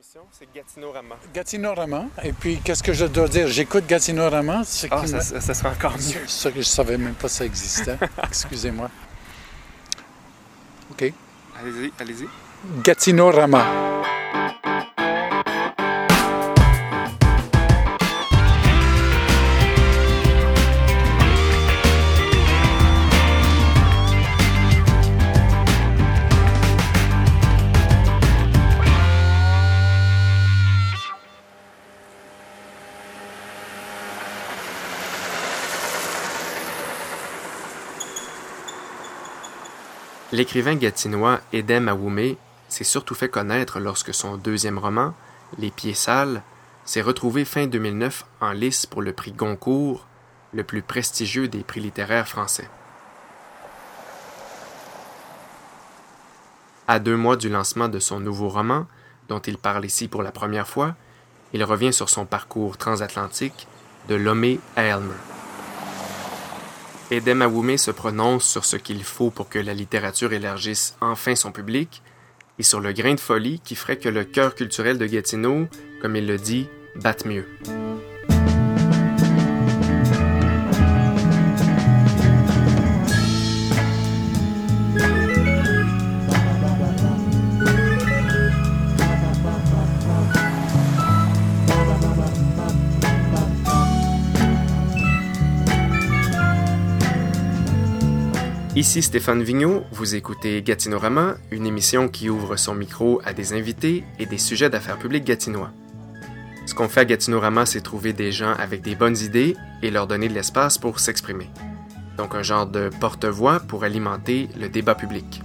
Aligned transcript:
émission, 0.00 0.22
c'est 0.32 0.48
Gatineau-Rama. 0.54 1.16
Gatineau-Rama. 1.34 2.06
Et 2.24 2.32
puis, 2.32 2.58
qu'est-ce 2.64 2.82
que 2.82 2.94
je 2.94 3.04
dois 3.04 3.28
dire? 3.28 3.48
J'écoute 3.48 3.86
Gatineau-Rama. 3.86 4.64
ce 4.64 4.86
Ah, 4.90 5.06
ça, 5.06 5.20
ça, 5.20 5.40
ça 5.42 5.52
sera 5.52 5.70
encore 5.72 5.92
mieux. 5.92 6.22
Ça 6.26 6.50
que 6.50 6.62
je 6.62 6.66
savais 6.66 6.96
même 6.96 7.12
pas 7.12 7.28
ça 7.28 7.44
existait. 7.44 7.98
Excusez-moi. 8.24 8.88
OK. 10.92 11.12
Allez-y, 11.60 11.92
allez-y. 11.98 12.28
Gatineau-Rama. 12.82 13.89
L'écrivain 40.40 40.74
gatinois 40.74 41.38
Edem 41.52 41.86
Awoumé 41.86 42.38
s'est 42.70 42.82
surtout 42.82 43.14
fait 43.14 43.28
connaître 43.28 43.78
lorsque 43.78 44.14
son 44.14 44.38
deuxième 44.38 44.78
roman, 44.78 45.12
Les 45.58 45.70
Pieds 45.70 45.92
Sales, 45.92 46.40
s'est 46.86 47.02
retrouvé 47.02 47.44
fin 47.44 47.66
2009 47.66 48.24
en 48.40 48.52
lice 48.52 48.86
pour 48.86 49.02
le 49.02 49.12
prix 49.12 49.32
Goncourt, 49.32 50.06
le 50.54 50.64
plus 50.64 50.80
prestigieux 50.80 51.46
des 51.46 51.62
prix 51.62 51.80
littéraires 51.80 52.26
français. 52.26 52.70
À 56.88 57.00
deux 57.00 57.18
mois 57.18 57.36
du 57.36 57.50
lancement 57.50 57.88
de 57.88 57.98
son 57.98 58.18
nouveau 58.18 58.48
roman, 58.48 58.86
dont 59.28 59.40
il 59.40 59.58
parle 59.58 59.84
ici 59.84 60.08
pour 60.08 60.22
la 60.22 60.32
première 60.32 60.66
fois, 60.66 60.94
il 61.52 61.62
revient 61.64 61.92
sur 61.92 62.08
son 62.08 62.24
parcours 62.24 62.78
transatlantique 62.78 63.68
de 64.08 64.14
Lomé 64.14 64.58
à 64.74 64.84
Elmer. 64.84 65.29
Edem 67.10 67.42
Awoumé 67.42 67.76
se 67.76 67.90
prononce 67.90 68.44
sur 68.44 68.64
ce 68.64 68.76
qu'il 68.76 69.02
faut 69.02 69.30
pour 69.30 69.48
que 69.48 69.58
la 69.58 69.74
littérature 69.74 70.32
élargisse 70.32 70.96
enfin 71.00 71.34
son 71.34 71.50
public 71.50 72.02
et 72.60 72.62
sur 72.62 72.78
le 72.78 72.92
grain 72.92 73.14
de 73.14 73.20
folie 73.20 73.58
qui 73.58 73.74
ferait 73.74 73.98
que 73.98 74.08
le 74.08 74.22
cœur 74.22 74.54
culturel 74.54 74.96
de 74.96 75.06
Gatineau, 75.06 75.66
comme 76.00 76.14
il 76.14 76.26
le 76.26 76.38
dit, 76.38 76.68
batte 76.94 77.26
mieux. 77.26 77.46
Ici 98.80 99.02
Stéphane 99.02 99.42
Vigneault, 99.42 99.84
vous 99.92 100.14
écoutez 100.14 100.62
Gatinorama, 100.62 101.36
une 101.50 101.66
émission 101.66 102.08
qui 102.08 102.30
ouvre 102.30 102.56
son 102.56 102.74
micro 102.74 103.20
à 103.26 103.34
des 103.34 103.52
invités 103.52 104.04
et 104.18 104.24
des 104.24 104.38
sujets 104.38 104.70
d'affaires 104.70 104.98
publiques 104.98 105.24
gatinois. 105.24 105.70
Ce 106.64 106.72
qu'on 106.72 106.88
fait 106.88 107.00
à 107.00 107.04
Gatinorama, 107.04 107.66
c'est 107.66 107.82
trouver 107.82 108.14
des 108.14 108.32
gens 108.32 108.54
avec 108.54 108.80
des 108.80 108.94
bonnes 108.94 109.18
idées 109.18 109.54
et 109.82 109.90
leur 109.90 110.06
donner 110.06 110.30
de 110.30 110.32
l'espace 110.32 110.78
pour 110.78 110.98
s'exprimer. 110.98 111.50
Donc 112.16 112.34
un 112.34 112.42
genre 112.42 112.66
de 112.66 112.88
porte-voix 113.00 113.60
pour 113.60 113.84
alimenter 113.84 114.48
le 114.58 114.70
débat 114.70 114.94
public. 114.94 115.42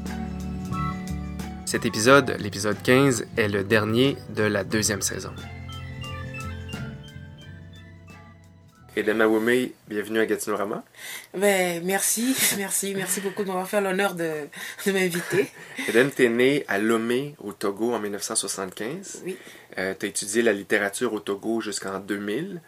Cet 1.65 1.85
épisode, 1.85 2.37
l'épisode 2.39 2.81
15, 2.81 3.25
est 3.35 3.49
le 3.49 3.65
dernier 3.65 4.15
de 4.33 4.43
la 4.43 4.63
deuxième 4.63 5.01
saison. 5.01 5.31
Edem 8.97 9.19
Awome, 9.19 9.71
bienvenue 9.89 10.19
à 10.19 10.25
Gatinorama. 10.25 10.81
Ben, 11.33 11.83
merci, 11.83 12.33
merci, 12.57 12.95
merci 12.95 13.19
beaucoup 13.19 13.43
de 13.43 13.49
m'avoir 13.49 13.67
fait 13.67 13.81
l'honneur 13.81 14.15
de, 14.15 14.47
de 14.85 14.91
m'inviter. 14.93 15.51
Eden, 15.89 16.09
t'es 16.11 16.29
né 16.29 16.63
à 16.69 16.77
Lomé, 16.77 17.35
au 17.39 17.51
Togo, 17.51 17.93
en 17.93 17.99
1975. 17.99 19.23
Oui. 19.25 19.37
Euh, 19.77 19.93
tu 19.99 20.05
as 20.05 20.09
étudié 20.09 20.41
la 20.43 20.53
littérature 20.53 21.11
au 21.11 21.19
Togo 21.19 21.59
jusqu'en 21.59 21.99
2000. 21.99 22.61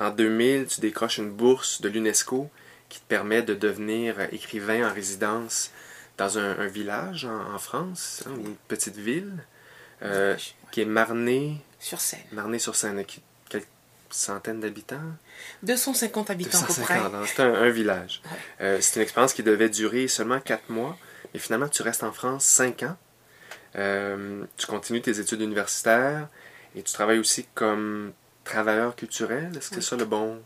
En 0.00 0.08
2000, 0.08 0.66
tu 0.66 0.80
décroches 0.80 1.18
une 1.18 1.30
bourse 1.30 1.82
de 1.82 1.90
l'UNESCO 1.90 2.48
qui 2.88 3.00
te 3.00 3.04
permet 3.06 3.42
de 3.42 3.52
devenir 3.52 4.18
écrivain 4.32 4.88
en 4.90 4.94
résidence 4.94 5.72
dans 6.16 6.38
un, 6.38 6.58
un 6.58 6.68
village 6.68 7.26
en, 7.26 7.54
en 7.54 7.58
France, 7.58 8.24
hein, 8.26 8.32
une 8.38 8.56
petite 8.68 8.96
ville, 8.96 9.44
euh, 10.02 10.36
qui 10.70 10.80
est 10.80 10.86
Marnay, 10.86 11.56
Sur 11.78 12.00
scène. 12.00 12.20
Marnay-sur-Seine, 12.32 13.04
qui 13.04 13.20
centaines 14.10 14.60
d'habitants? 14.60 15.00
250 15.62 16.30
habitants 16.30 16.58
à 16.58 16.66
peu 16.66 16.72
près. 16.82 16.94
250, 17.00 17.14
hein, 17.14 17.22
c'est 17.26 17.42
un, 17.42 17.54
un 17.54 17.68
village. 17.70 18.22
Ouais. 18.24 18.30
Euh, 18.66 18.78
c'est 18.80 18.96
une 18.96 19.02
expérience 19.02 19.32
qui 19.32 19.42
devait 19.42 19.68
durer 19.68 20.08
seulement 20.08 20.40
4 20.40 20.70
mois, 20.70 20.96
mais 21.34 21.40
finalement 21.40 21.68
tu 21.68 21.82
restes 21.82 22.02
en 22.04 22.12
France 22.12 22.44
5 22.44 22.82
ans. 22.84 22.96
Euh, 23.76 24.44
tu 24.56 24.66
continues 24.66 25.02
tes 25.02 25.18
études 25.20 25.40
universitaires 25.42 26.28
et 26.74 26.82
tu 26.82 26.92
travailles 26.92 27.18
aussi 27.18 27.46
comme 27.54 28.12
travailleur 28.44 28.94
culturel. 28.96 29.50
Est-ce 29.56 29.70
que 29.70 29.76
c'est 29.76 29.90
ça 29.90 29.96
le 29.96 30.04
bon 30.04 30.40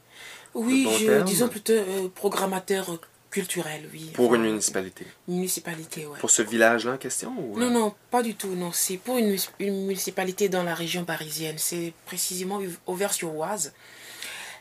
Oui, 0.54 0.84
Le 0.84 0.90
bon 0.90 0.96
je, 0.98 1.06
terme? 1.06 1.24
disons 1.24 1.48
plutôt 1.48 1.72
euh, 1.74 2.08
programmateur 2.14 2.98
culturel, 3.30 3.88
oui. 3.92 4.10
pour 4.14 4.26
Enfin, 4.26 4.36
une 4.36 4.42
municipalité 4.42 5.06
Municipalité, 5.28 6.06
ouais. 6.06 6.18
Pour 6.18 6.30
ce 6.30 6.42
village-là 6.42 6.94
en 6.94 6.98
question 6.98 7.32
ou... 7.38 7.58
Non, 7.58 7.70
non, 7.70 7.94
pas 8.10 8.22
du 8.22 8.34
tout, 8.34 8.54
non. 8.54 8.72
C'est 8.72 8.96
pour 8.96 9.18
une, 9.18 9.36
municipalité 9.60 10.48
dans 10.48 10.62
la 10.62 10.74
région 10.74 11.04
parisienne. 11.04 11.56
C'est 11.58 11.92
précisément 12.06 12.60
Auvers-sur-Oise. 12.86 13.72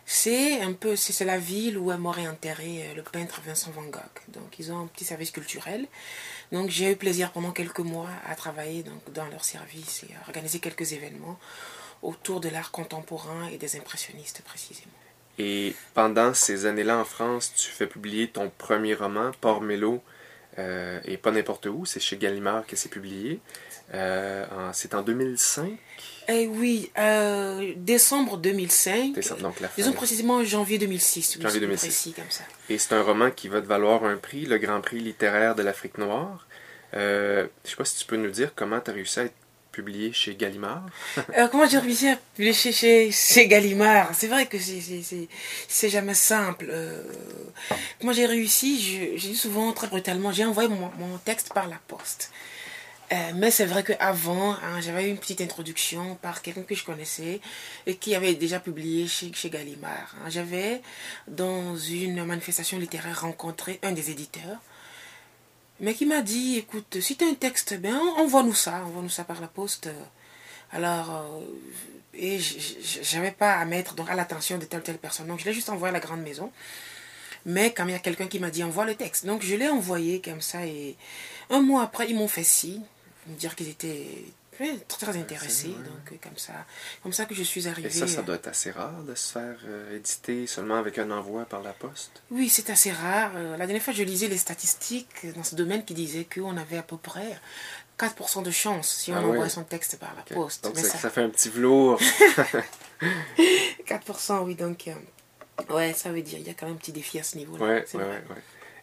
C'est 0.05 0.61
un 0.61 0.73
peu, 0.73 0.95
c'est 0.95 1.13
c'est 1.13 1.25
la 1.25 1.37
ville 1.37 1.77
où 1.77 1.91
est 1.91 1.97
mort 1.97 2.17
et 2.17 2.27
enterré 2.27 2.87
euh, 2.87 2.95
le 2.95 3.03
peintre 3.03 3.41
Vincent 3.45 3.69
Van 3.69 3.83
Gogh. 3.83 4.01
Donc, 4.29 4.57
ils 4.57 4.71
ont 4.71 4.79
un 4.79 4.87
petit 4.87 5.05
service 5.05 5.29
culturel. 5.29 5.87
Donc, 6.51 6.71
j'ai 6.71 6.91
eu 6.91 6.95
plaisir 6.95 7.31
pendant 7.31 7.51
quelques 7.51 7.79
mois 7.79 8.09
à 8.27 8.33
travailler 8.33 8.81
donc, 8.81 9.13
dans 9.13 9.27
leur 9.27 9.45
service 9.45 10.03
et 10.09 10.15
à 10.15 10.27
organiser 10.27 10.59
quelques 10.59 10.93
événements 10.93 11.37
autour 12.01 12.39
de 12.39 12.49
l'art 12.49 12.71
contemporain 12.71 13.49
et 13.49 13.57
des 13.57 13.75
impressionnistes 13.75 14.41
précisément. 14.41 14.91
Et 15.39 15.73
pendant 15.93 16.33
ces 16.33 16.65
années-là 16.65 16.97
en 16.97 17.05
France, 17.05 17.53
tu 17.55 17.69
fais 17.71 17.87
publier 17.87 18.27
ton 18.27 18.51
premier 18.57 18.93
roman, 18.93 19.31
Port 19.39 19.61
Mélo, 19.61 20.03
euh, 20.57 20.99
et 21.05 21.15
pas 21.15 21.31
n'importe 21.31 21.65
où, 21.67 21.85
c'est 21.85 22.01
chez 22.01 22.17
Gallimard 22.17 22.67
que 22.67 22.75
c'est 22.75 22.89
publié. 22.89 23.39
Euh, 23.93 24.45
c'est 24.73 24.93
en 24.93 25.01
2005, 25.01 25.71
Eh 26.27 26.45
oui, 26.47 26.91
euh, 26.97 27.73
décembre 27.77 28.37
2005. 28.37 29.13
décembre, 29.13 29.41
donc 29.41 29.59
la 29.61 29.69
fin. 29.69 29.75
Disons 29.77 29.93
précisément 29.93 30.43
janvier 30.43 30.77
2006. 30.77 31.37
Oui, 31.37 31.41
Janvier 31.41 31.49
c'est 31.53 31.57
plus 31.59 31.65
2006. 31.67 31.87
précis 31.87 32.13
comme 32.13 32.29
ça. 32.29 32.43
Et 32.69 32.77
c'est 32.77 32.93
un 32.93 33.01
roman 33.01 33.31
qui 33.31 33.47
va 33.47 33.61
te 33.61 33.67
valoir 33.67 34.03
un 34.03 34.17
prix, 34.17 34.45
le 34.45 34.57
Grand 34.57 34.81
Prix 34.81 34.99
littéraire 34.99 35.55
de 35.55 35.63
l'Afrique 35.63 35.97
noire. 35.97 36.47
Je 36.93 37.47
sais 37.63 37.75
pas 37.77 37.85
si 37.85 37.97
tu 37.99 38.05
peux 38.05 38.17
nous 38.17 38.29
dire 38.31 38.51
comment 38.55 38.79
tu 38.81 38.91
as 38.91 38.93
réussi 38.93 39.21
à 39.21 39.23
être 39.23 39.33
publié 39.79 40.11
chez 40.11 40.35
Gallimard. 40.35 40.85
Comment 41.51 41.67
j'ai 41.67 41.77
réussi 41.79 42.07
à 42.09 42.17
publier 42.35 42.53
chez, 42.53 42.71
chez, 42.73 43.11
chez 43.11 43.47
Gallimard? 43.47 44.09
C'est 44.13 44.27
vrai 44.27 44.45
que 44.45 44.57
c'est- 44.59 45.89
jamais 45.89 46.13
simple. 46.13 46.67
Euh, 46.69 47.01
comment 47.99 48.13
j'ai 48.13 48.25
réussi? 48.25 48.69
J'ai 49.21 49.33
souvent, 49.33 49.71
très 49.71 49.87
brutalement, 49.87 50.31
j'ai 50.33 50.45
envoyé 50.45 50.67
mon, 50.69 50.91
mon 50.99 51.17
texte 51.29 51.53
par 51.53 51.67
la 51.67 51.79
poste. 51.87 52.31
Euh, 53.11 53.31
mais 53.35 53.49
c'est 53.49 53.65
vrai 53.65 53.83
qu'avant, 53.83 54.51
hein, 54.53 54.81
j'avais 54.81 55.09
une 55.09 55.17
petite 55.17 55.41
introduction 55.41 56.15
par 56.21 56.41
quelqu'un 56.43 56.61
que 56.61 56.75
je 56.75 56.83
connaissais 56.83 57.39
et 57.87 57.95
qui 57.95 58.13
avait 58.13 58.35
déjà 58.35 58.59
publié 58.59 59.07
chez, 59.07 59.31
chez 59.33 59.49
Gallimard. 59.49 60.09
hein. 60.21 60.29
J'avais, 60.29 60.81
dans 61.27 61.75
une 61.77 62.23
manifestation 62.25 62.77
littéraire, 62.77 63.21
rencontré 63.21 63.79
un 63.81 63.93
des 63.93 64.11
éditeurs 64.11 64.59
mais 65.79 65.93
qui 65.93 66.05
m'a 66.05 66.21
dit, 66.21 66.57
écoute, 66.57 66.99
si 66.99 67.15
tu 67.15 67.23
as 67.23 67.27
un 67.27 67.33
texte, 67.33 67.79
ben, 67.79 67.95
envoie-nous 68.17 68.53
ça, 68.53 68.83
envoie-nous 68.85 69.09
ça 69.09 69.23
par 69.23 69.39
la 69.41 69.47
poste. 69.47 69.89
Alors, 70.71 71.09
euh, 71.15 71.41
et 72.13 72.39
j'avais 73.01 73.31
pas 73.31 73.53
à 73.53 73.65
mettre 73.65 73.95
donc, 73.95 74.09
à 74.09 74.15
l'attention 74.15 74.57
de 74.57 74.65
telle 74.65 74.81
ou 74.81 74.83
telle 74.83 74.97
personne. 74.97 75.27
Donc, 75.27 75.39
je 75.39 75.45
l'ai 75.45 75.53
juste 75.53 75.69
envoyé 75.69 75.89
à 75.89 75.93
la 75.93 76.05
grande 76.05 76.21
maison. 76.21 76.51
Mais 77.45 77.71
quand 77.73 77.85
il 77.85 77.91
y 77.91 77.95
a 77.95 77.99
quelqu'un 77.99 78.27
qui 78.27 78.39
m'a 78.39 78.49
dit, 78.49 78.63
envoie 78.63 78.85
le 78.85 78.95
texte. 78.95 79.25
Donc, 79.25 79.41
je 79.41 79.55
l'ai 79.55 79.69
envoyé 79.69 80.21
comme 80.21 80.41
ça. 80.41 80.65
Et 80.65 80.95
un 81.49 81.61
mois 81.61 81.83
après, 81.83 82.09
ils 82.09 82.15
m'ont 82.15 82.27
fait 82.27 82.43
signe, 82.43 82.81
me 83.27 83.35
dire 83.35 83.55
qu'ils 83.55 83.69
étaient 83.69 84.25
ouais, 84.59 84.77
très, 84.87 85.05
très 85.07 85.17
intéressés. 85.19 85.67
Donc, 85.69 86.11
euh, 86.11 86.15
comme 86.21 86.37
ça, 86.37 86.53
comme 87.03 87.13
ça 87.13 87.25
que 87.25 87.33
je 87.35 87.43
suis 87.43 87.67
arrivée. 87.67 87.87
Et 87.89 87.91
ça, 87.91 88.07
ça 88.07 88.19
euh, 88.19 88.23
doit 88.23 88.35
être 88.35 88.47
assez 88.47 88.71
rare 88.71 89.03
de 89.03 89.15
se 89.15 89.31
faire 89.31 89.57
euh, 89.65 89.95
éditer 89.97 90.47
seulement 90.47 90.75
avec 90.75 90.97
un 90.97 91.09
envoi 91.11 91.45
par 91.45 91.61
la 91.61 91.73
poste? 91.73 92.21
Oui, 92.31 92.49
c'est 92.49 92.69
assez 92.69 92.91
rare. 92.91 93.33
La 93.57 93.65
dernière 93.65 93.81
fois, 93.81 93.93
je 93.93 94.03
lisais 94.03 94.27
les 94.27 94.37
statistiques 94.37 95.33
dans 95.35 95.43
ce 95.43 95.55
domaine 95.55 95.83
qui 95.85 95.93
disaient 95.93 96.25
qu'on 96.31 96.57
avait 96.57 96.77
à 96.77 96.83
peu 96.83 96.97
près 96.97 97.39
4% 97.99 98.43
de 98.43 98.51
chance 98.51 98.87
si 98.89 99.11
on 99.11 99.15
Ah 99.15 99.21
envoie 99.21 99.39
ouais. 99.39 99.49
son 99.49 99.63
texte 99.63 99.97
par 99.99 100.13
la 100.15 100.21
poste. 100.35 100.63
Donc 100.63 100.75
Mais 100.75 100.83
ça, 100.83 100.97
ça- 100.97 101.09
fait 101.09 101.21
un 101.23 101.29
petit 101.29 101.49
velours. 101.49 101.99
4%, 103.87 104.43
oui, 104.45 104.55
donc... 104.55 104.87
euh, 104.87 105.73
ouais, 105.73 105.93
ça 105.93 106.11
veut 106.11 106.21
dire 106.21 106.39
il 106.39 106.47
y 106.47 106.49
a 106.49 106.53
quand 106.53 106.65
même 106.65 106.75
un 106.75 106.77
petit 106.77 106.91
défi 106.91 107.19
à 107.19 107.23
ce 107.23 107.37
niveau-là. 107.37 107.63
ouais, 107.65 107.85
ouais, 107.93 107.99
ouais, 108.03 108.23
ouais. 108.29 108.41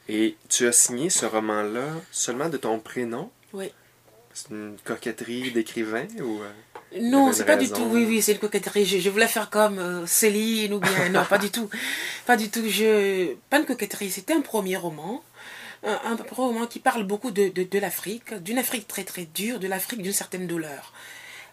Et 0.08 0.36
tu 0.48 0.66
as 0.66 0.72
signé 0.72 1.10
ce 1.10 1.26
roman-là 1.26 1.88
seulement 2.12 2.48
de 2.48 2.56
ton 2.56 2.78
prénom? 2.78 3.30
Oui. 3.52 3.72
C'est 4.38 4.50
une 4.50 4.76
coquetterie 4.84 5.50
d'écrivain 5.50 6.06
ou... 6.20 6.40
euh, 6.42 6.52
Non, 7.00 7.32
c'est 7.32 7.46
pas 7.46 7.56
du 7.56 7.68
tout. 7.70 7.86
Oui, 7.90 8.04
oui, 8.06 8.20
c'est 8.20 8.32
une 8.32 8.38
coquetterie. 8.38 8.84
Je, 8.84 8.98
je 8.98 9.08
voulais 9.08 9.28
faire 9.28 9.48
comme 9.48 9.78
euh, 9.78 10.06
Céline 10.06 10.74
ou 10.74 10.78
bien. 10.78 11.08
Non, 11.08 11.24
pas 11.24 11.38
du 11.38 11.50
tout. 11.50 11.70
Pas 12.26 12.36
du 12.36 12.50
tout. 12.50 12.68
Je... 12.68 13.32
Pas 13.48 13.58
une 13.60 13.64
coquetterie. 13.64 14.10
C'était 14.10 14.34
un 14.34 14.42
premier 14.42 14.76
roman. 14.76 15.22
Un, 15.84 15.98
un 16.12 16.16
premier 16.16 16.48
roman 16.52 16.66
qui 16.66 16.80
parle 16.80 17.04
beaucoup 17.04 17.30
de, 17.30 17.48
de, 17.48 17.62
de 17.62 17.78
l'Afrique, 17.78 18.34
d'une 18.34 18.58
Afrique 18.58 18.86
très 18.86 19.04
très 19.04 19.24
dure, 19.24 19.58
de 19.58 19.68
l'Afrique 19.68 20.02
d'une 20.02 20.12
certaine 20.12 20.46
douleur. 20.46 20.92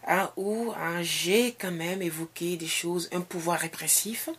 Hein, 0.07 0.31
où 0.36 0.74
hein, 0.77 1.01
j'ai 1.01 1.53
quand 1.62 1.71
même 1.71 2.01
évoqué 2.01 2.57
des 2.57 2.68
choses, 2.68 3.07
un 3.13 3.21
pouvoir 3.21 3.59
répressif. 3.59 4.29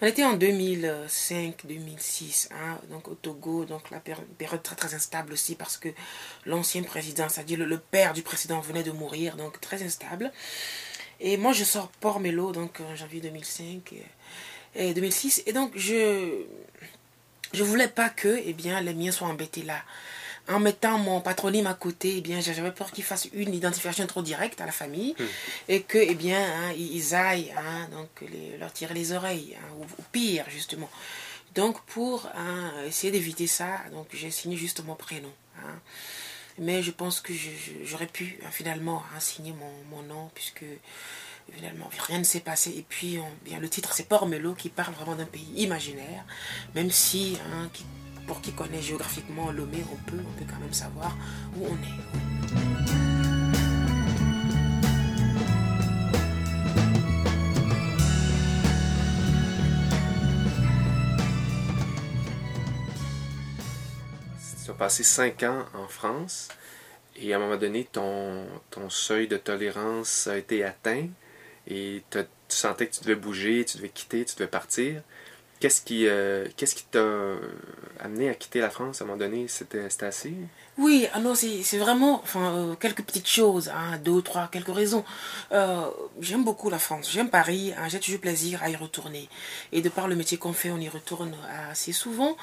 On 0.00 0.06
était 0.06 0.24
en 0.24 0.36
2005-2006, 0.36 2.50
hein, 2.52 2.78
donc 2.88 3.08
au 3.08 3.14
Togo, 3.16 3.64
donc 3.64 3.90
la 3.90 3.98
péri- 3.98 4.22
période 4.38 4.62
très 4.62 4.76
très 4.76 4.94
instable 4.94 5.32
aussi 5.32 5.56
parce 5.56 5.76
que 5.76 5.88
l'ancien 6.46 6.84
président, 6.84 7.28
c'est-à-dire 7.28 7.58
le, 7.58 7.78
père 7.78 8.12
du 8.12 8.22
président 8.22 8.60
venait 8.60 8.84
de 8.84 8.92
mourir, 8.92 9.34
donc 9.36 9.60
très 9.60 9.82
instable. 9.82 10.30
Et 11.20 11.36
moi 11.36 11.52
je 11.52 11.64
sors 11.64 11.88
Port 11.88 12.20
Mélo, 12.20 12.52
donc 12.52 12.78
en 12.80 12.94
janvier 12.94 13.20
2005 13.20 13.92
et, 13.92 14.04
et 14.76 14.94
2006, 14.94 15.42
et 15.46 15.52
donc 15.52 15.72
je 15.74 16.44
je 17.52 17.64
voulais 17.64 17.88
pas 17.88 18.08
que 18.10 18.40
eh 18.44 18.52
bien 18.52 18.80
les 18.80 18.94
miens 18.94 19.10
soient 19.10 19.26
embêtés 19.28 19.62
là. 19.62 19.82
En 20.48 20.60
mettant 20.60 20.96
mon 20.98 21.20
patronyme 21.20 21.66
à 21.66 21.74
côté, 21.74 22.16
eh 22.16 22.20
bien 22.22 22.40
j'avais 22.40 22.70
peur 22.72 22.90
qu'ils 22.90 23.04
fassent 23.04 23.28
une 23.34 23.52
identification 23.52 24.06
trop 24.06 24.22
directe 24.22 24.60
à 24.60 24.66
la 24.66 24.72
famille 24.72 25.14
et 25.68 25.82
que 25.82 25.98
eh 25.98 26.14
bien 26.14 26.40
hein, 26.42 26.72
ils 26.76 27.14
aillent 27.14 27.52
hein, 27.56 27.88
donc 27.92 28.08
les- 28.30 28.56
leur 28.56 28.72
tirer 28.72 28.94
les 28.94 29.12
oreilles 29.12 29.56
hein, 29.60 29.68
ou, 29.78 29.82
ou 29.84 30.04
pire 30.10 30.46
justement. 30.48 30.88
Donc 31.54 31.80
pour 31.82 32.28
essayer 32.86 33.10
d'éviter 33.10 33.46
ça, 33.46 33.80
donc 33.92 34.06
j'ai 34.14 34.30
signé 34.30 34.56
juste 34.56 34.82
mon 34.84 34.94
prénom. 34.94 35.32
Mais 36.58 36.82
je 36.82 36.90
pense 36.90 37.20
que 37.20 37.32
j'aurais 37.84 38.06
pu 38.06 38.38
finalement 38.50 39.02
signer 39.20 39.52
mon, 39.52 39.96
mon 39.96 40.02
nom 40.02 40.30
puisque 40.34 40.64
finalement 41.54 41.88
rien 42.08 42.18
ne 42.18 42.24
s'est 42.24 42.40
passé. 42.40 42.70
Et 42.76 42.84
puis 42.88 43.18
on- 43.18 43.44
bien, 43.48 43.58
le 43.60 43.68
titre 43.68 43.92
c'est 43.92 44.08
Pormelo 44.08 44.54
qui 44.54 44.68
parle 44.68 44.94
vraiment 44.94 45.14
d'un 45.14 45.24
pays 45.26 45.48
imaginaire, 45.56 46.24
même 46.74 46.90
si 46.90 47.38
qui- 47.72 47.84
pour 48.28 48.42
qui 48.42 48.52
connaît 48.52 48.82
géographiquement 48.82 49.50
Lomé, 49.50 49.82
on 49.90 49.96
peut, 50.10 50.18
on 50.20 50.38
peut 50.38 50.44
quand 50.48 50.60
même 50.60 50.74
savoir 50.74 51.16
où 51.56 51.66
on 51.66 51.74
est. 51.74 52.58
Tu 64.64 64.70
as 64.70 64.74
passé 64.74 65.02
cinq 65.02 65.42
ans 65.44 65.64
en 65.72 65.88
France 65.88 66.48
et 67.16 67.32
à 67.32 67.36
un 67.36 67.40
moment 67.40 67.56
donné, 67.56 67.88
ton, 67.90 68.46
seuil 68.90 69.26
de 69.26 69.38
tolérance 69.38 70.26
a 70.26 70.36
été 70.36 70.62
atteint 70.62 71.06
et 71.66 72.02
tu 72.10 72.18
sentais 72.48 72.86
que 72.86 72.94
tu 72.94 73.00
devais 73.00 73.14
bouger, 73.14 73.64
tu 73.64 73.78
devais 73.78 73.88
quitter, 73.88 74.26
tu 74.26 74.34
devais 74.34 74.46
partir. 74.46 75.02
Qu'est-ce 75.60 75.82
qui 75.82 76.06
euh, 76.06 76.46
qu'est-ce 76.56 76.74
qui 76.74 76.84
t'a 76.84 77.04
amené 78.00 78.28
à 78.30 78.34
quitter 78.34 78.60
la 78.60 78.70
France 78.70 79.00
à 79.00 79.04
un 79.04 79.08
moment 79.08 79.18
donné? 79.18 79.48
C'était 79.48 79.88
assez? 80.00 80.34
Oui, 80.78 81.08
ah 81.12 81.18
non, 81.18 81.34
c'est 81.34 81.78
vraiment 81.78 82.20
enfin, 82.22 82.54
euh, 82.54 82.74
quelques 82.76 83.02
petites 83.02 83.26
choses, 83.28 83.68
hein, 83.68 83.98
deux, 84.04 84.22
trois, 84.22 84.46
quelques 84.46 84.72
raisons. 84.72 85.04
Euh, 85.50 85.90
j'aime 86.20 86.44
beaucoup 86.44 86.70
la 86.70 86.78
France, 86.78 87.10
j'aime 87.10 87.30
Paris, 87.30 87.72
hein, 87.76 87.88
j'ai 87.88 87.98
toujours 87.98 88.20
plaisir 88.20 88.62
à 88.62 88.70
y 88.70 88.76
retourner. 88.76 89.28
Et 89.72 89.82
de 89.82 89.88
par 89.88 90.06
le 90.06 90.14
métier 90.14 90.38
qu'on 90.38 90.52
fait, 90.52 90.70
on 90.70 90.78
y 90.78 90.88
retourne 90.88 91.34
assez 91.68 91.90
souvent. 91.90 92.36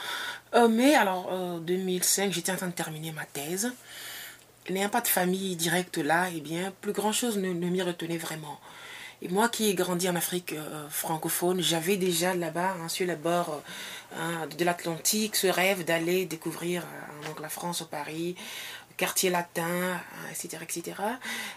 Euh, 0.53 0.67
mais 0.67 0.95
alors, 0.95 1.29
euh, 1.31 1.59
2005, 1.59 2.33
j'étais 2.33 2.51
en 2.51 2.57
train 2.57 2.67
de 2.67 2.73
terminer 2.73 3.13
ma 3.13 3.23
thèse. 3.23 3.71
N'ayant 4.69 4.89
pas 4.89 5.01
de 5.01 5.07
famille 5.07 5.55
directe 5.55 5.97
là, 5.97 6.27
eh 6.35 6.41
bien, 6.41 6.73
plus 6.81 6.91
grand-chose 6.91 7.37
ne, 7.37 7.53
ne 7.53 7.69
m'y 7.69 7.81
retenait 7.81 8.17
vraiment. 8.17 8.59
Et 9.21 9.29
moi 9.29 9.47
qui 9.47 9.69
ai 9.69 9.73
grandi 9.73 10.09
en 10.09 10.15
Afrique 10.15 10.53
euh, 10.53 10.89
francophone, 10.89 11.61
j'avais 11.61 11.95
déjà 11.97 12.35
là-bas, 12.35 12.75
hein, 12.81 12.89
sur 12.89 13.07
les 13.07 13.15
bords 13.15 13.61
euh, 14.13 14.17
hein, 14.19 14.47
de 14.57 14.65
l'Atlantique, 14.65 15.35
ce 15.37 15.47
rêve 15.47 15.85
d'aller 15.85 16.25
découvrir 16.25 16.83
euh, 16.83 17.41
la 17.41 17.49
France 17.49 17.81
au 17.81 17.85
Paris, 17.85 18.35
quartier 18.97 19.29
latin, 19.29 19.63
hein, 19.65 19.99
etc. 20.31 20.57
etc. 20.63 20.95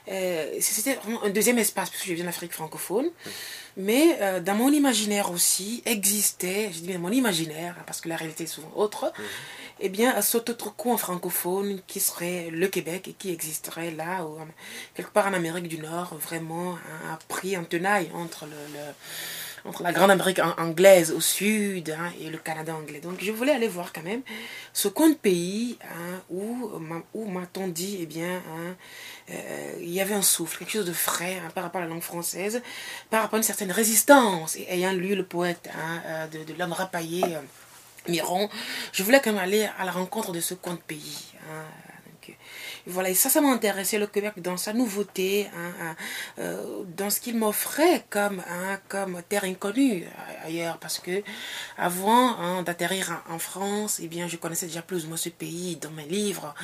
Euh, 0.08 0.56
C'était 0.60 0.94
vraiment 0.94 1.22
un 1.24 1.30
deuxième 1.30 1.58
espace, 1.58 1.90
parce 1.90 2.02
que 2.02 2.08
je 2.08 2.14
viens 2.14 2.24
d'Afrique 2.24 2.52
francophone. 2.52 3.08
Mais 3.76 4.18
euh, 4.20 4.40
dans 4.40 4.54
mon 4.56 4.70
imaginaire 4.72 5.30
aussi 5.30 5.82
existait, 5.86 6.70
je 6.72 6.80
dis 6.80 6.88
bien 6.88 6.98
mon 6.98 7.12
imaginaire, 7.12 7.76
hein, 7.78 7.82
parce 7.86 8.00
que 8.00 8.08
la 8.08 8.16
réalité 8.16 8.44
est 8.44 8.48
souvent 8.48 8.72
autre, 8.74 9.12
eh 9.80 9.88
bien, 9.88 10.20
cet 10.20 10.50
autre 10.50 10.74
coin 10.74 10.96
francophone 10.96 11.80
qui 11.86 12.00
serait 12.00 12.48
le 12.50 12.66
Québec 12.66 13.06
et 13.08 13.12
qui 13.12 13.30
existerait 13.32 13.92
là, 13.92 14.24
ou 14.24 14.36
quelque 14.94 15.12
part 15.12 15.28
en 15.28 15.32
Amérique 15.34 15.68
du 15.68 15.78
Nord, 15.78 16.16
vraiment 16.16 16.72
hein, 16.74 17.18
pris 17.28 17.56
en 17.56 17.62
tenaille 17.64 18.10
entre, 18.14 18.46
le, 18.46 18.50
le- 18.50 18.94
entre 19.64 19.82
la 19.82 19.92
grande 19.92 20.10
Amérique 20.10 20.38
an- 20.38 20.54
anglaise 20.58 21.10
au 21.12 21.20
sud 21.20 21.90
hein, 21.90 22.10
et 22.20 22.30
le 22.30 22.38
Canada 22.38 22.74
anglais. 22.74 23.00
Donc, 23.00 23.18
je 23.22 23.32
voulais 23.32 23.52
aller 23.52 23.68
voir 23.68 23.92
quand 23.92 24.02
même 24.02 24.22
ce 24.72 24.88
coin 24.88 25.10
de 25.10 25.14
pays 25.14 25.78
hein, 25.82 26.20
où, 26.30 26.68
m'a- 26.78 27.02
où 27.14 27.26
m'a-t-on 27.28 27.68
dit, 27.68 27.98
eh 28.00 28.06
bien, 28.06 28.36
hein, 28.36 28.74
euh, 29.30 29.72
il 29.80 29.90
y 29.90 30.00
avait 30.00 30.14
un 30.14 30.22
souffle, 30.22 30.58
quelque 30.58 30.72
chose 30.72 30.86
de 30.86 30.92
frais 30.92 31.40
par 31.54 31.64
rapport 31.64 31.80
à 31.80 31.84
la 31.84 31.90
langue 31.90 32.02
française, 32.02 32.62
par 33.10 33.22
rapport 33.22 33.36
à 33.36 33.38
une 33.38 33.42
certaine 33.42 33.72
résistance. 33.72 34.56
Et 34.56 34.66
ayant 34.72 34.92
lu 34.92 35.14
le 35.14 35.24
poète 35.24 35.68
euh, 35.76 36.26
de, 36.28 36.44
de 36.52 36.58
l'homme 36.58 36.72
rapaillé, 36.72 37.24
euh, 37.24 37.40
Miron, 38.08 38.48
je 38.92 39.02
voulais 39.02 39.20
quand 39.22 39.32
même 39.32 39.42
aller 39.42 39.68
à 39.78 39.84
la 39.84 39.92
rencontre 39.92 40.32
de 40.32 40.40
ce 40.40 40.54
coin 40.54 40.74
de 40.74 40.78
pays. 40.78 41.26
Voilà, 42.88 43.10
et 43.10 43.14
ça, 43.14 43.28
ça 43.28 43.40
m'a 43.40 43.48
intéressé, 43.48 43.98
le 43.98 44.06
Québec, 44.06 44.34
dans 44.38 44.56
sa 44.56 44.72
nouveauté, 44.72 45.48
hein, 45.54 45.72
hein, 45.80 45.96
euh, 46.38 46.84
dans 46.96 47.10
ce 47.10 47.20
qu'il 47.20 47.36
m'offrait 47.36 48.04
comme, 48.10 48.42
hein, 48.48 48.78
terre 49.28 49.44
inconnue 49.44 50.04
euh, 50.04 50.46
ailleurs, 50.46 50.78
parce 50.78 50.98
que 50.98 51.22
avant 51.76 52.62
d'atterrir 52.62 53.22
en, 53.28 53.38
France, 53.38 54.00
eh 54.02 54.08
bien, 54.08 54.26
je 54.26 54.36
connaissais 54.36 54.66
déjà 54.66 54.82
plus 54.82 55.04
ou 55.04 55.08
moins 55.08 55.16
ce 55.16 55.28
pays 55.28 55.76
dans 55.76 55.90
mes 55.90 56.04
livres 56.04 56.54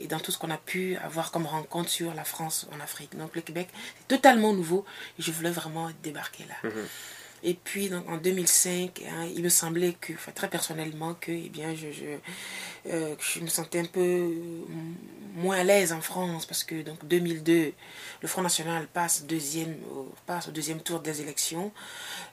et 0.00 0.06
dans 0.06 0.18
tout 0.18 0.32
ce 0.32 0.38
qu'on 0.38 0.50
a 0.50 0.56
pu 0.56 0.96
avoir 0.96 1.30
comme 1.30 1.46
rencontre 1.46 1.90
sur 1.90 2.14
la 2.14 2.24
France 2.24 2.66
en 2.72 2.80
Afrique. 2.80 3.16
Donc 3.16 3.34
le 3.36 3.42
Québec, 3.42 3.68
c'est 3.74 4.08
totalement 4.08 4.52
nouveau 4.52 4.84
et 5.18 5.22
je 5.22 5.30
voulais 5.30 5.50
vraiment 5.50 5.90
débarquer 6.02 6.44
là. 6.48 6.70
Et 7.42 7.54
puis 7.54 7.88
donc, 7.88 8.08
en 8.08 8.18
2005, 8.18 9.02
hein, 9.08 9.26
il 9.34 9.42
me 9.42 9.48
semblait 9.48 9.94
que, 10.00 10.12
enfin, 10.12 10.32
très 10.32 10.48
personnellement, 10.48 11.14
que 11.14 11.32
eh 11.32 11.48
bien, 11.48 11.74
je, 11.74 11.90
je, 11.90 12.04
euh, 12.92 13.14
je 13.18 13.40
me 13.40 13.48
sentais 13.48 13.80
un 13.80 13.84
peu 13.86 14.30
moins 15.36 15.58
à 15.58 15.64
l'aise 15.64 15.92
en 15.92 16.00
France 16.00 16.46
parce 16.46 16.64
que 16.64 16.82
donc 16.82 17.04
2002, 17.06 17.72
le 18.20 18.28
Front 18.28 18.42
National 18.42 18.86
passe, 18.92 19.24
deuxième, 19.24 19.76
passe 20.26 20.48
au 20.48 20.50
deuxième 20.50 20.80
tour 20.80 21.00
des 21.00 21.20
élections. 21.20 21.72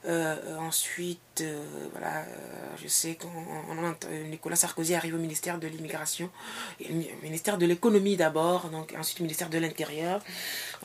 Euh, 0.06 0.56
ensuite, 0.58 1.20
euh, 1.42 1.62
voilà, 1.92 2.18
euh, 2.22 2.26
je 2.82 2.88
sais 2.88 3.16
entend- 3.84 4.08
Nicolas 4.30 4.56
Sarkozy 4.56 4.94
arrive 4.94 5.14
au 5.14 5.18
ministère 5.18 5.58
de 5.58 5.66
l'immigration, 5.66 6.30
ministère 7.22 7.58
de 7.58 7.66
l'économie 7.66 8.16
d'abord, 8.16 8.68
donc 8.70 8.94
ensuite 8.98 9.20
au 9.20 9.22
ministère 9.24 9.50
de 9.50 9.58
l'Intérieur. 9.58 10.22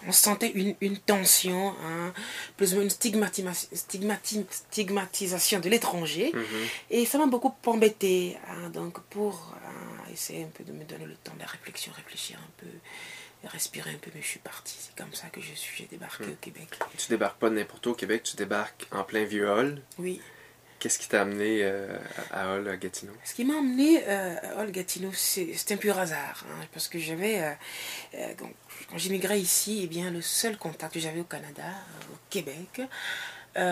On 0.08 0.12
sentait 0.12 0.52
une, 0.52 0.76
une 0.82 0.98
tension, 0.98 1.76
hein, 1.84 2.14
plus 2.58 2.74
ou 2.74 2.76
moins 2.78 2.84
une 2.84 2.90
stigmati- 2.90 3.46
stigmatisation 3.72 5.60
de 5.60 5.70
l'étranger. 5.70 6.32
Et 6.90 7.06
ça 7.06 7.18
m'a 7.18 7.26
beaucoup 7.28 7.54
embêté. 7.66 8.38
hein, 8.50 8.70
donc 8.70 9.00
pour 9.10 9.54
hein, 9.56 10.04
essayer 10.12 10.44
un 10.44 10.48
peu 10.48 10.64
de 10.64 10.72
me 10.72 10.84
donner 10.84 11.06
le 11.06 11.16
temps 11.16 11.34
de 11.36 11.40
la 11.40 11.46
réflexion, 11.48 11.92
réfléchir 11.96 12.38
un 12.40 12.52
peu, 12.58 12.68
respirer 13.50 13.92
un 13.92 13.98
peu, 13.98 14.10
mais 14.16 14.22
je 14.22 14.28
suis 14.28 14.40
partie. 14.40 14.76
C'est 14.80 14.96
comme 14.96 15.14
ça 15.14 15.28
que 15.28 15.42
je 15.42 15.54
suis, 15.54 15.76
j'ai 15.78 15.86
débarqué 15.86 16.24
au 16.26 16.36
Québec. 16.40 16.68
Tu 16.98 17.10
débarques 17.10 17.38
pas 17.40 17.50
n'importe 17.50 17.86
où 17.88 17.92
au 17.92 17.94
Québec, 17.96 18.24
tu 18.24 18.36
débarques 18.36 18.88
en 18.92 19.04
plein 19.04 19.26
vieux 19.26 19.50
hall. 19.50 19.82
Oui. 19.98 20.22
Qu'est-ce 20.84 21.00
qui 21.00 21.08
t'a 21.08 21.22
amené 21.22 21.60
euh, 21.62 21.98
à 22.30 22.56
Hall, 22.56 22.78
Gatineau? 22.78 23.14
Ce 23.24 23.34
qui 23.34 23.46
m'a 23.46 23.54
emmené 23.54 24.04
euh, 24.06 24.36
à 24.58 24.60
Olgatineau, 24.64 25.12
c'est 25.14 25.54
c'est 25.56 25.76
un 25.76 25.78
pur 25.78 25.98
hasard. 25.98 26.44
hein, 26.46 26.66
parce 26.74 26.90
que 26.90 27.00
j'avais, 27.00 27.40
euh, 28.14 28.34
quand, 28.38 28.50
j'immigrais 28.98 29.40
ici, 29.40 29.80
eh 29.82 29.88
bien, 29.88 30.12
le 30.12 30.22
seul 30.22 30.58
contact 30.58 30.96
que 30.96 31.00
j'avais 31.00 31.22
au 31.22 31.24
Canada, 31.24 31.64
au 32.12 32.18
Québec, 32.30 32.82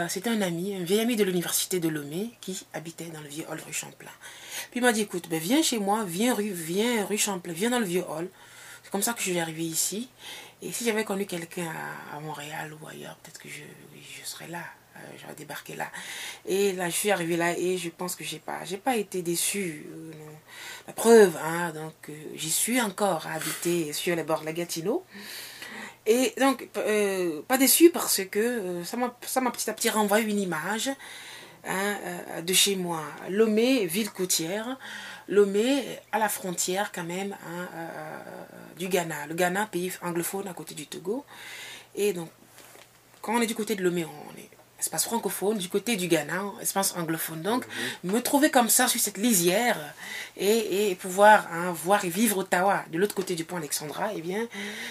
c'était 0.07 0.29
un 0.29 0.41
ami, 0.41 0.73
un 0.73 0.85
vieil 0.85 1.01
ami 1.01 1.17
de 1.17 1.25
l'université 1.25 1.81
de 1.81 1.89
Lomé 1.89 2.31
qui 2.39 2.65
habitait 2.71 3.09
dans 3.09 3.19
le 3.19 3.27
vieux 3.27 3.43
hall 3.49 3.59
rue 3.59 3.73
Champlain. 3.73 4.15
Puis 4.69 4.79
il 4.79 4.81
m'a 4.81 4.93
dit 4.93 5.01
écoute, 5.01 5.27
ben, 5.27 5.37
viens 5.37 5.61
chez 5.61 5.79
moi, 5.79 6.05
viens 6.07 6.33
rue, 6.33 6.53
viens 6.53 7.03
rue 7.05 7.17
Champlain, 7.17 7.51
viens 7.51 7.71
dans 7.71 7.79
le 7.79 7.85
vieux 7.85 8.05
hall. 8.07 8.29
C'est 8.83 8.89
comme 8.89 9.01
ça 9.01 9.11
que 9.11 9.19
je 9.19 9.31
suis 9.31 9.39
arrivé 9.41 9.63
ici. 9.63 10.07
Et 10.61 10.71
si 10.71 10.85
j'avais 10.85 11.03
connu 11.03 11.25
quelqu'un 11.25 11.73
à, 12.13 12.21
Montréal 12.21 12.71
ou 12.81 12.87
ailleurs, 12.87 13.17
peut-être 13.17 13.41
que 13.41 13.49
je 13.49 14.25
serais 14.25 14.47
là. 14.47 14.63
Euh, 14.95 14.99
J'aurais 15.19 15.35
débarqué 15.35 15.75
là. 15.75 15.89
Et 16.45 16.73
là, 16.73 16.89
je 16.89 16.95
suis 16.95 17.11
arrivé 17.11 17.37
là 17.37 17.57
et 17.57 17.77
je 17.77 17.89
pense 17.89 18.15
que 18.15 18.23
j'ai 18.23 18.39
pas, 18.39 18.63
j'ai 18.65 18.77
pas 18.77 18.95
été 18.97 19.21
déçu. 19.21 19.85
euh. 19.89 20.11
La 20.87 20.93
preuve, 20.93 21.37
hein, 21.37 21.71
donc 21.71 21.93
euh, 22.09 22.13
j'y 22.35 22.49
suis 22.49 22.81
encore 22.81 23.27
à 23.27 23.39
sur 23.93 24.15
les 24.15 24.23
bords 24.23 24.41
de 24.41 24.45
la 24.45 24.53
Gatineau. 24.53 25.05
Et 26.07 26.33
donc, 26.39 26.67
pas 27.47 27.57
déçu 27.59 27.91
parce 27.91 28.21
que 28.25 28.83
ça 28.83 28.97
m'a 28.97 29.51
petit 29.51 29.69
à 29.69 29.73
petit 29.73 29.89
renvoyé 29.91 30.27
une 30.27 30.39
image 30.39 30.89
hein, 31.63 31.95
de 32.41 32.53
chez 32.53 32.75
moi. 32.75 33.03
Lomé, 33.29 33.85
ville 33.85 34.09
côtière. 34.09 34.79
Lomé, 35.27 35.85
à 36.11 36.17
la 36.17 36.27
frontière 36.27 36.91
quand 36.91 37.03
même 37.03 37.37
hein, 37.47 37.67
du 38.77 38.87
Ghana. 38.87 39.27
Le 39.27 39.35
Ghana, 39.35 39.67
pays 39.67 39.93
anglophone 40.01 40.47
à 40.47 40.53
côté 40.53 40.73
du 40.73 40.87
Togo. 40.87 41.23
Et 41.93 42.13
donc, 42.13 42.29
quand 43.21 43.35
on 43.35 43.41
est 43.41 43.47
du 43.47 43.55
côté 43.55 43.75
de 43.75 43.83
Lomé, 43.83 44.03
on 44.05 44.37
est 44.39 44.49
espace 44.81 45.05
francophone, 45.05 45.57
du 45.57 45.69
côté 45.69 45.95
du 45.95 46.07
Ghana, 46.07 46.41
espace 46.61 46.93
anglophone. 46.97 47.41
Donc, 47.41 47.63
me 48.03 48.19
trouver 48.19 48.49
comme 48.51 48.67
ça 48.67 48.87
sur 48.89 48.99
cette 48.99 49.17
lisière 49.17 49.77
et, 50.35 50.89
et 50.91 50.95
pouvoir 50.95 51.47
hein, 51.53 51.71
voir 51.71 52.03
et 52.03 52.09
vivre 52.09 52.39
Ottawa 52.39 52.83
de 52.91 52.97
l'autre 52.97 53.15
côté 53.15 53.35
du 53.35 53.45
pont 53.45 53.57
Alexandra, 53.57 54.09
eh 54.15 54.21
bien, 54.21 54.47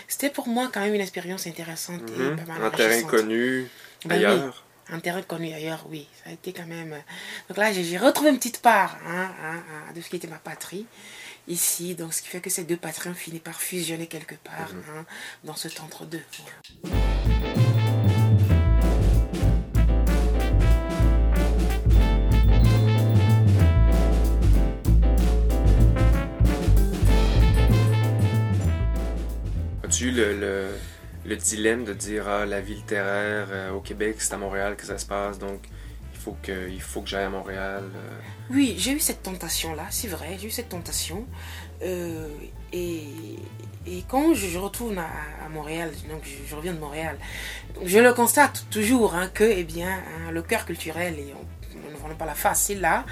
c'était 0.09 0.31
pour 0.31 0.49
moi 0.49 0.71
quand 0.73 0.81
même 0.81 0.95
une 0.95 1.01
expérience 1.01 1.47
intéressante 1.47 2.03
et 2.17 2.19
Mhm. 2.19 2.37
pas 2.37 2.45
mal 2.53 2.65
Un 2.65 2.71
terrain 2.71 3.03
connu 3.03 3.69
Ben 4.07 4.15
ailleurs. 4.17 4.65
oui, 4.89 4.95
un 4.97 5.01
terrain 5.01 5.23
connu 5.23 5.53
ailleurs, 5.53 5.85
oui. 5.91 6.07
Ça 6.23 6.31
a 6.31 6.33
été 6.33 6.53
quand 6.53 6.67
même. 6.67 6.97
Donc 7.49 7.59
là, 7.59 7.73
j'ai 7.73 7.99
retrouvé 7.99 8.31
une 8.31 8.39
petite 8.39 8.61
part 8.63 8.97
hein, 9.07 9.31
hein, 9.45 9.93
de 9.95 10.01
ce 10.01 10.09
qui 10.09 10.17
était 10.17 10.29
ma 10.29 10.39
patrie 10.39 10.87
ici. 11.49 11.95
Donc, 11.97 12.15
ce 12.15 12.23
qui 12.23 12.29
fait 12.29 12.41
que 12.41 12.51
ces 12.51 12.63
deux 12.65 12.77
patries 12.77 13.11
ont 13.11 13.15
fini 13.15 13.41
par 13.41 13.61
fusionner 13.61 14.07
quelque 14.07 14.37
part 14.37 14.71
hein, 14.97 15.05
dans 15.45 15.57
cet 15.57 15.81
entre-deux. 15.81 16.23
Eu 30.01 30.13
le, 30.13 30.35
le, 30.35 30.69
le 31.27 31.37
dilemme 31.37 31.85
de 31.85 31.93
dire 31.93 32.27
ah, 32.27 32.47
la 32.47 32.63
vie 32.63 32.75
littéraire 32.75 33.49
euh, 33.51 33.73
au 33.73 33.81
Québec, 33.81 34.17
c'est 34.19 34.33
à 34.33 34.39
Montréal 34.39 34.77
que 34.77 34.87
ça 34.87 34.97
se 34.97 35.05
passe, 35.05 35.39
donc 35.39 35.61
il 36.15 36.19
faut 36.19 36.37
que, 36.43 36.69
que 36.69 37.07
j'aille 37.07 37.25
à 37.25 37.31
Montréal. 37.31 37.85
euh. 37.85 38.21
Oui, 38.51 38.77
j'ai 38.79 38.93
eu 38.93 39.01
cette 39.01 39.23
tentation-là, 39.23 39.85
c'est 39.91 40.09
vrai, 40.09 40.39
j'ai 40.41 40.49
eu 40.49 40.51
cette 40.51 40.71
tentation. 40.71 41.27
Euh, 41.83 42.29
et, 42.73 43.37
quand 44.09 44.33
je, 44.35 44.59
retourne 44.59 44.99
à, 44.99 45.49
Montréal, 45.51 45.91
donc 46.09 46.23
je, 46.25 46.55
reviens 46.55 46.73
de 46.73 46.79
Montréal, 46.79 47.19
je 47.85 47.99
le 47.99 48.13
constate 48.15 48.67
toujours 48.71 49.15
hein, 49.15 49.29
que 49.33 49.45
eh 49.45 49.65
bien, 49.65 49.91
hein, 49.91 50.31
le 50.31 50.43
cœur 50.43 50.65
culturel, 50.65 51.19
et 51.19 51.35
on 51.87 51.91
ne 51.91 51.97
voit 51.97 52.11
pas 52.15 52.27
la 52.27 52.35
face, 52.35 52.65
c'est 52.69 52.75
là. 52.75 53.05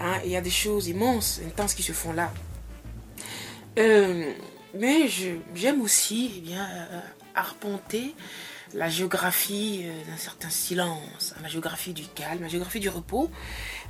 hein, 0.00 0.18
Il 0.24 0.30
y 0.30 0.36
a 0.36 0.40
des 0.40 0.50
choses 0.50 0.88
immenses, 0.88 1.40
intenses 1.46 1.74
qui 1.74 1.82
se 1.82 1.92
font 1.92 2.12
là. 2.12 2.32
Euh, 3.78 4.32
mais 4.78 5.08
j'aime 5.54 5.82
aussi 5.82 6.30
eh 6.36 6.40
bien, 6.40 6.64
euh, 6.64 7.00
arpenter 7.34 8.14
la 8.74 8.88
géographie 8.88 9.82
euh, 9.84 10.10
d'un 10.10 10.16
certain 10.16 10.50
silence, 10.50 11.34
hein, 11.34 11.40
la 11.42 11.48
géographie 11.48 11.92
du 11.92 12.04
calme, 12.06 12.42
la 12.42 12.48
géographie 12.48 12.80
du 12.80 12.88
repos. 12.88 13.30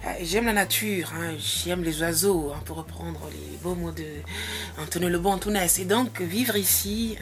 Euh, 0.06 0.08
J'aime 0.22 0.46
la 0.46 0.52
nature, 0.52 1.12
hein, 1.14 1.34
j'aime 1.38 1.82
les 1.82 2.00
oiseaux, 2.00 2.52
hein, 2.54 2.60
pour 2.64 2.78
reprendre 2.78 3.20
les 3.30 3.56
beaux 3.58 3.74
mots 3.74 3.92
de 3.92 5.06
Lebon 5.06 5.32
Antunes. 5.32 5.58
Et 5.78 5.84
donc, 5.84 6.20
vivre 6.20 6.56
ici, 6.56 7.18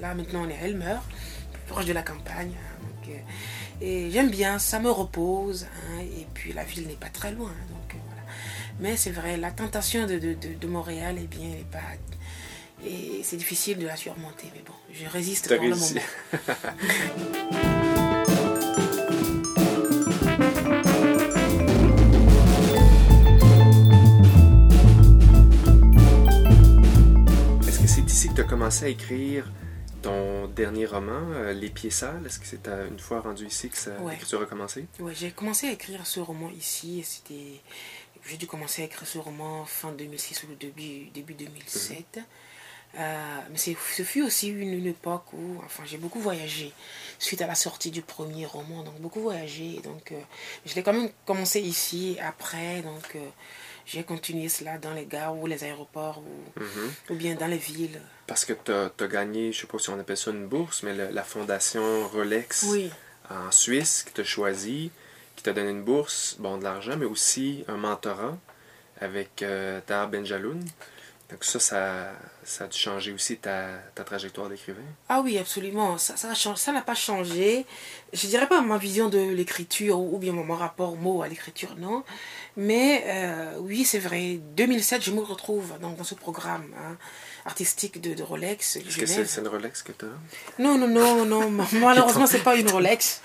là 0.00 0.14
maintenant 0.14 0.42
on 0.44 0.48
est 0.48 0.58
à 0.58 0.66
Elmer, 0.66 0.96
proche 1.68 1.86
de 1.86 1.92
la 1.92 2.02
campagne. 2.02 2.52
et 3.80 4.10
j'aime 4.10 4.30
bien, 4.30 4.58
ça 4.58 4.78
me 4.78 4.90
repose. 4.90 5.66
et 6.00 6.26
puis 6.34 6.52
la 6.52 6.64
ville 6.64 6.86
n'est 6.86 6.94
pas 6.94 7.08
très 7.08 7.32
loin. 7.32 7.52
Donc, 7.70 7.96
voilà. 8.06 8.22
Mais 8.80 8.96
c'est 8.96 9.12
vrai, 9.12 9.36
la 9.36 9.52
tentation 9.52 10.06
de, 10.06 10.18
de, 10.18 10.34
de, 10.60 10.66
Montréal, 10.66 11.16
eh 11.22 11.26
bien, 11.26 11.48
elle 11.52 11.60
est 11.60 11.70
pas. 11.70 11.78
Et 12.86 13.22
c'est 13.22 13.36
difficile 13.36 13.78
de 13.78 13.86
la 13.86 13.96
surmonter. 13.96 14.48
Mais 14.54 14.62
bon, 14.66 14.74
je 14.92 15.06
résiste 15.08 15.48
pour 15.54 15.64
le 15.64 15.72
réussi. 15.72 15.94
moment. 15.94 17.54
Est-ce 27.66 27.80
que 27.80 27.86
c'est 27.88 28.02
ici 28.10 28.28
que 28.28 28.34
tu 28.34 28.40
as 28.40 28.44
commencé 28.44 28.84
à 28.84 28.88
écrire 28.88 29.50
ton 30.02 30.46
dernier 30.48 30.86
roman, 30.86 31.20
euh, 31.32 31.52
Les 31.52 31.70
Pieds 31.70 31.90
Sales? 31.90 32.22
Est-ce 32.26 32.38
que 32.38 32.46
c'est 32.46 32.68
une 32.68 32.98
fois 32.98 33.20
rendu 33.20 33.46
ici 33.46 33.68
que 33.70 33.76
ça, 33.76 33.92
Ouais. 34.00 34.12
l'écriture 34.12 34.42
a 34.42 34.46
commencé? 34.46 34.86
Ouais, 35.00 35.14
j'ai 35.14 35.30
commencé 35.30 35.68
à 35.68 35.72
écrire 35.72 36.06
ce 36.06 36.20
roman 36.20 36.50
ici. 36.50 37.02
C'était, 37.04 37.60
j'ai 38.28 38.36
dû 38.36 38.46
commencer 38.46 38.82
à 38.82 38.84
écrire 38.86 39.06
ce 39.08 39.18
roman 39.18 39.64
fin 39.64 39.92
2006 39.92 40.44
ou 40.44 40.54
début, 40.54 41.06
début 41.14 41.34
2007. 41.34 42.20
Euh, 42.96 43.38
mais 43.50 43.58
ce 43.58 43.72
fut 44.04 44.22
aussi 44.22 44.48
une, 44.48 44.72
une 44.72 44.86
époque 44.86 45.32
où, 45.32 45.60
enfin, 45.64 45.82
j'ai 45.84 45.96
beaucoup 45.96 46.20
voyagé 46.20 46.72
suite 47.18 47.42
à 47.42 47.46
la 47.46 47.54
sortie 47.56 47.90
du 47.90 48.02
premier 48.02 48.46
roman, 48.46 48.82
donc 48.84 49.00
beaucoup 49.00 49.20
voyagé. 49.20 49.80
Donc, 49.82 50.12
euh, 50.12 50.20
je 50.64 50.74
l'ai 50.74 50.82
quand 50.82 50.92
même 50.92 51.10
commencé 51.26 51.60
ici. 51.60 52.16
Après, 52.22 52.82
donc, 52.82 53.16
euh, 53.16 53.18
j'ai 53.86 54.04
continué 54.04 54.48
cela 54.48 54.78
dans 54.78 54.92
les 54.94 55.06
gares 55.06 55.36
ou 55.36 55.46
les 55.46 55.64
aéroports 55.64 56.18
ou, 56.20 56.60
Mhm. 56.60 56.92
ou 57.10 57.14
bien 57.16 57.34
dans 57.34 57.48
les 57.48 57.56
villes. 57.58 58.00
Parce 58.26 58.44
que 58.44 58.52
tu 58.52 58.72
as, 58.72 59.08
gagné, 59.08 59.52
je 59.52 59.62
sais 59.62 59.66
pas 59.66 59.78
si 59.78 59.90
on 59.90 59.98
appelle 59.98 60.16
ça 60.16 60.30
une 60.30 60.46
bourse, 60.46 60.82
mais 60.84 60.94
le- 60.94 61.10
la 61.10 61.24
fondation 61.24 62.06
Rolex 62.08 62.64
Oui, 62.70 62.90
en 63.28 63.50
Suisse 63.50 64.04
qui 64.06 64.12
t'a 64.12 64.24
choisi, 64.24 64.90
qui 65.36 65.42
t'a 65.42 65.52
donné 65.52 65.70
une 65.70 65.82
bourse, 65.82 66.36
bon, 66.38 66.58
de 66.58 66.64
l'argent, 66.64 66.96
mais 66.96 67.06
aussi 67.06 67.64
un 67.68 67.76
mentorat 67.76 68.38
avec 69.00 69.42
euh, 69.42 69.80
Tahar 69.84 70.08
Benjaloun. 70.08 70.64
Donc 71.30 71.42
ça, 71.42 71.58
ça, 71.58 72.10
ça 72.44 72.64
a 72.64 72.66
dû 72.66 72.78
changer 72.78 73.10
aussi 73.12 73.38
ta, 73.38 73.68
ta 73.94 74.04
trajectoire 74.04 74.48
d'écrivain. 74.50 74.82
Ah 75.08 75.20
oui, 75.22 75.38
absolument. 75.38 75.96
Ça 75.98 76.72
n'a 76.72 76.82
pas 76.82 76.94
changé. 76.94 77.64
Je 78.12 78.26
dirais 78.26 78.46
pas 78.46 78.60
ma 78.60 78.76
vision 78.76 79.08
de 79.08 79.18
l'écriture 79.18 79.98
ou 79.98 80.14
ou 80.14 80.18
bien 80.18 80.32
mon 80.32 80.54
rapport 80.54 80.96
mot 80.96 81.22
à 81.22 81.28
l'écriture, 81.28 81.74
non. 81.78 82.04
Mais 82.58 83.04
euh, 83.06 83.56
oui, 83.58 83.84
c'est 83.86 83.98
vrai. 83.98 84.38
2007, 84.54 85.02
je 85.02 85.10
me 85.12 85.20
retrouve 85.22 85.72
dans, 85.80 85.90
dans 85.92 86.04
ce 86.04 86.14
programme 86.14 86.66
hein, 86.78 86.96
artistique 87.46 88.00
de, 88.02 88.12
de 88.14 88.22
Rolex. 88.22 88.76
Est-ce 88.76 88.98
que 88.98 89.06
c'est 89.06 89.40
une 89.40 89.48
Rolex 89.48 89.82
que 89.82 89.92
tu 89.92 90.04
as 90.04 90.62
Non, 90.62 90.76
non, 90.76 90.88
non, 90.88 91.24
non. 91.24 91.50
ma- 91.50 91.66
Malheureusement, 91.72 92.26
c'est 92.26 92.44
pas 92.44 92.54
une 92.56 92.70
Rolex. 92.70 93.22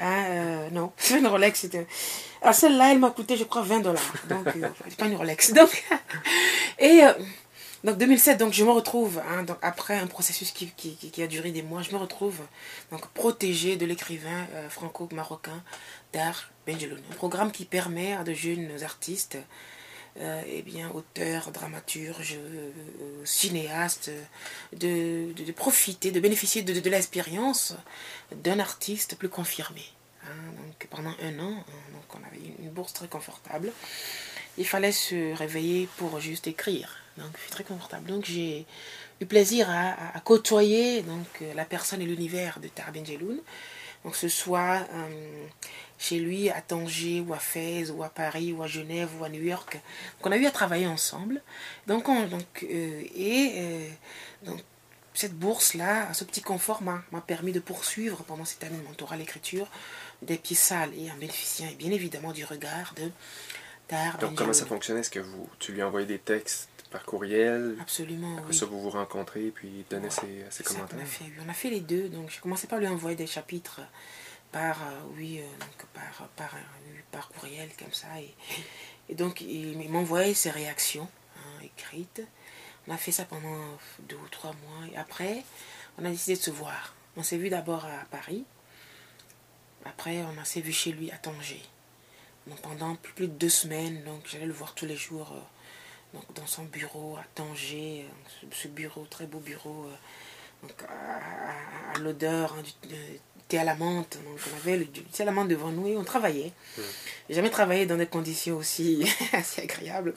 Hein, 0.00 0.24
euh, 0.26 0.70
non, 0.70 0.92
une 1.10 1.26
Rolex. 1.26 1.60
c'était- 1.60 1.86
Ah, 2.40 2.52
celle-là, 2.52 2.92
elle 2.92 2.98
m'a 2.98 3.10
coûté, 3.10 3.36
je 3.36 3.44
crois, 3.44 3.62
20 3.62 3.80
dollars. 3.80 4.12
Donc, 4.28 4.46
euh, 4.48 4.68
c'est 4.88 4.96
pas 4.96 5.06
une 5.06 5.16
Rolex. 5.16 5.52
Donc, 5.54 5.84
et 6.78 7.04
euh, 7.04 7.12
donc 7.84 7.98
2007, 7.98 8.38
donc 8.38 8.52
je 8.52 8.62
me 8.64 8.70
retrouve, 8.70 9.20
hein, 9.28 9.42
donc, 9.42 9.56
après 9.60 9.98
un 9.98 10.06
processus 10.06 10.52
qui, 10.52 10.72
a 11.20 11.26
duré 11.26 11.50
des 11.50 11.62
mois, 11.62 11.82
je 11.82 11.90
me 11.90 11.96
retrouve 11.96 12.38
donc 12.92 13.04
protégée 13.08 13.74
de 13.74 13.84
l'écrivain 13.86 14.46
euh, 14.54 14.68
franco-marocain 14.70 15.62
Dar 16.12 16.50
Benjeloun. 16.64 17.00
Un 17.10 17.14
programme 17.16 17.50
qui 17.50 17.64
permet 17.64 18.12
à 18.12 18.22
de 18.22 18.34
jeunes 18.34 18.70
artistes 18.84 19.36
euh, 20.20 20.42
eh 20.46 20.62
bien, 20.62 20.90
auteurs, 20.90 21.52
dramaturges, 21.52 22.36
euh, 22.38 22.70
cinéastes, 23.24 24.10
euh, 24.10 25.32
de, 25.32 25.42
de, 25.42 25.52
profiter, 25.52 26.10
de 26.10 26.20
bénéficier 26.20 26.62
de, 26.62 26.78
de, 26.78 26.90
l'expérience 26.90 27.74
d'un 28.30 28.58
artiste 28.58 29.16
plus 29.16 29.30
confirmé. 29.30 29.82
hein. 30.24 30.52
donc 30.58 30.86
pendant 30.90 31.14
un 31.22 31.38
an, 31.38 31.54
hein, 31.56 31.92
donc 31.94 32.04
on 32.14 32.26
avait 32.26 32.54
une, 32.58 32.70
bourse 32.70 32.92
très 32.92 33.08
confortable. 33.08 33.72
Il 34.58 34.66
fallait 34.66 34.92
se 34.92 35.34
réveiller 35.34 35.88
pour 35.96 36.20
juste 36.20 36.46
écrire. 36.46 36.98
Donc 37.16 37.30
c'est 37.42 37.50
très 37.50 37.64
confortable. 37.64 38.06
Donc 38.06 38.26
j'ai 38.26 38.66
eu 39.20 39.26
plaisir 39.26 39.70
à, 39.70 40.20
côtoyer 40.20 41.02
donc, 41.02 41.26
la 41.54 41.64
personne 41.64 42.02
et 42.02 42.06
l'univers 42.06 42.60
de 42.60 42.68
Tarbin 42.68 43.04
Jeloun. 43.04 43.40
Donc 44.04 44.16
ce 44.16 44.28
soit 44.28 44.86
euh, 44.92 45.46
chez 46.02 46.18
lui 46.18 46.50
à 46.50 46.60
Tanger 46.60 47.20
ou 47.20 47.32
à 47.32 47.38
Fès 47.38 47.90
ou 47.90 48.02
à 48.02 48.08
Paris 48.08 48.52
ou 48.52 48.62
à 48.62 48.66
Genève 48.66 49.08
ou 49.20 49.24
à 49.24 49.28
New 49.28 49.42
York. 49.42 49.74
Donc 49.74 50.26
on 50.26 50.32
a 50.32 50.36
eu 50.36 50.46
à 50.46 50.50
travailler 50.50 50.86
ensemble. 50.88 51.40
Donc, 51.86 52.08
on- 52.08 52.26
donc 52.26 52.64
euh, 52.64 53.02
et 53.14 53.52
euh, 53.56 53.88
donc 54.44 54.60
cette 55.14 55.34
bourse 55.34 55.74
là, 55.74 56.12
ce 56.14 56.24
petit 56.24 56.40
confort 56.42 56.82
m'a 56.82 57.04
permis 57.26 57.52
de 57.52 57.60
poursuivre 57.60 58.24
pendant 58.24 58.44
cette 58.44 58.64
année 58.64 58.76
de 58.78 58.82
mentorat 58.82 59.14
à 59.14 59.18
l'écriture 59.18 59.68
des 60.22 60.38
pieds 60.38 60.56
sales 60.56 60.92
et 60.98 61.10
en 61.10 61.14
bénéficiant 61.16 61.68
bien 61.78 61.92
évidemment 61.92 62.32
du 62.32 62.44
regard 62.44 62.94
de 62.96 63.10
Tar 63.88 64.18
Donc 64.18 64.34
comment 64.36 64.52
ça 64.52 64.66
fonctionnait 64.66 65.00
Est-ce 65.00 65.10
que 65.10 65.20
vous, 65.20 65.48
tu 65.60 65.72
lui 65.72 65.82
envoyais 65.82 66.06
des 66.06 66.18
textes 66.18 66.68
par 66.90 67.04
courriel? 67.04 67.76
Absolument, 67.80 68.38
Après 68.38 68.50
oui. 68.50 68.56
ça, 68.56 68.66
vous 68.66 68.80
vous 68.80 68.90
rencontrez 68.90 69.52
puis 69.54 69.68
il 69.68 69.84
donnait 69.90 70.10
ses, 70.10 70.62
commentaires 70.64 70.98
a 71.00 71.04
fait. 71.04 71.24
oui. 71.24 71.32
On 71.46 71.48
a 71.48 71.54
fait 71.54 71.70
les 71.70 71.80
deux. 71.80 72.08
Donc, 72.08 72.30
j'ai 72.30 72.40
commencé 72.40 72.66
par 72.66 72.78
lui 72.78 72.86
envoyer 72.88 73.16
des 73.16 73.26
chapitres 73.26 73.80
par, 74.52 74.82
euh, 74.82 75.00
oui, 75.16 75.40
euh, 75.40 75.46
par, 75.94 76.28
par, 76.36 76.54
euh, 76.54 77.00
par 77.10 77.28
courriel, 77.30 77.70
comme 77.78 77.92
ça. 77.92 78.08
Et, 79.08 79.14
donc, 79.14 79.40
il, 79.40 79.90
m'envoyait 79.90 80.34
ses 80.34 80.50
réactions 80.50 81.08
hein, 81.36 81.64
écrites. 81.64 82.22
On 82.86 82.92
a 82.92 82.96
fait 82.96 83.12
ça 83.12 83.24
pendant 83.24 83.78
deux 84.00 84.16
ou 84.16 84.28
trois 84.28 84.52
mois. 84.52 84.86
Et 84.92 84.96
après, 84.96 85.42
on 85.98 86.04
a 86.04 86.10
décidé 86.10 86.36
de 86.36 86.42
se 86.42 86.50
voir. 86.50 86.94
On 87.16 87.22
s'est 87.22 87.38
vu 87.38 87.48
d'abord 87.48 87.84
à 87.86 88.04
Paris. 88.10 88.44
Après, 89.84 90.22
on 90.22 90.44
s'est 90.44 90.60
vu 90.60 90.72
chez 90.72 90.92
lui 90.92 91.10
à 91.10 91.16
Tanger. 91.16 91.62
Donc, 92.46 92.60
pendant 92.60 92.94
plus, 92.96 93.28
de 93.28 93.32
deux 93.32 93.48
semaines, 93.48 94.04
donc 94.04 94.26
j'allais 94.26 94.46
le 94.46 94.52
voir 94.52 94.74
tous 94.74 94.86
les 94.86 94.96
jours 94.96 95.34
donc, 96.12 96.32
dans 96.34 96.46
son 96.46 96.64
bureau 96.64 97.16
à 97.16 97.24
Tanger. 97.34 98.06
Ce, 98.50 98.68
bureau, 98.68 99.06
très 99.06 99.26
beau 99.26 99.38
bureau. 99.38 99.88
donc, 100.62 100.82
à, 100.88 101.98
l'odeur 101.98 102.54
hein, 102.54 102.62
du, 102.62 102.96
à 103.58 103.64
la 103.64 103.74
menthe. 103.74 104.18
Donc 104.24 104.38
on 104.52 104.56
avait 104.56 104.78
le, 104.78 104.86
thé 104.86 105.22
à 105.22 105.26
la 105.26 105.32
menthe 105.32 105.48
devant 105.48 105.70
nous 105.70 105.88
et 105.88 105.96
on 105.96 106.04
travaillait. 106.04 106.52
Jamais 107.30 107.50
travaillé 107.50 107.86
dans 107.86 107.96
des 107.96 108.06
conditions 108.06 108.56
aussi 108.56 109.04
assez 109.32 109.62
agréables. 109.62 110.14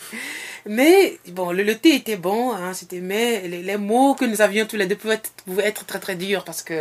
Mais 0.65 1.19
bon, 1.29 1.51
le, 1.51 1.77
thé 1.77 1.95
était 1.95 2.17
bon, 2.17 2.53
hein, 2.53 2.73
c'était 2.73 2.99
mais 2.99 3.47
les, 3.47 3.77
mots 3.77 4.15
que 4.15 4.25
nous 4.25 4.41
avions 4.41 4.65
tous 4.65 4.75
les 4.75 4.87
deux 4.87 4.95
pouvaient 4.95 5.15
être, 5.15 5.31
pouvaient 5.45 5.65
être 5.65 5.85
très 5.85 5.99
très 5.99 6.15
durs 6.15 6.43
parce 6.43 6.63
que 6.63 6.79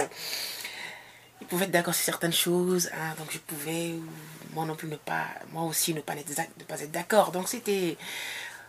ils 1.40 1.46
pouvaient 1.46 1.66
être 1.66 1.70
d'accord 1.70 1.94
sur 1.94 2.04
certaines 2.04 2.32
choses, 2.32 2.88
hein, 2.94 3.14
donc 3.18 3.26
je 3.30 3.38
pouvais 3.38 3.92
moi 4.54 4.64
non 4.64 4.76
plus 4.76 4.88
ne 4.88 4.96
pas, 4.96 5.26
moi 5.52 5.64
aussi 5.64 5.92
ne 5.92 6.00
pas 6.00 6.14
être, 6.14 6.30
ne 6.58 6.64
pas 6.64 6.80
être 6.80 6.90
d'accord. 6.90 7.32
Donc 7.32 7.49
c'était, 7.49 7.96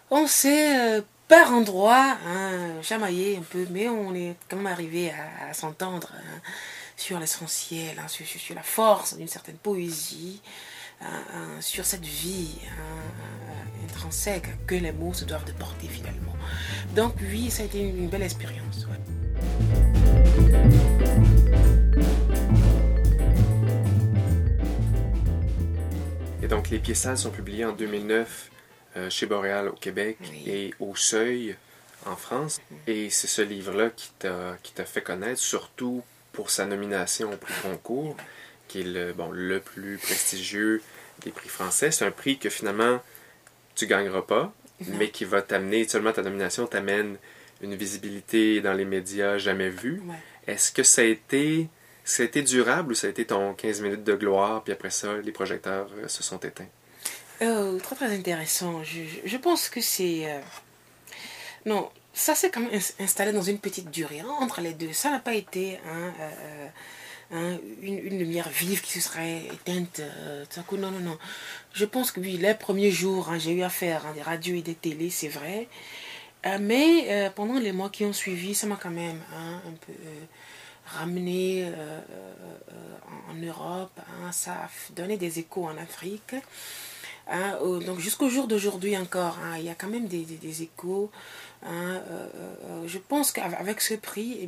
on 0.10 0.27
s'est 0.27 0.77
euh, 0.77 1.01
par 1.27 1.54
endroits 1.54 2.18
hein, 2.27 2.82
chamaillé 2.82 3.38
un 3.38 3.44
peu, 3.44 3.65
mais 3.72 3.88
on 3.88 4.13
est 4.13 4.36
quand 4.50 4.58
même 4.58 4.68
arrivé 4.68 5.12
à, 5.12 5.50
à 5.50 5.54
s'entendre 5.54 6.12
hein, 6.13 6.42
sur 6.98 7.20
l'essentiel, 7.20 8.00
hein, 8.00 8.08
sur, 8.08 8.56
la 8.56 8.64
force 8.64 9.16
d'une 9.18 9.28
certaine 9.28 9.58
poésie, 9.58 10.42
hein, 11.02 11.24
hein, 11.34 11.62
sur 11.62 11.86
cette 11.86 12.06
vie 12.06 12.56
hein, 12.72 13.86
intrinsèque 13.86 14.66
que 14.66 14.75
les 14.75 14.92
mots 14.92 15.14
se 15.14 15.25
doivent 15.25 15.46
de 15.46 15.52
porter 15.52 15.88
finalement. 15.88 16.34
Donc 16.96 17.16
oui, 17.22 17.52
ça 17.52 17.64
a 17.64 17.66
été 17.66 17.80
une, 17.80 18.08
belle 18.08 18.24
expérience. 18.24 18.88
Ouais. 18.88 19.00
Et 26.42 26.48
donc, 26.48 26.70
les 26.70 26.78
pièces 26.78 27.02
sales 27.02 27.18
sont 27.18 27.32
publiées 27.32 27.66
en 27.66 27.72
2009 27.72 28.52
euh, 28.98 29.10
chez 29.10 29.25
Boréal 29.25 29.68
au 29.68 29.74
Québec 29.74 30.18
Oui. 30.22 30.44
et 30.46 30.74
au 30.80 30.96
Seuil 30.96 31.58
en 32.06 32.16
France. 32.16 32.62
Et 32.86 33.10
c'est 33.10 33.28
ce 33.28 33.42
livre-là 33.42 33.90
qui 33.90 34.12
t'a 34.20 34.86
fait 34.86 35.02
connaître, 35.02 35.40
surtout 35.40 36.04
pour 36.36 36.50
sa 36.51 36.65
nomination 36.65 37.32
au 37.34 37.38
prix 37.38 37.54
Goncourt, 37.63 38.15
qui 38.68 38.82
est 38.82 38.84
le, 38.84 39.13
bon, 39.13 39.32
le 39.32 39.60
plus 39.60 39.98
prestigieux 39.98 40.82
des 41.24 41.32
prix 41.32 41.50
français. 41.50 41.92
C'est 41.92 42.06
un 42.06 42.12
prix 42.12 42.38
que 42.38 42.50
finalement 42.50 43.01
tu 43.75 43.88
gagneras 43.88 44.22
pas, 44.22 44.54
Non. 44.82 44.96
mais 44.98 45.10
qui 45.10 45.25
va 45.25 45.42
t'amener, 45.42 45.88
seulement 45.88 46.12
ta 46.12 46.22
nomination 46.22 46.68
t'amène 46.68 47.18
une 47.62 47.75
visibilité 47.75 48.62
dans 48.62 48.74
les 48.74 48.86
médias 48.86 49.38
jamais 49.38 49.70
vue. 49.70 50.01
Ouais. 50.06 50.15
Est-ce 50.54 50.72
que 50.72 50.84
ça 50.84 51.01
a 51.01 51.06
été 51.06 51.68
ça 52.04 52.22
a 52.22 52.25
été 52.27 52.44
durable 52.44 52.92
ou 52.92 52.96
ça 52.96 53.08
a 53.08 53.10
été 53.10 53.25
ton 53.25 53.54
15 53.56 53.82
minutes 53.82 54.04
de 54.04 54.13
gloire, 54.13 54.63
puis 54.63 54.72
après 54.74 54.92
ça, 54.92 55.18
les 55.18 55.32
projecteurs 55.32 55.89
euh, 55.98 56.08
se 56.08 56.22
sont 56.22 56.38
éteints? 56.38 56.68
Oh, 57.42 57.77
très 57.82 57.96
très 57.96 58.13
intéressant. 58.15 58.84
Je, 58.84 59.01
je- 59.04 59.20
je 59.27 59.38
pense 59.38 59.70
que 59.70 59.82
c'est... 59.82 60.25
euh, 60.30 60.39
Non, 61.65 61.89
ça 62.15 62.34
s'est 62.34 62.50
quand 62.50 62.62
même 62.62 62.74
ins- 62.74 63.03
installé 63.03 63.34
dans 63.34 63.43
une 63.43 63.60
petite 63.60 63.91
durée 63.91 64.22
hein, 64.22 64.34
entre 64.39 64.62
les 64.62 64.74
deux. 64.74 64.93
Ça 64.93 65.12
n'a 65.12 65.19
pas 65.19 65.34
été 65.34 65.77
hein, 65.86 66.13
euh, 66.19 66.31
euh, 67.34 67.55
hein, 67.55 67.60
une, 67.81 68.17
lumière 68.17 68.48
vive 68.50 68.81
qui 68.81 68.93
se 68.93 69.01
serait 69.01 69.43
éteinte 69.53 70.00
euh, 70.00 70.45
à. 70.55 70.77
Non, 70.77 70.91
non, 70.91 71.01
non. 71.01 71.17
Je 71.74 71.84
pense 71.84 72.12
que 72.12 72.22
oui, 72.22 72.38
les 72.38 72.53
premiers 72.53 72.89
jours, 72.89 73.31
j'ai 73.38 73.51
eu 73.51 73.63
à 73.63 73.69
faire 73.69 74.05
hein, 74.05 74.13
des 74.15 74.22
radios 74.22 74.55
et 74.55 74.62
des 74.62 74.75
télés, 74.75 75.10
c'est 75.10 75.27
vrai. 75.27 75.67
Mais 76.60 77.31
pendant 77.36 77.57
les 77.57 77.72
mois 77.72 77.89
qui 77.89 78.05
ont 78.05 78.13
suivi, 78.13 78.53
ça 78.53 78.67
m'a 78.67 78.75
quand 78.75 78.91
même 78.91 79.19
un 79.34 79.72
peu 79.84 79.93
ramené 80.86 81.67
en, 83.31 83.34
Europe. 83.34 84.00
ça 84.31 84.51
a 84.51 84.69
donné 84.95 85.17
des 85.17 85.39
échos 85.39 85.65
en 85.65 85.75
Afrique. 85.75 86.36
Donc 87.84 87.98
jusqu'au 87.98 88.29
jour 88.29 88.45
d'aujourd'hui 88.45 88.95
encore, 88.95 89.39
il 89.57 89.63
y 89.63 89.69
a 89.69 89.74
quand 89.74 89.88
même 89.88 90.05
des 90.05 90.62
échos. 90.62 91.10
Hein, 91.65 92.01
euh, 92.10 92.27
euh, 92.36 92.55
euh, 92.69 92.88
je 92.88 92.98
pense 92.98 93.31
qu'avec 93.31 93.81
ce 93.81 93.93
prix, 93.95 94.38
eh 94.39 94.48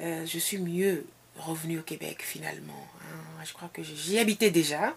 je 0.00 0.38
suis 0.38 0.58
mieux 0.58 1.06
revenue 1.36 1.78
au 1.78 1.82
Québec 1.82 2.18
finalement. 2.22 2.86
hein. 3.02 3.44
Je 3.44 3.52
crois 3.52 3.70
que 3.72 3.82
j'y 3.82 4.18
habitais 4.18 4.50
déjà, 4.50 4.94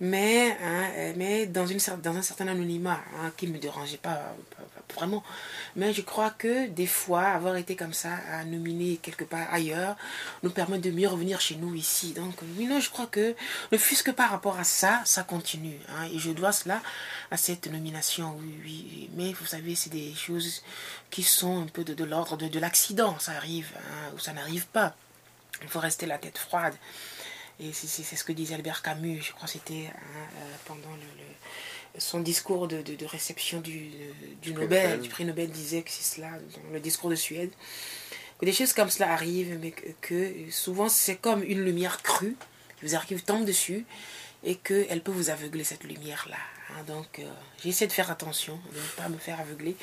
mais, 0.00 0.56
hein, 0.62 0.90
euh, 0.96 1.12
mais 1.16 1.46
dans, 1.46 1.66
une, 1.66 1.78
dans 2.02 2.16
un 2.16 2.22
certain 2.22 2.48
anonymat 2.48 3.00
hein, 3.18 3.32
qui 3.36 3.46
ne 3.46 3.52
me 3.52 3.58
dérangeait 3.58 3.98
pas, 3.98 4.34
vraiment. 4.94 5.22
Mais 5.76 5.92
je 5.92 6.02
crois 6.02 6.30
que 6.30 6.66
des 6.68 6.86
fois, 6.86 7.22
avoir 7.22 7.56
été 7.56 7.76
comme 7.76 7.92
ça, 7.92 8.14
à 8.32 8.44
nominer 8.44 8.96
quelque 8.96 9.24
part 9.24 9.46
ailleurs, 9.52 9.96
nous 10.42 10.50
permet 10.50 10.78
de 10.78 10.90
mieux 10.90 11.06
revenir 11.08 11.40
chez 11.40 11.56
nous 11.56 11.74
ici. 11.74 12.12
Donc, 12.12 12.34
oui, 12.56 12.66
non, 12.66 12.80
je 12.80 12.90
crois 12.90 13.06
que 13.06 13.34
ne 13.72 13.78
fût-ce 13.78 14.02
que 14.02 14.10
par 14.10 14.30
rapport 14.30 14.58
à 14.58 14.64
ça, 14.64 15.02
ça 15.04 15.22
continue. 15.22 15.78
hein. 15.90 16.08
et 16.12 16.18
je 16.18 16.30
dois 16.30 16.52
cela 16.52 16.80
à 17.30 17.36
cette 17.36 17.66
nomination, 17.68 18.36
oui, 18.40 18.54
oui. 18.64 19.10
Mais 19.14 19.32
vous 19.32 19.46
savez, 19.46 19.74
c'est 19.74 19.90
des 19.90 20.14
choses 20.14 20.62
qui 21.10 21.22
sont 21.22 21.62
un 21.62 21.66
peu 21.66 21.84
de, 21.84 21.94
de 21.94 22.04
l'ordre 22.04 22.36
de, 22.36 22.48
de 22.48 22.58
l'accident. 22.58 23.18
Ça 23.18 23.32
arrive 23.32 23.68
ou 24.14 24.18
ça 24.18 24.32
n'arrive 24.32 24.66
pas. 24.68 24.94
Il 25.62 25.68
faut 25.68 25.80
rester 25.80 26.06
la 26.06 26.18
tête 26.18 26.38
froide. 26.38 26.74
Et 27.62 27.72
c'est 27.72 28.16
ce 28.16 28.24
que 28.24 28.32
disait 28.32 28.54
Albert 28.54 28.82
Camus, 28.82 29.20
je 29.22 29.32
crois 29.32 29.46
que 29.46 29.52
c'était 29.52 29.88
hein, 29.88 30.00
euh, 30.36 30.54
pendant 30.66 30.90
le, 30.94 31.02
le- 31.22 32.00
son 32.00 32.20
discours 32.20 32.68
de, 32.68 32.80
de- 32.82 32.94
de 32.94 33.04
réception 33.04 33.60
du, 33.60 33.90
du 34.40 34.52
prix 34.52 34.62
Nobel, 34.62 34.82
Nobel. 34.90 35.00
du 35.00 35.08
prix 35.08 35.24
Nobel 35.24 35.50
disait 35.50 35.82
que 35.82 35.90
c'est 35.90 36.14
cela, 36.16 36.30
dans 36.30 36.72
le 36.72 36.80
discours 36.80 37.10
de 37.10 37.16
Suède, 37.16 37.50
que 38.38 38.46
des 38.46 38.52
choses 38.52 38.72
comme 38.72 38.88
cela 38.88 39.12
arrivent, 39.12 39.58
mais 39.60 39.72
que, 39.72 39.88
que 40.00 40.50
souvent 40.50 40.88
c'est 40.88 41.16
comme 41.16 41.42
une 41.42 41.62
lumière 41.64 42.00
crue 42.02 42.36
qui 42.78 42.86
vous 42.86 42.94
arrive, 42.94 43.22
tombe 43.24 43.44
dessus, 43.44 43.84
et 44.42 44.54
qu'elle 44.56 45.00
peut 45.02 45.12
vous 45.12 45.28
aveugler 45.30 45.64
cette 45.64 45.84
lumière-là. 45.84 46.36
hein. 46.70 46.82
Donc 46.86 47.18
euh, 47.18 47.24
j'ai 47.62 47.68
essayé 47.70 47.86
de 47.86 47.92
faire 47.92 48.10
attention, 48.10 48.58
de 48.72 48.78
ne 48.78 49.02
pas 49.02 49.08
me 49.10 49.18
faire 49.18 49.38
aveugler 49.38 49.76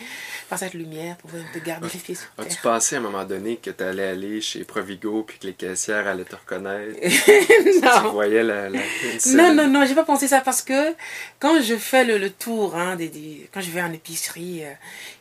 par 0.49 0.57
cette 0.57 0.73
lumière 0.73 1.15
pour 1.17 1.29
peu 1.29 1.59
garder 1.59 1.87
les 1.93 1.99
pieds 1.99 2.15
sur 2.15 2.27
As-tu 2.39 2.49
terre. 2.49 2.61
pensé 2.61 2.95
à 2.95 2.97
un 2.97 3.01
moment 3.01 3.23
donné 3.23 3.57
que 3.57 3.69
tu 3.69 3.83
allais 3.83 4.07
aller 4.07 4.41
chez 4.41 4.63
Provigo 4.63 5.23
puis 5.23 5.37
que 5.37 5.45
les 5.47 5.53
caissières 5.53 6.07
allaient 6.07 6.23
te 6.25 6.35
reconnaître? 6.35 6.97
Tu 7.77 7.81
non. 8.03 8.11
voyais 8.11 8.43
la. 8.43 8.69
la 8.69 8.79
Non, 9.35 9.53
non, 9.53 9.67
non, 9.67 9.85
j'ai 9.85 9.93
pas 9.95 10.03
pensé 10.05 10.27
ça 10.27 10.41
parce 10.41 10.61
que 10.63 10.95
quand 11.39 11.61
je 11.61 11.75
fais 11.75 12.03
le, 12.03 12.17
le 12.17 12.31
tour, 12.31 12.75
hein, 12.75 12.95
des, 12.95 13.09
des- 13.09 13.47
quand 13.53 13.61
je 13.61 13.69
vais 13.71 13.81
en 13.81 13.91
épicerie, 13.93 14.63
euh, 14.65 14.71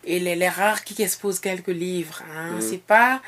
et 0.05 0.19
les, 0.19 0.35
les 0.37 0.49
rares 0.49 0.83
qui 0.85 1.01
exposent 1.03 1.41
quelques 1.41 1.69
livres, 1.69 2.23
hein, 2.35 2.53
Mhm. 2.53 2.61
c'est 2.63 2.83
pas. 2.83 3.21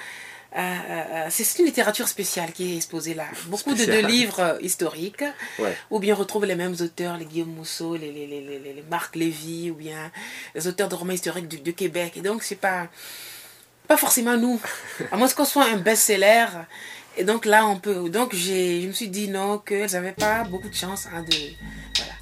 Euh, 0.57 0.61
euh, 0.61 1.27
c'est 1.29 1.59
une 1.59 1.67
littérature 1.67 2.09
spéciale 2.09 2.53
qui 2.53 2.73
est 2.73 2.77
exposée 2.77 3.13
là. 3.13 3.27
Beaucoup 3.47 3.75
de, 3.75 4.07
livres 4.07 4.41
euh, 4.41 4.59
historiques, 4.63 5.25
Ouais. 5.59 5.77
ou 5.91 5.99
bien 5.99 6.15
on 6.15 6.19
retrouve 6.19 6.47
les 6.47 6.55
mêmes 6.55 6.75
auteurs, 6.81 7.19
les 7.19 7.27
Guillaume 7.27 7.53
Mousseau, 7.53 7.97
les, 7.97 8.11
les, 8.11 8.27
les, 8.27 8.41
les, 8.41 8.85
Marc 8.91 9.15
Lévy, 9.15 9.71
ou 9.71 9.75
bien 9.75 10.11
les 10.55 10.67
auteurs 10.67 10.89
de 10.89 10.95
romans 10.95 11.13
historiques 11.13 11.49
du, 11.49 11.59
du 11.59 11.75
Québec. 11.75 12.15
Et 12.17 12.23
donc, 12.23 12.43
c'est 12.43 12.55
pas, 12.55 12.89
pas 13.87 13.99
forcément 13.99 14.37
nous. 14.39 14.59
À 15.13 15.17
moins 15.17 15.29
qu'on 15.29 15.45
soit 15.45 15.67
un 15.67 15.77
best-seller. 15.77 16.47
Et 17.19 17.25
donc 17.25 17.45
là, 17.45 17.67
on 17.67 17.79
peut. 17.79 18.09
Donc, 18.09 18.35
je 18.35 18.87
me 18.87 18.93
suis 18.93 19.09
dit 19.09 19.29
non, 19.29 19.59
qu'elles 19.59 19.91
n'avaient 19.93 20.13
pas 20.13 20.45
beaucoup 20.45 20.69
de 20.69 20.75
chance 20.75 21.07
hein, 21.13 21.23
de. 21.23 21.37
Voilà. 21.97 22.13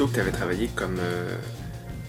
Que 0.00 0.14
tu 0.14 0.20
avais 0.20 0.30
travaillé 0.32 0.68
comme 0.74 0.96
euh, 0.98 1.36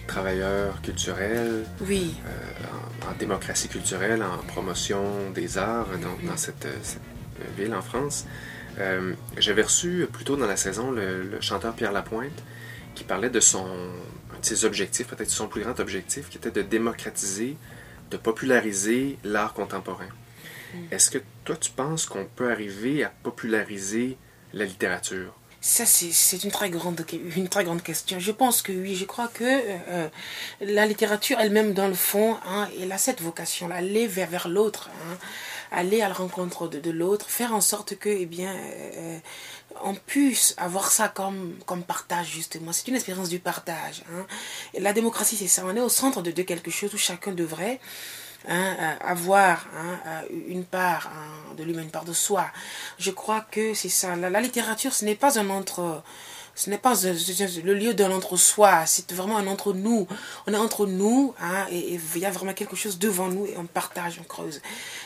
travailleur 0.07 0.81
culturel, 0.81 1.65
Oui, 1.81 2.15
euh, 2.25 3.05
en, 3.05 3.11
en 3.11 3.13
démocratie 3.19 3.67
culturelle, 3.67 4.23
en 4.23 4.37
promotion 4.47 5.29
des 5.35 5.57
arts 5.57 5.87
dans, 6.01 6.27
dans 6.27 6.37
cette, 6.37 6.65
euh, 6.65 6.73
cette, 6.81 7.01
ville 7.57 7.75
en 7.75 7.81
France. 7.81 8.25
Euh, 8.79 9.13
J'avais 9.37 9.63
reçu 9.63 10.07
plus 10.11 10.23
tôt 10.23 10.37
dans 10.37 10.47
la 10.47 10.55
saison 10.55 10.89
le, 10.91 11.21
le 11.23 11.41
chanteur 11.41 11.73
Pierre 11.75 11.91
Lapointe 11.91 12.31
qui 12.95 13.03
parlait 13.03 13.29
de 13.29 13.41
son 13.41 13.65
de 13.65 14.45
ses 14.45 14.63
objectifs, 14.63 15.07
peut-être 15.07 15.29
son 15.29 15.47
plus 15.49 15.61
grand 15.61 15.77
objectif, 15.81 16.29
qui 16.29 16.37
était 16.37 16.49
de 16.51 16.61
démocratiser, 16.61 17.57
de 18.09 18.15
populariser 18.17 19.17
l'art 19.25 19.53
contemporain. 19.53 20.09
Est-ce 20.91 21.11
que 21.11 21.17
toi 21.43 21.57
tu 21.57 21.71
penses 21.71 22.05
qu'on 22.05 22.25
peut 22.25 22.49
arriver 22.51 23.03
à 23.03 23.11
populariser 23.23 24.17
la 24.53 24.63
littérature? 24.65 25.33
Ça, 25.63 25.85
c'est 25.85 26.43
une 26.43 26.49
très, 26.49 26.71
grande, 26.71 27.05
une 27.35 27.47
très 27.47 27.63
grande 27.63 27.83
question. 27.83 28.19
Je 28.19 28.31
pense 28.31 28.63
que 28.63 28.71
oui, 28.71 28.95
je 28.95 29.05
crois 29.05 29.27
que 29.27 29.43
euh, 29.43 29.77
euh, 29.89 30.09
la 30.59 30.87
littérature 30.87 31.39
elle-même, 31.39 31.73
dans 31.73 31.87
le 31.87 31.93
fond, 31.93 32.35
hein, 32.47 32.67
elle 32.81 32.91
a 32.91 32.97
cette 32.97 33.21
vocation-là, 33.21 33.75
aller 33.75 34.07
vers, 34.07 34.27
vers 34.27 34.47
l'autre, 34.47 34.89
hein, 34.89 35.17
aller 35.71 36.01
à 36.01 36.07
la 36.07 36.15
rencontre 36.15 36.67
de, 36.67 36.79
de 36.79 36.89
l'autre, 36.89 37.29
faire 37.29 37.53
en 37.53 37.61
sorte 37.61 37.95
que, 37.95 38.09
eh 38.09 38.25
bien, 38.25 38.55
euh, 38.55 39.19
on 39.83 39.93
puisse 39.93 40.55
avoir 40.57 40.91
ça 40.91 41.09
comme, 41.09 41.55
comme 41.67 41.83
partage, 41.83 42.31
justement. 42.31 42.73
C'est 42.73 42.87
une 42.87 42.95
expérience 42.95 43.29
du 43.29 43.37
partage. 43.37 44.01
Hein. 44.11 44.25
La 44.79 44.93
démocratie, 44.93 45.37
c'est 45.37 45.47
ça. 45.47 45.61
On 45.67 45.75
est 45.75 45.79
au 45.79 45.89
centre 45.89 46.23
de, 46.23 46.31
de 46.31 46.41
quelque 46.41 46.71
chose 46.71 46.91
où 46.95 46.97
chacun 46.97 47.33
devrait 47.33 47.79
hein, 48.47 48.75
euh, 48.79 48.95
avoir 49.01 49.67
hein, 49.75 49.99
euh, 50.07 50.21
une 50.47 50.65
part 50.65 51.11
hein, 51.13 51.53
de 51.55 51.63
lui-même, 51.63 51.85
une 51.85 51.91
part 51.91 52.05
de 52.05 52.13
soi. 52.13 52.47
Je 52.97 53.11
crois 53.11 53.41
que 53.41 53.73
c'est 53.73 53.89
ça. 53.89 54.15
La, 54.15 54.41
littérature, 54.41 54.93
ce 54.93 55.05
n'est 55.05 55.15
pas 55.15 55.39
un 55.39 55.49
entre 55.49 56.03
ce 56.53 56.69
n'est 56.69 56.77
pas 56.77 56.93
le 57.03 57.73
lieu 57.73 57.93
de 57.93 58.03
l'entre-soi, 58.03 58.85
c'est 58.85 59.13
vraiment 59.13 59.37
un 59.37 59.47
entre-nous. 59.47 60.05
On 60.47 60.53
est 60.53 60.57
entre 60.57 60.85
nous, 60.85 61.33
et, 61.71 61.97
il 62.15 62.21
y 62.21 62.25
a 62.25 62.29
vraiment 62.29 62.53
quelque 62.53 62.75
chose 62.75 62.99
devant 62.99 63.29
nous, 63.29 63.45
et 63.45 63.55
on 63.57 63.65
partage, 63.65 64.19
on 64.19 64.23
creuse. 64.23 64.61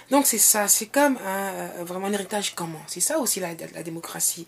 Donc 0.09 0.25
c'est 0.25 0.39
ça, 0.39 0.67
c'est 0.67 0.87
comme 0.87 1.17
un, 1.25 1.83
vraiment 1.83 2.07
un 2.07 2.13
héritage 2.13 2.55
commun. 2.55 2.81
C'est 2.87 2.99
ça 2.99 3.19
aussi 3.19 3.39
la, 3.39 3.53
démocratie. 3.55 4.47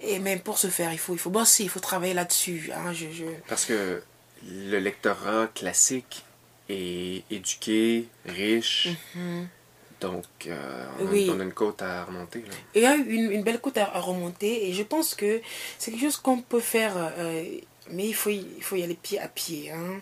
Et 0.00 0.18
même 0.18 0.40
pour 0.40 0.58
ce 0.58 0.66
faire, 0.66 0.92
il 0.92 0.98
faut, 0.98 1.14
il 1.14 1.18
faut 1.18 1.30
bosser, 1.30 1.62
il 1.62 1.70
faut 1.70 1.80
travailler 1.80 2.14
là-dessus. 2.14 2.70
Je... 2.92 3.24
Parce 3.48 3.64
que 3.64 4.02
le 4.42 4.78
lectorat 4.78 5.46
classique 5.54 6.24
est 6.68 7.24
éduqué, 7.30 8.08
riche. 8.26 8.88
Mm-hmm. 9.16 9.46
Donc, 10.00 10.24
euh, 10.46 10.86
on, 11.00 11.40
a, 11.40 11.44
une 11.44 11.52
côte 11.52 11.80
à 11.80 12.04
remonter. 12.04 12.44
Il 12.74 12.82
y 12.82 12.86
a 12.86 12.94
une, 12.94 13.32
une 13.32 13.42
belle 13.42 13.60
côte 13.60 13.78
à, 13.78 13.86
remonter 14.00 14.68
et 14.68 14.72
je 14.72 14.82
pense 14.82 15.14
que 15.14 15.40
c'est 15.78 15.90
quelque 15.90 16.02
chose 16.02 16.18
qu'on 16.18 16.42
peut 16.42 16.60
faire, 16.60 16.92
euh, 16.96 17.42
mais 17.90 18.06
il 18.06 18.14
faut, 18.14 18.30
y, 18.30 18.46
il 18.56 18.62
faut 18.62 18.76
y 18.76 18.82
aller 18.82 18.98
pied 19.00 19.18
à 19.18 19.28
pied. 19.28 19.70
Hein. 19.70 20.00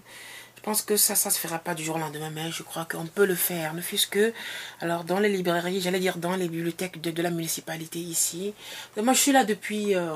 Je 0.56 0.62
pense 0.62 0.82
que 0.82 0.96
ça, 0.96 1.14
ça 1.14 1.30
se 1.30 1.38
fera 1.38 1.58
pas 1.58 1.74
du 1.74 1.84
jour 1.84 1.96
au 1.96 1.98
lendemain, 1.98 2.30
mais 2.30 2.50
je 2.50 2.62
crois 2.62 2.84
qu'on 2.84 3.06
peut 3.06 3.26
le 3.26 3.34
faire. 3.34 3.74
Ne 3.74 3.80
fût-ce 3.80 4.06
que, 4.06 4.32
alors 4.80 5.04
dans 5.04 5.18
les 5.18 5.28
librairies, 5.28 5.80
j'allais 5.80 6.00
dire 6.00 6.18
dans 6.18 6.36
les 6.36 6.48
bibliothèques 6.48 7.00
de, 7.00 7.10
de, 7.10 7.22
la 7.22 7.30
municipalité 7.30 7.98
ici. 7.98 8.54
Moi, 8.96 9.12
je 9.12 9.18
suis 9.18 9.32
là 9.32 9.44
depuis, 9.44 9.94
euh, 9.94 10.14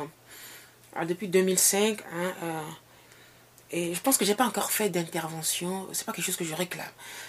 depuis 1.07 1.29
2005. 1.29 1.99
Hein, 2.13 2.63
et 3.73 3.95
je 3.95 4.01
pense 4.01 4.17
que 4.17 4.25
j'ai 4.25 4.35
pas 4.35 4.47
encore 4.47 4.71
fait 4.71 4.89
d'intervention, 4.91 5.89
c'est 5.93 6.07
pas 6.07 6.13
quelque 6.13 6.25
chose 6.25 6.37
que 6.37 6.45
je 6.45 6.55
réclame, 6.55 6.87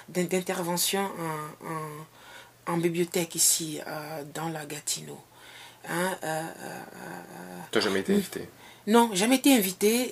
d'intervention 0.10 1.02
en, 1.02 2.72
en, 2.72 2.74
en 2.74 2.78
bibliothèque 2.78 3.36
ici, 3.36 3.80
euh, 3.88 4.24
dans 4.34 4.50
la 4.50 4.66
Gatineau. 4.66 5.20
Hein, 5.90 6.18
euh, 6.24 6.44
euh, 6.62 6.80
tu 7.72 7.78
n'as 7.78 7.84
jamais 7.84 8.02
été 8.02 8.14
invité 8.14 8.50
Non, 8.88 9.10
jamais 9.14 9.38
été 9.38 9.54
invité. 9.56 10.12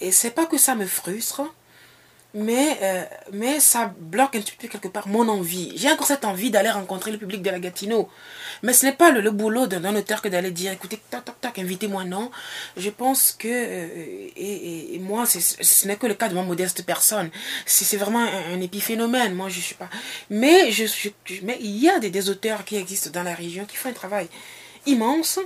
et 0.00 0.12
c'est 0.12 0.30
pas 0.30 0.46
que 0.46 0.58
ça 0.58 0.74
me 0.74 0.86
frustre, 0.86 1.42
mais, 2.34 2.78
euh, 2.82 3.04
mais 3.32 3.60
ça 3.60 3.92
bloque 3.98 4.36
un 4.36 4.40
petit 4.40 4.54
peu 4.58 4.68
quelque 4.68 4.88
part 4.88 5.06
mon 5.06 5.28
envie. 5.28 5.72
J'ai 5.76 5.90
encore 5.90 6.06
cette 6.06 6.24
envie 6.24 6.50
d'aller 6.50 6.70
rencontrer 6.70 7.10
le 7.10 7.18
public 7.18 7.42
de 7.42 7.50
la 7.50 7.58
Gatineau. 7.58 8.08
Mais 8.62 8.72
ce 8.72 8.86
n'est 8.86 8.92
pas 8.92 9.10
le, 9.10 9.30
boulot 9.30 9.66
d'un 9.66 9.94
auteur 9.94 10.22
que 10.22 10.28
d'aller 10.28 10.50
dire, 10.50 10.72
écoutez, 10.72 10.98
tac, 11.10 11.24
tac, 11.24 11.40
tac, 11.40 11.58
invitez-moi, 11.58 12.04
non. 12.04 12.30
Je 12.76 12.88
pense 12.88 13.32
que, 13.32 13.48
euh, 13.48 14.28
et, 14.36 14.98
moi, 15.00 15.26
ce 15.26 15.86
n'est 15.86 15.96
que 15.96 16.06
le 16.06 16.14
cas 16.14 16.28
de 16.28 16.34
ma 16.34 16.42
modeste 16.42 16.84
personne. 16.86 17.30
C'est 17.66 17.96
vraiment 17.96 18.24
un, 18.24 18.60
épiphénomène. 18.60 19.34
Moi, 19.34 19.48
je 19.50 19.60
suis 19.60 19.74
pas. 19.74 19.90
Mais, 20.30 20.70
je, 20.72 20.84
mais 21.42 21.58
il 21.60 21.76
y 21.76 21.90
a 21.90 21.98
des, 21.98 22.30
auteurs 22.30 22.64
qui 22.64 22.76
existent 22.76 23.10
dans 23.10 23.24
la 23.24 23.34
région 23.34 23.64
qui 23.66 23.76
font 23.76 23.90
un 23.90 23.92
travail 23.92 24.28
immense. 24.86 25.38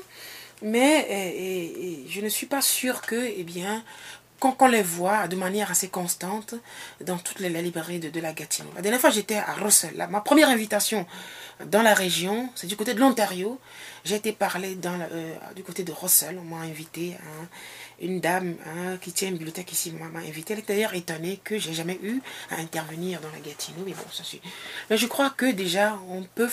Mais 0.62 1.06
et, 1.10 2.06
je 2.08 2.20
ne 2.20 2.28
suis 2.28 2.46
pas 2.46 2.62
sûre 2.62 3.00
que, 3.02 3.16
eh 3.16 3.44
bien, 3.44 3.82
qu'on 4.38 4.68
les 4.68 4.82
voit 4.82 5.28
de 5.28 5.36
manière 5.36 5.70
assez 5.70 5.88
constante 5.88 6.54
dans 7.00 7.18
toutes 7.18 7.40
les, 7.40 7.48
librairies 7.48 8.00
de, 8.00 8.20
la 8.20 8.32
Gatineau. 8.32 8.70
La 8.76 8.82
dernière 8.82 9.00
fois, 9.00 9.10
j'étais 9.10 9.36
à 9.36 9.54
Russell. 9.54 10.06
ma 10.10 10.20
première 10.20 10.48
invitation 10.48 11.06
dans 11.64 11.82
la 11.82 11.94
région, 11.94 12.50
c'est 12.54 12.66
du 12.66 12.76
côté 12.76 12.94
de 12.94 13.00
l'Ontario. 13.00 13.58
J'ai 14.04 14.16
été 14.16 14.32
parler 14.32 14.76
euh, 14.84 15.34
du 15.54 15.62
côté 15.62 15.84
de 15.84 15.92
Russell. 15.92 16.38
On 16.38 16.44
m'a 16.44 16.62
invité. 16.62 17.16
Hein, 17.20 17.48
une 18.00 18.20
dame 18.20 18.56
hein, 18.66 18.98
qui 19.00 19.12
tient 19.12 19.28
une 19.28 19.36
bibliothèque 19.36 19.72
ici 19.72 19.92
m'a 19.92 20.18
invité. 20.20 20.52
Elle 20.52 20.58
est 20.60 20.68
d'ailleurs 20.68 20.94
étonnée 20.94 21.40
que 21.42 21.58
j'ai 21.58 21.72
jamais 21.72 21.98
eu 22.02 22.20
à 22.50 22.56
intervenir 22.56 23.20
dans 23.20 23.30
la 23.30 23.38
Gatineau. 23.38 23.82
Mais 23.86 23.92
bon, 23.92 24.04
ça 24.12 24.22
suit. 24.22 24.40
Mais 24.90 24.96
je 24.98 25.06
crois 25.06 25.30
que 25.30 25.50
déjà, 25.50 25.98
on 26.10 26.22
peut 26.22 26.48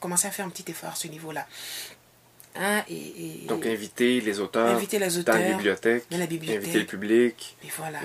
commencer 0.00 0.26
à 0.26 0.30
faire 0.30 0.46
un 0.46 0.50
petit 0.50 0.70
effort 0.70 0.90
à 0.90 0.94
ce 0.94 1.08
niveau-là. 1.08 1.46
Hein, 2.58 2.82
et, 2.88 3.46
Donc 3.48 3.66
inviter 3.66 4.20
les 4.20 4.40
auteurs, 4.40 4.68
inviter 4.68 4.98
les 4.98 5.18
auteurs 5.18 5.34
dans, 5.34 5.40
la 5.40 5.48
bibliothèque, 5.48 6.04
inviter 6.10 6.78
le 6.78 6.86
public, 6.86 7.56
et, 7.62 7.68
voilà. 7.76 7.98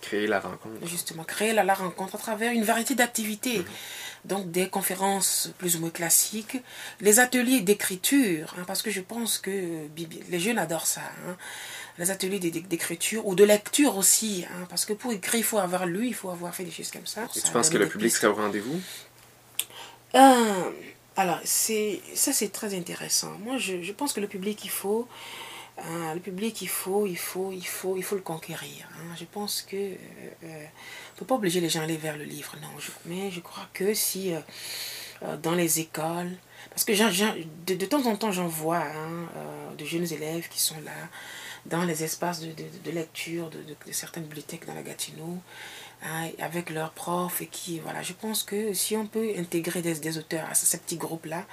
créer 0.00 0.26
la 0.26 0.40
rencontre. 0.40 0.86
Justement, 0.86 1.24
créer 1.24 1.52
la, 1.52 1.74
rencontre 1.74 2.14
à 2.14 2.18
travers 2.18 2.52
une 2.52 2.64
variété 2.64 2.94
d'activités. 2.94 3.58
Mhm. 3.58 3.64
Donc 4.24 4.52
des 4.52 4.68
conférences 4.68 5.50
plus 5.58 5.74
ou 5.76 5.80
moins 5.80 5.90
classiques, 5.90 6.62
les 7.00 7.18
ateliers 7.18 7.60
d'écriture, 7.60 8.54
hein, 8.56 8.62
parce 8.68 8.80
que 8.80 8.90
je 8.90 9.00
pense 9.00 9.38
que 9.38 9.50
les 10.30 10.38
jeunes 10.38 10.58
adorent 10.58 10.86
ça. 10.86 11.00
Hein. 11.26 11.36
les 11.98 12.12
ateliers 12.12 12.38
d'écriture 12.38 13.26
ou 13.26 13.34
de 13.34 13.42
lecture 13.42 13.96
aussi, 13.96 14.46
parce 14.68 14.84
que 14.84 14.92
pour 14.92 15.12
écrire, 15.12 15.40
il 15.40 15.44
faut 15.44 15.58
avoir 15.58 15.86
lu, 15.86 16.06
il 16.06 16.14
faut 16.14 16.30
avoir 16.30 16.54
fait 16.54 16.62
des 16.62 16.70
choses 16.70 16.92
comme 16.92 17.06
ça. 17.06 17.22
Et 17.34 17.40
tu 17.40 17.50
penses 17.50 17.68
que 17.68 17.78
le 17.78 17.88
public 17.88 18.12
serait 18.12 18.28
au 18.28 18.34
rendez-vous? 18.34 18.80
Euh, 20.14 20.70
alors, 21.16 21.40
ça 21.44 22.32
c'est 22.32 22.52
très 22.52 22.74
intéressant. 22.74 23.32
Moi, 23.40 23.58
je, 23.58 23.92
pense 23.92 24.12
que 24.12 24.20
le 24.20 24.28
public, 24.28 24.64
il 24.64 24.70
faut, 24.70 25.06
hein, 25.78 26.14
le 26.14 26.20
public, 26.20 26.62
il 26.62 26.68
faut, 26.68 27.06
il 27.06 27.18
faut, 27.18 27.52
il 27.52 27.66
faut, 27.66 27.96
il 27.96 28.02
faut 28.02 28.14
le 28.16 28.22
conquérir. 28.22 28.88
Hein. 28.94 29.14
Je 29.18 29.24
pense 29.24 29.62
que 29.62 29.76
euh, 29.76 29.96
euh 30.44 30.66
faut 31.16 31.26
pas 31.26 31.34
obliger 31.34 31.60
les 31.60 31.68
gens 31.68 31.80
à 31.80 31.84
aller 31.84 31.98
vers 31.98 32.16
le 32.16 32.24
livre, 32.24 32.56
non. 32.62 32.68
mais 33.04 33.30
je 33.30 33.40
crois 33.40 33.68
que 33.74 33.94
si 33.94 34.32
euh, 34.32 34.40
euh, 35.22 35.36
dans 35.36 35.54
les 35.54 35.80
écoles, 35.80 36.32
parce 36.70 36.84
que 36.84 36.92
de, 36.92 37.74
de, 37.74 37.86
temps 37.86 38.06
en 38.06 38.16
temps, 38.16 38.32
j'en 38.32 38.48
vois 38.48 38.78
hein, 38.78 39.28
de 39.76 39.84
jeunes 39.84 40.10
élèves 40.12 40.48
qui 40.48 40.60
sont 40.60 40.80
là 40.84 41.08
dans 41.66 41.84
les 41.84 42.02
espaces 42.02 42.40
de, 42.40 42.48
de 42.48 42.90
lecture 42.90 43.50
de, 43.50 43.58
certaines 43.92 44.24
bibliothèques 44.24 44.66
dans 44.66 44.74
la 44.74 44.82
Gatineau 44.82 45.38
Avec 46.40 46.70
leurs 46.70 46.90
profs 46.90 47.42
et 47.42 47.46
qui, 47.46 47.78
voilà, 47.78 48.02
je 48.02 48.12
pense 48.12 48.42
que 48.42 48.74
si 48.74 48.96
on 48.96 49.06
peut 49.06 49.28
intégrer 49.38 49.82
des, 49.82 49.94
des 49.94 50.18
auteurs 50.18 50.44
à 50.50 50.54
ce, 50.54 50.76
petit 50.76 50.96
groupe-là, 50.96 51.44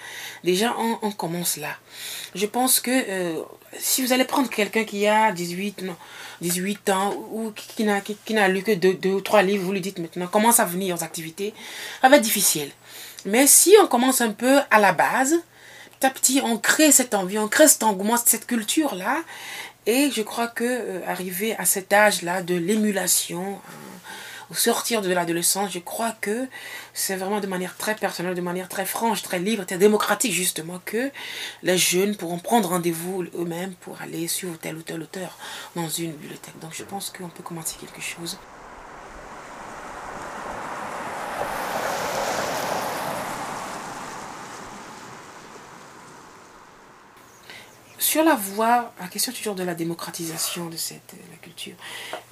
déjà 0.44 0.76
on, 0.78 1.12
commence 1.12 1.58
là. 1.58 1.78
Je 2.34 2.48
pense 2.48 2.80
que 2.80 2.90
euh, 2.90 3.44
si 3.78 4.04
vous 4.04 4.12
allez 4.12 4.26
prendre 4.26 4.50
quelqu'un 4.50 4.86
qui 4.86 5.06
a 5.06 5.32
18, 5.32 5.84
non, 5.84 5.96
18 6.42 6.90
ans 6.90 7.14
ou 7.32 7.52
qui, 7.52 7.84
n'a 7.84 8.02
qui, 8.02 8.34
n'a 8.34 8.48
lu 8.48 8.64
que 8.64 8.72
deux, 8.72 8.96
deux 8.96 9.14
ou 9.14 9.22
trois 9.22 9.44
livres, 9.44 9.64
vous 9.64 9.72
lui 9.72 9.82
dites 9.82 10.00
maintenant 10.00 10.26
commence 10.26 10.60
à 10.60 10.66
venir 10.66 10.96
aux 10.96 11.04
activités, 11.04 11.54
ça 12.02 12.10
va 12.10 12.18
être 12.18 12.24
difficile. 12.24 12.72
Mais 13.26 13.46
si 13.46 13.76
on 13.84 13.88
commence 13.88 14.22
un 14.22 14.32
peu 14.32 14.60
à 14.72 14.80
la 14.80 14.94
base, 14.94 15.36
petit 16.00 16.08
à 16.08 16.10
petit, 16.10 16.42
on 16.44 16.58
crée 16.58 16.92
cette 16.92 17.14
envie, 17.14 17.38
on 17.38 17.48
crée 17.48 17.68
cet 17.68 17.84
engouement, 17.84 18.18
cette 18.18 18.48
culture-là, 18.48 19.22
et 19.86 20.12
je 20.12 20.22
crois 20.22 20.48
que 20.48 20.64
euh, 20.64 21.02
arriver 21.08 21.56
à 21.58 21.66
cet 21.66 21.94
âge-là 21.94 22.42
de 22.42 22.56
l'émulation, 22.56 23.60
hein, 23.68 23.89
au 24.52 24.54
sortir 24.56 25.02
de 25.02 25.12
l'adolescence, 25.12 25.72
je 25.72 25.80
crois 25.80 26.12
que 26.22 26.48
c'est 26.94 27.16
vraiment 27.16 27.40
de 27.40 27.48
manière 27.48 27.78
très 27.78 27.96
personnelle, 27.96 28.36
de 28.36 28.42
manière 28.42 28.70
très 28.70 28.86
franche, 28.86 29.22
très 29.22 29.40
libre, 29.40 29.64
très 29.66 29.78
démocratique 29.78 30.34
justement, 30.34 30.82
que 30.86 31.12
les 31.64 31.78
jeunes 31.78 32.16
pourront 32.16 32.40
prendre 32.40 32.70
rendez-vous 32.70 33.24
eux-mêmes 33.36 33.74
pour 33.76 34.02
aller 34.02 34.28
suivre 34.28 34.58
tel 34.60 34.76
ou 34.76 34.82
tel 34.82 35.02
auteur 35.02 35.38
dans 35.76 35.88
une 35.88 36.12
bibliothèque. 36.12 36.60
Donc 36.62 36.74
je 36.74 36.84
pense 36.84 37.12
qu'on 37.16 37.30
peut 37.30 37.44
commencer 37.44 37.76
quelque 37.80 38.02
chose. 38.02 38.38
Sur 48.00 48.24
la 48.24 48.36
voie, 48.36 48.94
la 49.00 49.08
question 49.08 49.32
toujours 49.34 49.56
de 49.56 49.64
la 49.64 49.76
démocratisation 49.76 50.70
de 50.70 50.78
cette 50.78 51.14
la 51.32 51.38
culture. 51.38 51.76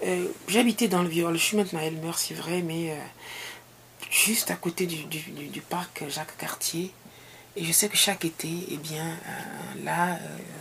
Euh, 0.06 0.26
J'habitais 0.48 0.88
dans 0.88 1.04
le 1.04 1.10
Viol, 1.10 1.34
je 1.38 1.44
suis 1.44 1.58
maintenant 1.58 1.80
à 1.80 2.14
c'est 2.16 2.34
vrai, 2.34 2.62
mais 2.62 2.92
euh, 2.92 2.96
juste 4.10 4.50
à 4.50 4.56
côté 4.56 4.86
du, 4.86 5.04
du, 5.04 5.20
du, 5.20 5.62
parc 5.62 6.06
Jacques 6.10 6.38
Cartier. 6.38 6.94
Et 7.58 7.66
je 7.66 7.72
sais 7.72 7.90
que 7.90 7.98
chaque 7.98 8.24
été, 8.24 8.50
eh 8.70 8.78
bien, 8.78 9.04
euh, 9.08 9.84
là, 9.84 10.14
euh, 10.14 10.18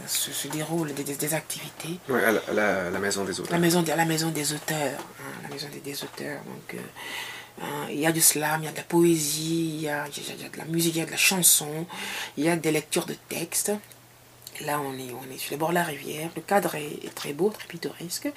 se, 0.06 0.32
se, 0.32 0.48
déroulent 0.48 0.94
des, 0.94 1.04
des, 1.04 1.34
activités. 1.34 2.00
Oui, 2.08 2.20
à 2.24 2.32
la, 2.52 2.90
la, 2.90 2.98
maison 2.98 3.22
des 3.24 3.38
auteurs. 3.38 3.52
La 3.52 3.58
maison, 3.58 3.84
la 3.86 4.04
maison 4.06 4.30
des 4.30 4.52
auteurs. 4.54 4.98
Hein, 5.20 5.40
la 5.42 5.48
maison 5.50 5.68
des, 5.70 5.80
des 5.80 6.02
auteurs. 6.02 6.40
Donc, 6.44 6.80
hein, 7.60 7.86
il 7.90 8.00
y 8.00 8.06
a 8.06 8.12
du 8.12 8.22
slam, 8.22 8.62
il 8.62 8.64
y 8.64 8.68
a 8.68 8.72
de 8.72 8.78
la 8.78 8.82
poésie, 8.82 9.74
il 9.74 9.80
y 9.82 9.88
a, 9.88 10.06
il 10.08 10.42
y 10.42 10.46
a 10.46 10.48
de 10.48 10.56
la 10.56 10.64
musique, 10.64 10.94
il 10.96 10.98
y 10.98 11.02
a 11.02 11.06
de 11.06 11.10
la 11.10 11.16
chanson, 11.18 11.86
il 12.38 12.44
y 12.44 12.48
a 12.48 12.56
des 12.56 12.72
lectures 12.72 13.04
de 13.04 13.14
textes. 13.28 13.72
Là, 14.64 14.80
on 14.80 14.94
est, 14.94 15.12
on 15.12 15.34
est 15.34 15.38
sur 15.38 15.52
les 15.52 15.56
bords 15.56 15.70
de 15.70 15.74
la 15.74 15.82
rivière. 15.82 16.30
Le 16.34 16.42
cadre 16.42 16.74
est, 16.74 17.14
très 17.14 17.32
beau, 17.32 17.50
très 17.50 17.66
pittoresque. 17.66 18.28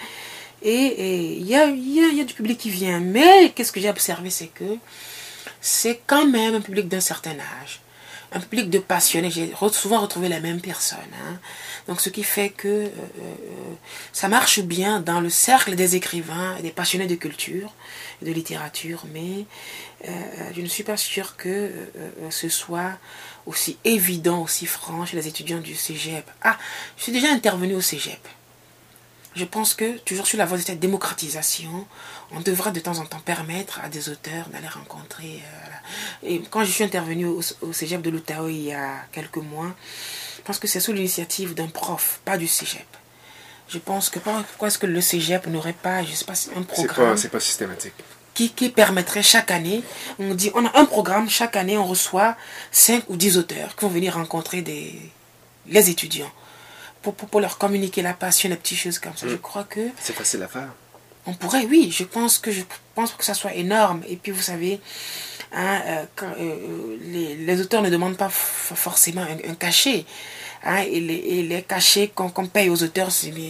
Et 0.62 1.38
il 1.38 1.48
y 1.48 1.56
a, 1.56 2.24
du 2.24 2.34
public 2.34 2.58
qui 2.58 2.70
vient. 2.70 3.00
Mais 3.00 3.52
qu'est-ce 3.56 3.72
que 3.72 3.80
j'ai 3.80 3.90
observé, 3.90 4.30
c'est 4.30 4.48
que 4.48 4.78
c'est 5.62 6.02
quand 6.06 6.26
même 6.26 6.56
un 6.56 6.62
public 6.62 6.88
d'un 6.88 7.00
certain 7.00 7.38
âge. 7.62 7.82
Un 8.32 8.40
public 8.40 8.70
de 8.70 8.80
passionnés. 8.80 9.32
J'ai 9.32 9.52
souvent 9.72 10.02
retrouvé 10.02 10.30
les 10.30 10.40
mêmes 10.40 10.62
personnes. 10.62 11.00
Hein. 11.26 11.40
Donc, 11.88 12.00
ce 12.00 12.10
qui 12.10 12.24
fait 12.24 12.50
que 12.50 12.68
euh, 12.68 12.88
euh, 12.88 13.34
ça 14.14 14.28
marche 14.28 14.60
bien 14.60 15.00
dans 15.00 15.20
le 15.20 15.30
cercle 15.30 15.76
des 15.76 15.96
écrivains 15.96 16.56
et 16.58 16.62
des 16.62 16.70
passionnés 16.70 17.08
de 17.08 17.16
culture 17.16 17.74
de 18.22 18.32
littérature. 18.32 19.06
Mais 19.12 19.46
euh, 20.08 20.12
je 20.56 20.62
ne 20.62 20.68
suis 20.68 20.84
pas 20.84 20.98
sûre 20.98 21.38
que 21.38 21.72
ce 22.30 22.50
soit 22.50 23.00
aussi 23.50 23.78
évident, 23.84 24.44
aussi 24.44 24.68
franc 24.68 25.06
chez 25.08 25.18
les 25.18 25.28
étudiants 25.28 25.60
du 25.60 25.76
cégep. 25.76 26.30
Ah, 26.44 26.58
je 26.98 27.04
suis 27.04 27.12
déjà 27.12 27.30
intervenu 27.32 27.74
au 27.74 27.82
cégep. 27.82 28.20
Je 29.36 29.46
pense 29.46 29.74
que, 29.74 29.98
toujours 30.00 30.28
sur 30.28 30.38
la 30.38 30.46
voie 30.46 30.58
de 30.58 30.64
cette 30.64 30.80
démocratisation, 30.80 31.88
on 32.32 32.42
devrait 32.42 32.72
de 32.72 32.80
temps 32.80 33.00
en 33.00 33.06
temps 33.06 33.20
permettre 33.20 33.80
à 33.82 33.90
des 33.90 34.10
auteurs 34.10 34.50
d'aller 34.50 34.68
rencontrer. 34.68 35.42
Euh, 35.44 36.28
et 36.28 36.42
quand 36.50 36.64
je 36.64 36.72
suis 36.72 36.84
intervenu 36.84 37.26
au, 37.26 37.42
cégep 37.74 38.02
de 38.02 38.10
l'Outaouais 38.12 38.54
il 38.54 38.64
y 38.66 38.74
a 38.74 39.06
quelques 39.12 39.38
mois, 39.38 39.76
je 40.38 40.42
pense 40.44 40.60
que 40.60 40.68
c'est 40.68 40.80
sous 40.80 40.94
l'initiative 40.94 41.56
d'un 41.56 41.68
prof, 41.68 42.22
pas 42.26 42.38
du 42.38 42.48
cégep. 42.48 42.86
Je 43.68 43.80
pense 43.80 44.10
que 44.10 44.20
pourquoi 44.20 44.68
est-ce 44.68 44.80
que 44.80 44.88
le 44.88 45.02
cégep 45.02 45.48
n'aurait 45.48 45.74
pas, 45.74 46.04
je 46.04 46.14
sais 46.14 46.26
pas, 46.26 46.34
un 46.34 46.36
C'est 46.36 46.66
programme 46.66 47.12
pas, 47.12 47.18
c'est 47.18 47.30
pas 47.30 47.40
systématique. 47.40 47.94
Qui, 48.40 48.52
qui 48.52 48.70
permettrait 48.70 49.22
chaque 49.22 49.52
année, 49.52 49.84
on 50.18 50.34
dit, 50.34 50.50
on 50.56 50.66
a 50.66 50.80
un 50.80 50.86
programme, 50.86 51.30
chaque 51.30 51.58
année 51.58 51.78
on 51.78 51.86
reçoit 51.86 52.38
5 52.72 53.04
ou 53.10 53.18
10 53.18 53.38
auteurs 53.38 53.76
qui 53.76 53.82
vont 53.84 53.90
venir 53.92 54.14
rencontrer 54.14 54.62
des, 54.62 54.98
les 55.68 55.90
étudiants 55.90 56.32
pour, 57.02 57.16
pour, 57.16 57.28
pour 57.28 57.42
leur 57.42 57.58
communiquer 57.58 58.02
la 58.02 58.14
passion, 58.14 58.48
des 58.50 58.56
petites 58.56 58.78
choses 58.78 58.98
comme 58.98 59.12
ça. 59.18 59.26
Mm. 59.26 59.32
Je 59.32 59.36
crois 59.36 59.66
que 59.66 59.82
C'est 60.00 60.14
facile 60.16 60.42
à 60.44 60.48
faire. 60.48 60.70
on 61.26 61.34
pourrait, 61.34 61.66
oui, 61.66 61.92
je 61.92 62.06
pense 62.06 62.38
que 62.38 62.50
je 62.50 62.62
pense 62.96 63.12
que 63.12 63.26
ça 63.26 63.34
soit 63.34 63.56
énorme. 63.56 64.04
Et 64.08 64.16
puis 64.16 64.32
vous 64.32 64.42
savez, 64.42 64.80
hein, 65.52 65.82
euh, 65.86 66.06
quand, 66.16 66.32
euh, 66.40 66.98
les, 67.02 67.36
les 67.36 67.60
auteurs 67.62 67.82
ne 67.82 67.90
demandent 67.90 68.18
pas 68.18 68.30
forcément 68.30 69.24
un, 69.24 69.52
un 69.52 69.56
cachet. 69.56 70.06
Hein, 70.64 70.84
et, 70.92 71.00
les, 71.00 71.16
et 71.16 71.44
les 71.44 71.62
cachets 71.62 72.12
qu'on 72.14 72.30
paye 72.48 72.70
aux 72.70 72.84
auteurs, 72.84 73.10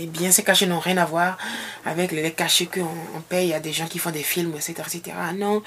bien, 0.09 0.31
ces 0.31 0.43
cachets 0.43 0.67
n'ont 0.67 0.79
rien 0.79 0.97
à 0.97 1.05
voir 1.05 1.37
avec 1.83 2.11
les, 2.11 2.31
cachets 2.31 2.67
qu'on 2.67 2.81
on 3.15 3.21
paye 3.21 3.51
à 3.53 3.59
des 3.59 3.73
gens 3.73 3.87
qui 3.87 3.97
font 3.97 4.11
des 4.11 4.21
films, 4.21 4.53
etc. 4.55 4.73
etc. 4.85 5.17
Non, 5.35 5.63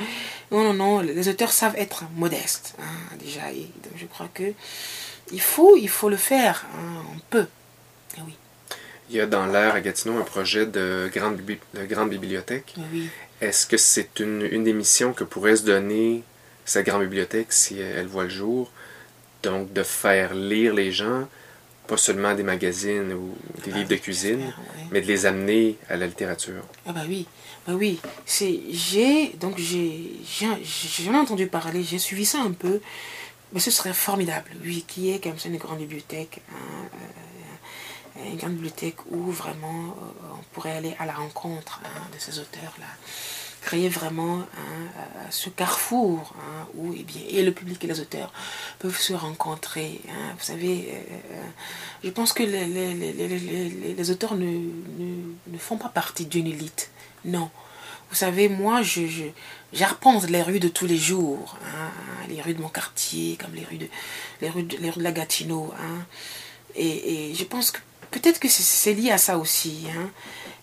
non, 0.52 0.62
non, 0.62 0.74
non, 0.74 1.00
les 1.00 1.28
auteurs 1.28 1.50
savent 1.50 1.74
être 1.76 2.05
modestes, 2.14 2.74
hein, 2.78 3.16
déjà. 3.18 3.50
Et 3.50 3.68
donc 3.83 3.94
je 3.96 4.07
crois 4.07 4.28
que 4.33 4.52
il 5.33 5.40
faut, 5.40 5.76
il 5.76 5.88
faut 5.88 6.09
le 6.09 6.16
faire, 6.16 6.64
hein, 6.76 7.02
on 7.12 7.18
peut. 7.31 7.46
Eh 8.16 8.20
Oui, 8.24 8.37
Il 9.11 9.16
y 9.16 9.20
a 9.20 9.26
dans 9.26 9.46
l'air 9.46 9.74
à 9.74 9.81
Gatineau 9.81 10.18
un 10.18 10.24
projet 10.24 10.66
de 10.66 11.11
grande, 11.12 11.40
de 11.74 11.85
grande 11.87 12.11
bibliothèque. 12.11 12.74
oui. 12.92 13.09
Est-ce 13.40 13.66
que 13.66 13.76
c'est 13.76 14.20
une, 14.20 14.48
une 14.52 14.62
des 14.62 14.72
missions 14.72 15.12
que 15.12 15.24
pourrait 15.24 15.57
se 15.57 15.64
donner 15.64 16.22
cette 16.64 16.87
grande 16.87 17.02
bibliothèque 17.02 17.52
si 17.52 17.81
elle 17.81 18.07
voit 18.07 18.22
le 18.22 18.31
jour? 18.31 18.70
Donc, 19.42 19.72
de 19.72 19.83
faire 19.83 20.35
lire 20.35 20.72
les 20.74 20.92
gens, 20.92 21.26
pas 21.88 21.96
seulement 21.96 22.35
des 22.35 22.44
magazines 22.44 23.12
ou 23.12 23.37
des 23.64 23.72
Ah, 23.72 23.76
livres 23.78 23.88
de 23.88 23.96
cuisine, 23.96 24.40
ouais. 24.40 24.85
mais 24.92 25.00
de 25.00 25.07
les 25.07 25.26
amener 25.26 25.76
à 25.88 25.96
la 25.96 26.07
littérature. 26.07 26.62
Ah 26.87 26.92
bah 26.92 27.02
oui, 27.09 27.26
bah 27.66 27.72
oui. 27.74 27.98
C'est 28.24 28.61
j'ai 28.70 29.28
donc 29.40 29.59
j'ai 29.59 30.12
j'ai- 30.24 31.05
j'en 31.05 31.14
ai 31.14 31.18
entendu 31.18 31.48
parler, 31.48 31.83
j'ai 31.83 31.98
suivi 31.98 32.24
ça 32.24 32.38
un 32.40 32.52
peu. 32.52 32.81
Mais 33.52 33.61
ce 33.61 33.70
serait 33.70 33.92
formidable, 33.92 34.48
oui, 34.64 34.83
qui 34.88 35.11
est 35.11 35.22
comme 35.22 35.38
ça 35.38 35.48
une 35.50 35.59
grande 35.59 35.78
bibliothèque, 35.78 36.40
hein, 36.50 36.88
euh, 38.16 38.31
une 38.31 38.37
grande 38.38 38.52
bibliothèque 38.55 38.96
où 39.11 39.31
vraiment 39.31 39.94
euh, 39.98 40.38
on 40.38 40.42
pourrait 40.55 40.72
aller 40.72 40.94
à 40.98 41.05
la 41.05 41.12
rencontre 41.12 41.81
hein, 41.85 41.88
de 42.14 42.18
ces 42.18 42.38
auteurs-là, 42.38 42.87
créer 43.62 43.88
vraiment 43.88 44.40
hein, 44.40 44.90
ce 45.31 45.48
carrefour 45.48 46.35
hein, 46.38 46.66
où 46.75 46.92
eh 46.96 47.05
bien 47.05 47.22
et 47.29 47.42
le 47.42 47.53
public 47.53 47.83
et 47.85 47.87
les 47.87 48.01
auteurs 48.01 48.33
peuvent 48.81 48.98
se 48.98 49.12
rencontrer. 49.12 50.01
hein. 50.09 50.35
Vous 50.37 50.44
savez, 50.44 50.88
euh, 50.92 51.16
euh, 51.33 51.42
je 52.05 52.11
pense 52.11 52.33
que 52.33 52.42
les, 52.42 52.66
les, 52.66 52.94
les, 52.94 53.94
les, 53.94 54.11
auteurs 54.11 54.35
ne, 54.35 54.46
ne, 54.46 55.33
ne 55.46 55.59
font 55.59 55.77
pas 55.79 55.88
partie 55.88 56.27
d'une 56.27 56.46
élite. 56.46 56.90
Non. 57.25 57.51
Vous 58.11 58.16
savez, 58.16 58.48
moi, 58.48 58.83
je, 58.83 59.07
je, 59.07 59.25
j'arpente 59.72 60.29
les 60.29 60.42
rues 60.42 60.61
de 60.61 60.68
tous 60.68 60.87
les 60.87 60.98
jours, 60.98 61.57
les 62.29 62.42
rues 62.42 62.53
de 62.53 62.61
mon 62.61 62.68
quartier, 62.68 63.38
comme 63.40 63.55
les 63.55 63.64
rues 63.64 63.79
de, 63.79 63.88
les 64.42 64.51
rues 64.51 64.66
les 64.81 64.90
rues 64.90 64.98
de 64.98 65.05
la 65.05 65.12
Gatineau. 65.12 65.72
Et, 66.75 67.33
je 67.35 67.44
pense 67.44 67.70
que 67.70 67.79
peut-être 68.11 68.38
que 68.38 68.48
c'est, 68.48 68.92
lié 68.92 69.12
à 69.12 69.18
ça 69.18 69.38
aussi. 69.38 69.87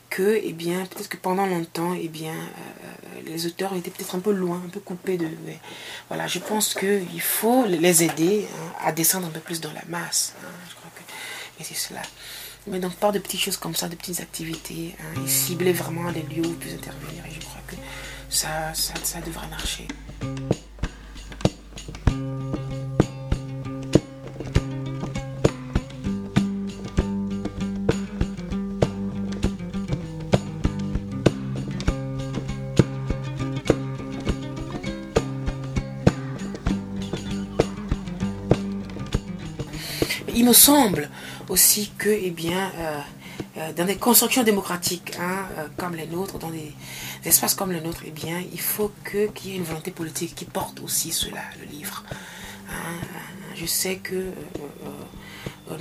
Que, 0.10 0.40
eh 0.44 0.54
bien, 0.54 0.86
peut-être 0.86 1.10
que 1.10 1.18
pendant 1.18 1.46
longtemps, 1.46 1.94
eh 1.94 2.08
bien, 2.08 2.34
euh, 2.34 3.22
les 3.26 3.46
auteurs 3.46 3.74
étaient 3.76 3.92
peut-être 3.92 4.16
un 4.16 4.20
peu 4.20 4.32
loin, 4.32 4.62
un 4.66 4.70
peu 4.70 4.80
coupés 4.80 5.18
de. 5.18 5.28
voilà, 6.08 6.28
je 6.28 6.40
pense 6.40 6.74
qu'il 6.74 7.22
faut 7.22 7.66
les 7.66 8.04
aider 8.04 8.48
hein, 8.52 8.74
à 8.84 8.92
descendre 8.92 9.28
un 9.28 9.32
peu 9.32 9.40
plus 9.40 9.62
dans 9.62 9.72
la 9.74 9.84
masse. 9.88 10.34
hein, 10.44 10.48
je 10.70 10.76
crois 10.76 10.90
que 10.96 11.64
c'est 11.64 11.76
cela. 11.76 12.02
Mais 12.68 12.80
donc, 12.80 12.94
par 12.96 13.12
de 13.12 13.20
petites 13.20 13.42
choses 13.42 13.58
comme 13.58 13.76
ça, 13.76 13.88
de 13.88 13.96
petites 13.96 14.20
activités, 14.20 14.96
hein, 15.00 15.22
et 15.24 15.28
cibler 15.28 15.74
vraiment 15.74 16.10
les 16.10 16.24
lieux 16.24 16.46
où 16.46 16.50
ils 16.50 16.56
peuvent 16.56 16.74
intervenir. 16.74 17.26
Et 17.26 17.34
je 17.34 17.40
crois 17.40 17.62
que 17.68 17.76
ça, 18.30 18.74
ça, 18.74 18.94
ça 19.04 19.22
devrait 19.22 19.48
marcher. 19.48 19.88
Il 40.40 40.46
me 40.46 40.54
semble 40.54 41.10
aussi 41.50 41.92
que, 41.98 42.08
eh 42.08 42.32
bien, 42.32 42.72
euh, 42.78 43.00
euh, 43.58 43.74
dans 43.74 43.84
des 43.84 43.98
constructions 43.98 44.42
démocratiques 44.42 45.12
hein, 45.20 45.46
euh, 45.58 45.68
comme 45.76 45.96
les 45.96 46.08
nôtres, 46.08 46.40
dans 46.40 46.50
des, 46.50 46.72
espaces 47.26 47.56
comme 47.56 47.74
les 47.74 47.82
nôtres, 47.82 48.04
eh 48.06 48.12
bien, 48.12 48.42
il 48.54 48.62
faut 48.62 48.90
qu'il 49.04 49.52
y 49.52 49.54
ait 49.54 49.58
une 49.58 49.66
volonté 49.66 49.92
politique 49.92 50.36
qui 50.36 50.46
porte 50.46 50.80
aussi 50.80 51.12
cela, 51.12 51.42
le 51.60 51.66
livre. 51.66 52.06
Hein, 52.70 53.06
je 53.54 53.66
sais 53.66 53.98
que 53.98 54.32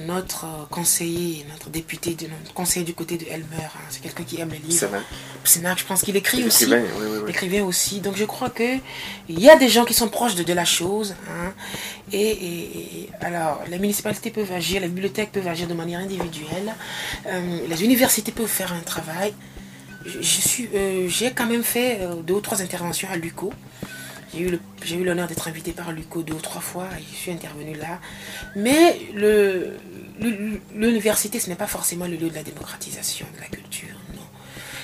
notre 0.07 0.45
euh, 0.45 0.65
conseiller, 0.71 1.45
notre 1.51 1.71
député, 1.71 2.15
de, 2.15 2.27
notre 2.27 2.53
conseiller 2.55 2.85
du 2.85 2.95
côté 2.95 3.17
de 3.19 3.25
Elmer, 3.27 3.47
hein, 3.63 3.81
c'est 3.91 4.01
quelqu'un 4.03 4.25
qui 4.25 4.41
aime 4.41 4.51
les 4.51 4.59
livres. 4.59 4.79
Sénac, 5.45 5.79
je 5.79 5.85
pense 5.85 6.03
qu'il 6.03 6.17
écrit 6.17 6.45
aussi 6.45 6.65
Écrivain, 6.65 6.83
oui, 6.99 7.07
oui, 7.11 7.19
oui. 7.25 7.31
écrivain 7.31 7.63
aussi. 7.65 8.01
Donc 8.01 8.17
je 8.17 8.25
crois 8.25 8.51
que 8.51 8.77
il 9.29 9.41
y 9.41 9.49
a 9.49 9.57
des 9.57 9.69
gens 9.69 9.85
qui 9.85 9.95
sont 9.95 10.09
proches 10.09 10.35
de, 10.35 10.43
de 10.43 10.53
la 10.53 10.65
chose. 10.65 11.15
hein. 11.31 11.53
Et, 12.13 12.21
et- 12.21 13.01
et- 13.03 13.11
alors, 13.21 13.63
les 13.69 13.79
municipalités 13.79 14.31
peuvent 14.31 14.53
agir, 14.53 14.81
les 14.81 14.89
bibliothèques 14.89 15.33
peuvent 15.33 15.49
agir 15.49 15.67
de 15.69 15.75
manière 15.75 16.01
individuelle. 16.01 16.75
Euh, 17.27 17.61
les 17.69 17.85
universités 17.85 18.33
peuvent 18.33 18.47
faire 18.47 18.73
un 18.73 18.81
travail. 18.81 19.35
Je, 20.07 20.21
je 20.23 20.41
suis, 20.49 20.69
euh, 20.75 21.09
j'ai 21.09 21.33
quand 21.33 21.47
même 21.47 21.63
fait 21.65 21.99
euh, 22.01 22.15
deux 22.23 22.35
ou 22.35 22.41
trois 22.41 22.63
interventions 22.63 23.09
à 23.13 23.17
l'UCO. 23.17 23.53
J'ai 24.35 24.97
eu, 24.97 25.05
l'honneur 25.05 25.27
d'être 25.27 25.49
invité 25.49 25.73
par 25.73 25.93
l'UCO 25.93 26.23
deux 26.23 26.35
ou 26.35 26.41
trois 26.41 26.61
fois 26.61 26.89
et 26.99 27.03
je 27.11 27.17
suis 27.17 27.31
intervenu 27.31 27.75
là. 27.75 27.99
Mais 28.57 28.99
l'université, 30.75 31.41
ce 31.41 31.49
n'est 31.49 31.57
pas 31.57 31.67
forcément 31.67 32.07
le 32.07 32.17
lieu 32.17 32.29
de 32.29 32.35
la 32.35 32.43
démocratisation 32.43 33.27
de 33.35 33.41
la 33.41 33.47
culture, 33.47 33.97
non. 34.15 34.23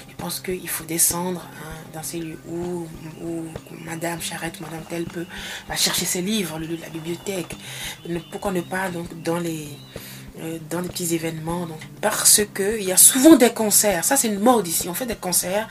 Je 0.08 0.14
pense 0.16 0.40
qu'il 0.40 0.68
faut 0.68 0.84
descendre 0.84 1.46
hein, 1.60 1.74
dans 1.92 2.02
ces 2.02 2.20
lieux 2.20 2.38
où, 2.48 2.86
où 3.22 3.44
Madame 3.84 4.22
Charrette, 4.22 4.60
Madame 4.60 4.82
Telle 4.88 5.04
peut 5.04 5.26
va 5.68 5.76
chercher 5.76 6.06
ses 6.06 6.22
livres, 6.22 6.58
le 6.58 6.66
lieu 6.66 6.76
de 6.76 6.82
la 6.82 6.88
bibliothèque. 6.88 7.54
Pourquoi 8.30 8.52
ne 8.52 8.62
pas 8.62 8.88
donc 8.88 9.22
dans 9.22 9.38
les 9.38 9.68
euh, 10.40 10.58
dans 10.68 10.80
les 10.80 10.88
petits 10.88 11.14
événements 11.14 11.64
donc, 11.64 11.78
parce 12.00 12.40
que 12.52 12.80
il 12.80 12.84
y 12.84 12.90
a 12.90 12.96
souvent 12.96 13.36
des 13.36 13.50
concerts 13.50 14.04
ça 14.04 14.16
c'est 14.16 14.26
une 14.26 14.40
mode 14.40 14.66
ici 14.66 14.88
on 14.88 14.94
fait 14.94 15.06
des 15.06 15.14
concerts 15.14 15.68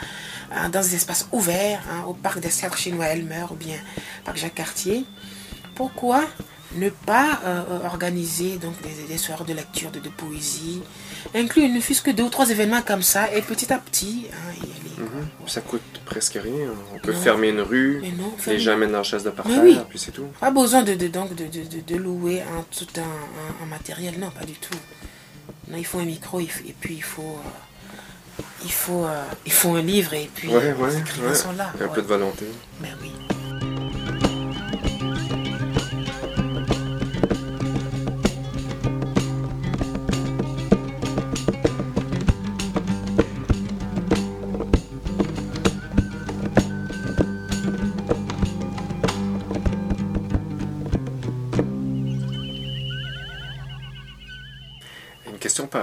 hein, 0.54 0.70
dans 0.70 0.82
des 0.82 0.96
espaces 0.96 1.28
ouverts 1.32 1.82
hein, 1.92 2.04
au 2.08 2.13
parc 2.13 2.39
des 2.39 2.50
Cercles 2.50 2.78
chinois 2.80 3.06
Elmer 3.08 3.46
ou 3.52 3.56
bien 3.56 3.78
parc 4.24 4.38
Jacques 4.38 4.56
Cartier 4.56 5.06
pourquoi 5.76 6.24
ne 6.76 6.89
pas 6.89 7.39
euh, 7.46 7.86
organiser 7.86 8.58
donc 8.58 8.74
des, 8.82 9.08
des 9.08 9.18
soirées 9.20 9.44
de 9.46 9.54
lecture, 9.54 9.92
de, 9.92 10.00
de 10.00 10.10
poésie, 10.10 10.82
inclure 11.36 11.70
ne 11.70 11.80
fût-ce 11.80 12.02
que 12.02 12.10
deux 12.10 12.24
ou 12.24 12.30
trois 12.30 12.50
événements 12.50 12.82
comme 12.82 13.04
ça, 13.04 13.32
et 13.32 13.44
petit 13.44 13.72
à 13.72 13.78
petit, 13.78 14.26
hein. 14.34 14.66
Mhm. 14.98 15.48
Ça 15.48 15.62
coûte 15.62 15.82
presque 16.06 16.34
rien. 16.42 16.70
On 16.96 17.00
peut 17.00 17.13
Non. 17.13 17.20
fermer 17.20 17.50
une 17.50 17.62
rue, 17.62 18.02
non, 18.18 18.32
les 18.38 18.42
fermer- 18.42 18.60
gens 18.60 18.78
mettent 18.78 18.92
leur 18.92 19.06
chaise 19.06 19.24
de 19.24 19.32
oui. 19.62 19.78
puis 19.89 20.00
c'est 20.00 20.12
tout. 20.12 20.26
Pas 20.39 20.50
besoin 20.52 20.82
de, 20.84 20.94
de, 20.96 21.08
donc 21.08 21.36
de, 21.36 21.46
de, 21.46 21.82
de, 21.82 21.96
louer 21.96 22.42
tout 22.76 22.88
un, 22.98 23.02
un- 23.02 23.63
un 23.63 23.66
matériel, 23.68 24.20
non, 24.20 24.30
pas 24.32 24.46
du 24.46 24.54
tout. 24.54 24.78
Non, 25.68 25.78
il 25.78 25.86
faut 25.86 26.00
un 26.00 26.06
micro, 26.06 26.39
et 26.39 26.48
puis 26.80 26.96
il 26.96 27.04
faut, 27.04 27.22
euh, 27.22 27.50
il 28.63 28.72
faut, 28.72 29.06
euh, 29.06 29.24
il 29.46 29.52
faut 29.52 29.76
un 29.76 29.82
livre, 29.82 30.13
et 30.13 30.30
puis 30.34 30.48
Ouais, 30.50 30.74
ouais, 30.74 30.89
les 30.89 30.98
écrivains 31.00 31.30
ouais. 31.30 31.36
sont 31.36 31.52
là. 31.54 31.72
Un 31.80 31.86
ouais. 31.86 31.93
peu 31.93 32.02
de 32.02 32.08
volonté. 32.08 32.46
Ben 32.80 32.89
oui. 33.02 33.12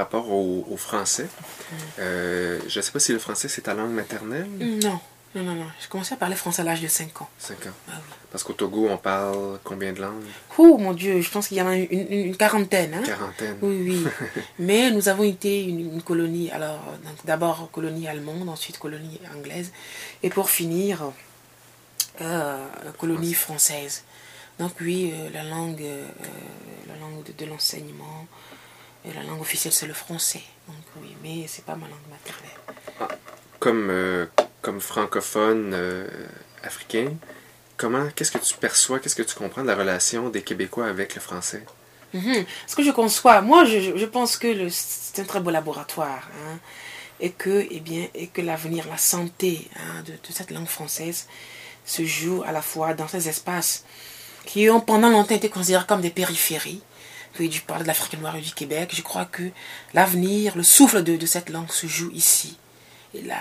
Rapport 0.00 0.30
au, 0.30 0.66
au 0.70 0.76
français. 0.76 1.28
Euh, 1.98 2.58
je 2.68 2.78
ne 2.78 2.82
sais 2.82 2.90
pas 2.92 2.98
si 3.00 3.12
le 3.12 3.18
français 3.18 3.48
c'est 3.48 3.62
ta 3.62 3.74
langue 3.74 3.92
maternelle. 3.92 4.46
Non, 4.58 4.98
non, 5.34 5.42
non, 5.42 5.54
non. 5.54 5.66
J'ai 5.80 5.88
commencé 5.88 6.14
à 6.14 6.16
parler 6.16 6.34
français 6.36 6.62
à 6.62 6.64
l'âge 6.64 6.80
de 6.82 6.88
5 6.88 7.22
ans. 7.22 7.28
5 7.38 7.54
ans. 7.66 7.70
Ah 7.88 7.92
oui. 7.96 8.14
Parce 8.32 8.44
qu'au 8.44 8.52
Togo, 8.52 8.88
on 8.88 8.96
parle 8.96 9.58
combien 9.64 9.92
de 9.92 10.00
langues? 10.00 10.22
Oh 10.58 10.76
mon 10.78 10.92
Dieu, 10.92 11.20
je 11.20 11.30
pense 11.30 11.48
qu'il 11.48 11.56
y 11.56 11.62
en 11.62 11.66
a 11.68 11.74
une, 11.76 11.88
une- 11.90 12.12
une 12.28 12.36
quarantaine. 12.36 12.94
Hein? 12.94 13.02
Quarantaine. 13.04 13.56
Oui, 13.62 13.76
oui. 13.90 14.04
Mais 14.58 14.90
nous 14.92 15.08
avons 15.08 15.24
été 15.24 15.64
une, 15.64 15.94
une 15.94 16.02
colonie, 16.02 16.50
alors 16.52 16.80
d'abord 17.24 17.70
colonie 17.72 18.06
allemande, 18.08 18.48
ensuite 18.48 18.78
colonie 18.78 19.20
anglaise, 19.36 19.72
et 20.22 20.30
pour 20.30 20.48
finir, 20.50 21.10
euh, 22.20 22.66
colonie 22.98 23.34
française. 23.34 24.04
Donc 24.58 24.72
oui, 24.80 25.10
euh, 25.14 25.30
la 25.32 25.42
langue, 25.42 25.80
euh, 25.82 26.04
la 26.88 26.96
langue 27.00 27.24
de, 27.24 27.32
de 27.44 27.50
l'enseignement, 27.50 28.26
Et 29.04 29.12
la 29.12 29.22
langue 29.22 29.40
officielle, 29.40 29.72
c'est 29.72 29.86
le 29.86 29.94
français. 29.94 30.42
Donc 30.68 30.76
oui, 31.00 31.16
mais 31.22 31.46
c'est 31.48 31.64
pas 31.64 31.74
ma 31.74 31.86
langue 31.86 32.08
maternelle. 32.10 33.18
Comme, 33.58 33.88
euh, 33.90 34.26
comme 34.62 34.80
francophone 34.80 35.72
euh, 35.74 36.06
africain, 36.62 37.12
comment, 37.76 38.08
qu'est-ce 38.14 38.32
que 38.32 38.38
tu 38.38 38.56
perçois, 38.56 38.98
qu'est-ce 38.98 39.16
que 39.16 39.22
tu 39.22 39.34
comprends 39.34 39.62
de 39.62 39.66
la 39.68 39.74
relation 39.76 40.28
des 40.28 40.42
Québécois 40.42 40.86
avec 40.86 41.14
le 41.14 41.20
français? 41.20 41.64
Mhm. 42.12 42.44
Ce 42.66 42.74
que 42.76 42.82
je 42.82 42.90
conçois, 42.90 43.40
moi, 43.40 43.64
je, 43.64 43.96
je- 43.96 44.04
pense 44.06 44.36
que 44.36 44.68
c'est 44.70 45.22
un 45.22 45.24
très 45.24 45.40
beau 45.40 45.50
laboratoire. 45.50 46.28
hein, 46.46 46.58
et 47.22 47.30
que, 47.32 47.66
eh 47.70 47.80
bien, 47.80 48.08
et 48.14 48.28
que 48.28 48.40
l'avenir, 48.40 48.86
la 48.88 48.96
santé 48.96 49.68
hein, 49.76 50.02
de, 50.06 50.12
de 50.12 50.32
cette 50.32 50.50
langue 50.50 50.66
française 50.66 51.26
se 51.84 52.02
joue 52.04 52.42
à 52.46 52.52
la 52.52 52.62
fois 52.62 52.94
dans 52.94 53.08
ces 53.08 53.28
espaces 53.28 53.84
qui 54.46 54.70
ont 54.70 54.80
pendant 54.80 55.10
longtemps 55.10 55.34
été 55.34 55.50
considérés 55.50 55.84
comme 55.86 56.00
des 56.00 56.10
périphéries. 56.10 56.82
Puis 57.32 57.48
du 57.48 57.60
parler 57.60 57.84
de 57.84 57.88
l'Afrique 57.88 58.20
noire 58.20 58.36
et 58.36 58.40
du 58.40 58.52
Québec. 58.52 58.92
Je 58.94 59.02
crois 59.02 59.24
que 59.24 59.50
l'avenir, 59.94 60.56
le 60.56 60.62
souffle 60.62 61.02
de, 61.02 61.26
cette 61.26 61.50
langue 61.50 61.70
se 61.70 61.86
joue 61.86 62.10
ici 62.12 62.58
et 63.14 63.22
là. 63.22 63.38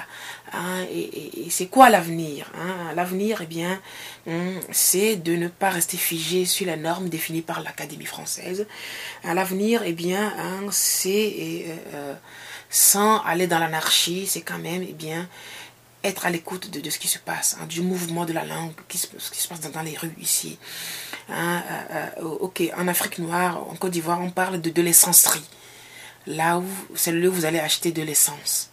hein, 0.53 0.85
et 0.91 1.47
c'est 1.49 1.67
quoi 1.67 1.89
l'avenir 1.89 2.51
hein? 2.55 2.93
L'avenir, 2.95 3.41
eh 3.41 3.45
bien, 3.45 3.79
hum, 4.27 4.59
c'est 4.71 5.15
de 5.15 5.35
ne 5.35 5.47
pas 5.47 5.69
rester 5.69 5.97
figé 5.97 6.45
sur 6.45 6.65
les 6.65 6.75
normes 6.75 7.09
définies 7.09 7.41
par 7.41 7.61
l'Académie 7.61 8.05
française. 8.05 8.65
Hein, 9.23 9.33
L'avenir, 9.33 9.83
eh 9.85 9.93
bien, 9.93 10.33
c'est 10.71 11.33
euh, 11.67 11.75
euh, 11.93 12.13
sans 12.69 13.19
aller 13.21 13.47
dans 13.47 13.59
l'anarchie, 13.59 14.25
c'est 14.27 14.41
quand 14.41 14.59
même, 14.59 14.83
eh 14.87 14.93
bien, 14.93 15.27
être 16.03 16.25
à 16.25 16.29
l'écoute 16.29 16.69
de, 16.69 16.79
de 16.79 16.89
ce 16.89 16.99
qui 16.99 17.07
se 17.07 17.19
passe, 17.19 17.57
hein, 17.59 17.65
du 17.65 17.81
mouvement 17.81 18.25
de 18.25 18.33
la 18.33 18.45
langue, 18.45 18.73
qui 18.87 18.97
se, 18.97 19.07
ce 19.17 19.31
qui 19.31 19.39
se 19.41 19.47
passe 19.47 19.59
dans, 19.61 19.69
dans 19.69 19.81
les 19.81 19.97
rues 19.97 20.15
ici. 20.21 20.57
Hein, 21.29 21.61
euh, 21.69 22.07
euh, 22.17 22.37
ok, 22.39 22.63
en 22.77 22.87
Afrique 22.87 23.19
noire, 23.19 23.67
en 23.69 23.75
Côte 23.75 23.91
d'Ivoire, 23.91 24.21
on 24.21 24.31
parle 24.31 24.61
de, 24.61 24.69
de 24.69 24.81
l'essencerie. 24.81 25.43
Là 26.27 26.59
où 26.59 26.65
c'est 26.95 27.11
le 27.11 27.19
lieu 27.19 27.29
où 27.29 27.33
vous 27.33 27.45
allez 27.45 27.59
acheter 27.59 27.91
de 27.91 28.01
l'essence. 28.01 28.69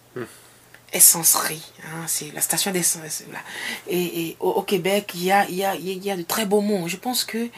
Essencerie, 0.93 1.63
hein, 1.83 2.05
c'est 2.07 2.31
la 2.33 2.39
station 2.39 2.71
d'essence. 2.71 3.23
Et, 3.87 4.29
et 4.29 4.37
au, 4.39 4.51
au 4.51 4.61
Québec, 4.63 5.11
il 5.15 5.25
y 5.25 5.31
a, 5.33 5.49
y 5.49 5.65
a, 5.65 5.75
il 5.75 6.03
y 6.03 6.09
a 6.09 6.15
de 6.15 6.21
très 6.21 6.45
beaux 6.45 6.61
mots. 6.61 6.87
Je 6.87 6.95
pense 6.95 7.25
que 7.25 7.49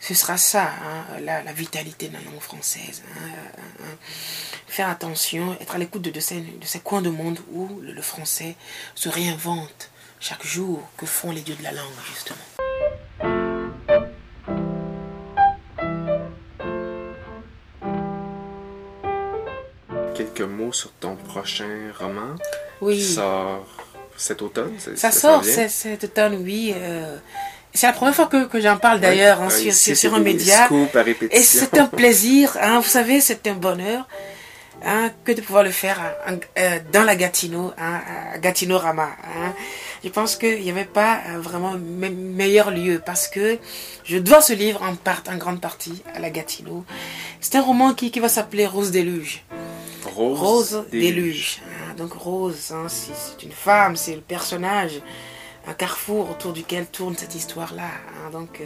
ce 0.00 0.14
sera 0.14 0.36
ça, 0.36 0.64
hein, 0.64 1.20
la, 1.22 1.42
la 1.42 1.52
vitalité 1.52 2.08
de 2.08 2.14
la 2.14 2.20
langue 2.20 2.40
française. 2.40 3.02
hein, 3.16 3.28
hein. 3.80 3.96
Faire 4.66 4.88
attention, 4.88 5.56
être 5.60 5.74
à 5.74 5.78
l'écoute 5.78 6.02
de, 6.02 6.10
de, 6.10 6.20
ces, 6.20 6.40
de 6.40 6.64
ces 6.66 6.80
coins 6.80 7.02
de 7.02 7.10
monde 7.10 7.38
où 7.52 7.80
le, 7.80 7.92
le 7.92 8.02
français 8.02 8.56
se 8.94 9.08
réinvente 9.08 9.90
chaque 10.20 10.44
jour. 10.46 10.82
Que 10.96 11.06
font 11.06 11.32
les 11.32 11.40
dieux 11.40 11.56
de 11.56 11.62
la 11.62 11.72
langue, 11.72 11.92
justement 12.08 12.36
Quelques 20.14 20.40
mots 20.40 20.72
sur 20.72 20.92
ton 20.92 21.14
prochain 21.16 21.92
roman 21.98 22.34
Oui. 22.80 22.96
qui 22.96 23.04
sort 23.04 23.66
cet 24.16 24.40
automne 24.42 24.72
Ça 24.78 25.10
s'en 25.10 25.42
sort 25.42 25.68
cet 25.68 26.04
automne, 26.04 26.36
oui. 26.42 26.72
euh, 26.74 27.18
c'est 27.76 27.86
la 27.86 27.92
première 27.92 28.14
fois 28.14 28.26
que, 28.26 28.46
que 28.46 28.60
j'en 28.60 28.76
parle 28.78 29.00
d'ailleurs 29.00 29.40
hein, 29.42 29.48
Ouais, 29.48 29.72
sur, 29.72 30.14
un 30.14 30.20
média. 30.20 30.68
Et 31.30 31.42
c'est 31.42 31.76
un 31.78 31.86
plaisir, 31.86 32.56
hein, 32.60 32.80
vous 32.80 32.88
savez, 32.88 33.20
c'est 33.20 33.46
un 33.46 33.54
bonheur 33.54 34.06
hein, 34.84 35.10
que 35.24 35.32
de 35.32 35.40
pouvoir 35.40 35.62
le 35.64 35.70
faire 35.70 36.00
euh, 36.58 36.78
dans 36.92 37.02
la 37.04 37.16
Gatineau, 37.16 37.72
à 37.78 38.38
Gatineau 38.38 38.78
Rama. 38.78 39.10
Je 40.04 40.08
pense 40.10 40.36
qu'il 40.36 40.62
n'y 40.62 40.70
avait 40.70 40.84
pas 40.84 41.20
euh, 41.30 41.40
vraiment 41.40 41.72
me- 41.72 42.10
meilleur 42.10 42.70
lieu 42.70 43.02
parce 43.04 43.26
que 43.28 43.58
je 44.04 44.18
dois 44.18 44.40
ce 44.40 44.52
livre 44.52 44.82
en, 44.82 44.94
part, 44.94 45.22
en 45.28 45.36
grande 45.36 45.60
partie 45.60 46.02
à 46.14 46.18
la 46.20 46.30
Gatineau. 46.30 46.84
C'est 47.40 47.56
un 47.56 47.62
roman 47.62 47.92
qui, 47.94 48.10
qui 48.10 48.20
va 48.20 48.28
s'appeler 48.28 48.66
Rose 48.66 48.90
Déluge. 48.92 49.42
Rose, 50.04 50.38
Rose 50.38 50.84
Déluge. 50.92 51.14
Déluge. 51.14 51.62
Donc 51.96 52.12
Rose, 52.12 52.72
c'est 52.88 53.42
une 53.44 53.52
femme, 53.52 53.96
c'est 53.96 54.14
le 54.14 54.20
personnage, 54.20 55.00
un 55.66 55.74
carrefour 55.74 56.30
autour 56.30 56.52
duquel 56.52 56.86
tourne 56.86 57.16
cette 57.16 57.34
histoire-là. 57.34 57.84
hein. 58.24 58.30
Donc, 58.30 58.60
euh, 58.60 58.64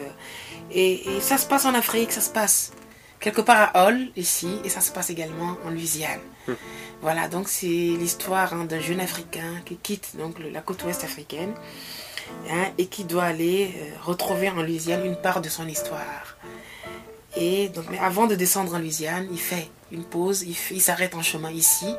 et, 0.70 1.16
et 1.16 1.20
ça 1.20 1.38
se 1.38 1.46
passe 1.46 1.64
en 1.64 1.74
Afrique, 1.74 2.12
ça 2.12 2.20
se 2.20 2.30
passe 2.30 2.72
quelque 3.20 3.40
part 3.40 3.70
à 3.74 3.86
Hall, 3.86 3.98
ici, 4.16 4.48
et 4.64 4.68
ça 4.68 4.80
se 4.80 4.90
passe 4.92 5.10
également 5.10 5.56
en 5.66 5.70
Louisiane. 5.70 6.20
Voilà, 7.02 7.28
donc 7.28 7.48
c'est 7.48 7.66
l'histoire 7.66 8.52
hein, 8.54 8.64
d'un 8.64 8.80
jeune 8.80 9.00
Africain 9.00 9.60
qui 9.64 9.76
quitte 9.76 10.16
donc 10.16 10.38
le- 10.38 10.50
la 10.50 10.60
côte 10.60 10.82
ouest 10.84 11.02
africaine 11.04 11.54
hein, 12.50 12.64
et 12.78 12.86
qui 12.86 13.04
doit 13.04 13.24
aller 13.24 13.74
euh, 13.76 13.90
retrouver 14.02 14.50
en 14.50 14.56
Louisiane 14.62 15.04
une 15.06 15.16
part 15.16 15.40
de 15.40 15.48
son 15.48 15.66
histoire. 15.68 16.36
Et 17.36 17.68
donc, 17.68 17.84
mais 17.90 17.98
avant 17.98 18.26
de 18.26 18.34
descendre 18.34 18.74
en 18.74 18.78
Louisiane, 18.78 19.28
il 19.30 19.38
fait 19.38 19.68
une 19.92 20.04
pause, 20.04 20.42
il, 20.42 20.80
s'arrête 20.80 21.14
en 21.14 21.22
chemin 21.22 21.50
ici, 21.50 21.94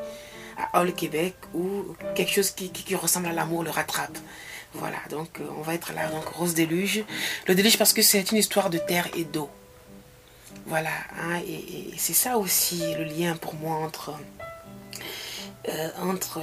à 0.58 0.80
Hall, 0.82 0.94
Québec, 0.94 1.36
où 1.54 1.96
quelque 2.16 2.32
chose 2.32 2.52
qui, 2.52 2.70
qui- 2.72 2.84
qui 2.84 2.96
ressemble 2.96 3.28
à 3.28 3.32
l'amour 3.34 3.64
le 3.64 3.70
rattrape. 3.72 4.18
Voilà, 4.74 4.98
donc 5.10 5.40
euh, 5.40 5.48
on 5.58 5.62
va 5.62 5.74
être 5.74 5.94
là, 5.94 6.08
donc 6.08 6.26
Rose 6.30 6.54
Déluge. 6.54 7.04
Le 7.48 7.56
déluge 7.56 7.78
parce 7.78 7.94
que 7.94 8.02
c'est 8.02 8.32
une 8.32 8.38
histoire 8.38 8.70
de 8.70 8.78
terre 8.78 9.08
et 9.16 9.26
d'eau. 9.26 9.50
Voilà, 10.66 10.92
hein, 11.20 11.40
et, 11.46 11.92
c'est 11.98 12.14
ça 12.14 12.38
aussi 12.38 12.94
le 12.96 13.04
lien 13.04 13.36
pour 13.36 13.56
moi 13.56 13.78
entre, 13.78 14.14
euh, 15.68 15.90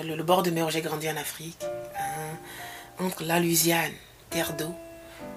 le 0.02 0.22
bord 0.22 0.42
de 0.42 0.50
mer 0.50 0.66
où 0.66 0.70
j'ai 0.70 0.82
grandi 0.82 1.08
en 1.08 1.16
Afrique, 1.16 1.64
hein, 1.96 2.36
entre 2.98 3.24
la 3.24 3.40
Louisiane, 3.40 3.92
terre 4.28 4.54
d'eau, 4.54 4.74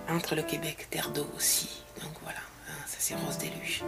entre 0.09 0.35
le 0.35 0.41
Québec, 0.41 0.87
terre 0.89 1.11
d'eau 1.11 1.27
aussi. 1.37 1.69
Donc 2.01 2.11
voilà, 2.23 2.39
hein, 2.69 2.83
ça 2.87 2.97
c'est 2.99 3.15
Rose 3.15 3.37
Déluge. 3.37 3.83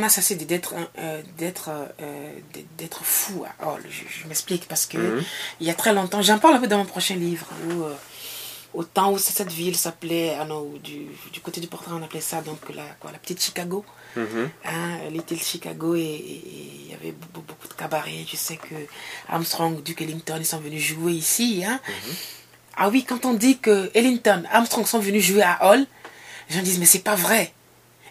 On 0.00 0.02
a 0.02 0.08
cessé 0.08 0.34
d'être 0.36 0.74
euh, 0.98 1.22
d'être 1.38 1.70
euh, 2.00 2.32
d'être 2.78 3.04
fou 3.04 3.44
à 3.44 3.66
Hall. 3.68 3.82
Je, 3.88 4.02
je 4.22 4.26
m'explique 4.26 4.66
parce 4.68 4.86
que 4.86 4.98
Mhm. 4.98 5.24
il 5.60 5.66
y 5.66 5.70
a 5.70 5.74
très 5.74 5.92
longtemps, 5.92 6.22
j'en 6.22 6.38
parle 6.38 6.54
un 6.54 6.60
peu 6.60 6.66
dans 6.66 6.78
mon 6.78 6.84
prochain 6.86 7.16
livre, 7.16 7.46
où, 7.68 7.82
euh, 7.84 7.94
au 8.72 8.84
temps 8.84 9.12
où 9.12 9.18
cette 9.18 9.50
ville 9.50 9.76
s'appelait, 9.76 10.36
ah 10.40 10.44
non, 10.44 10.62
du, 10.82 11.06
du 11.32 11.40
côté 11.40 11.60
du 11.60 11.66
portrait 11.66 11.92
on 11.92 12.02
appelait 12.02 12.20
ça 12.20 12.40
donc 12.40 12.58
la, 12.74 12.84
quoi, 13.00 13.10
la 13.12 13.18
petite 13.18 13.42
Chicago, 13.42 13.84
Mhm. 14.16 14.50
hein, 14.64 14.98
Little 15.10 15.38
Chicago, 15.42 15.94
et 15.94 16.42
il 16.84 16.90
y 16.90 16.94
avait 16.94 17.12
beaucoup, 17.12 17.42
beaucoup 17.46 17.68
de 17.68 17.74
cabarets. 17.74 18.24
Je 18.30 18.36
sais 18.36 18.56
que 18.56 18.74
Armstrong, 19.28 19.82
Duke 19.82 20.02
Ellington, 20.02 20.36
ils 20.38 20.46
sont 20.46 20.60
venus 20.60 20.82
jouer 20.82 21.12
ici. 21.12 21.62
Hein. 21.66 21.80
Ah 22.76 22.88
oui, 22.88 23.04
quand 23.04 23.24
on 23.24 23.34
dit 23.34 23.58
que 23.58 23.90
Ellington, 23.94 24.44
Armstrong 24.52 24.86
sont 24.86 25.00
venus 25.00 25.24
jouer 25.24 25.42
à 25.42 25.58
Hall, 25.70 25.84
les 26.48 26.56
gens 26.56 26.62
disent 26.62 26.78
mais 26.78 26.86
c'est 26.86 27.00
pas 27.04 27.14
vrai. 27.16 27.52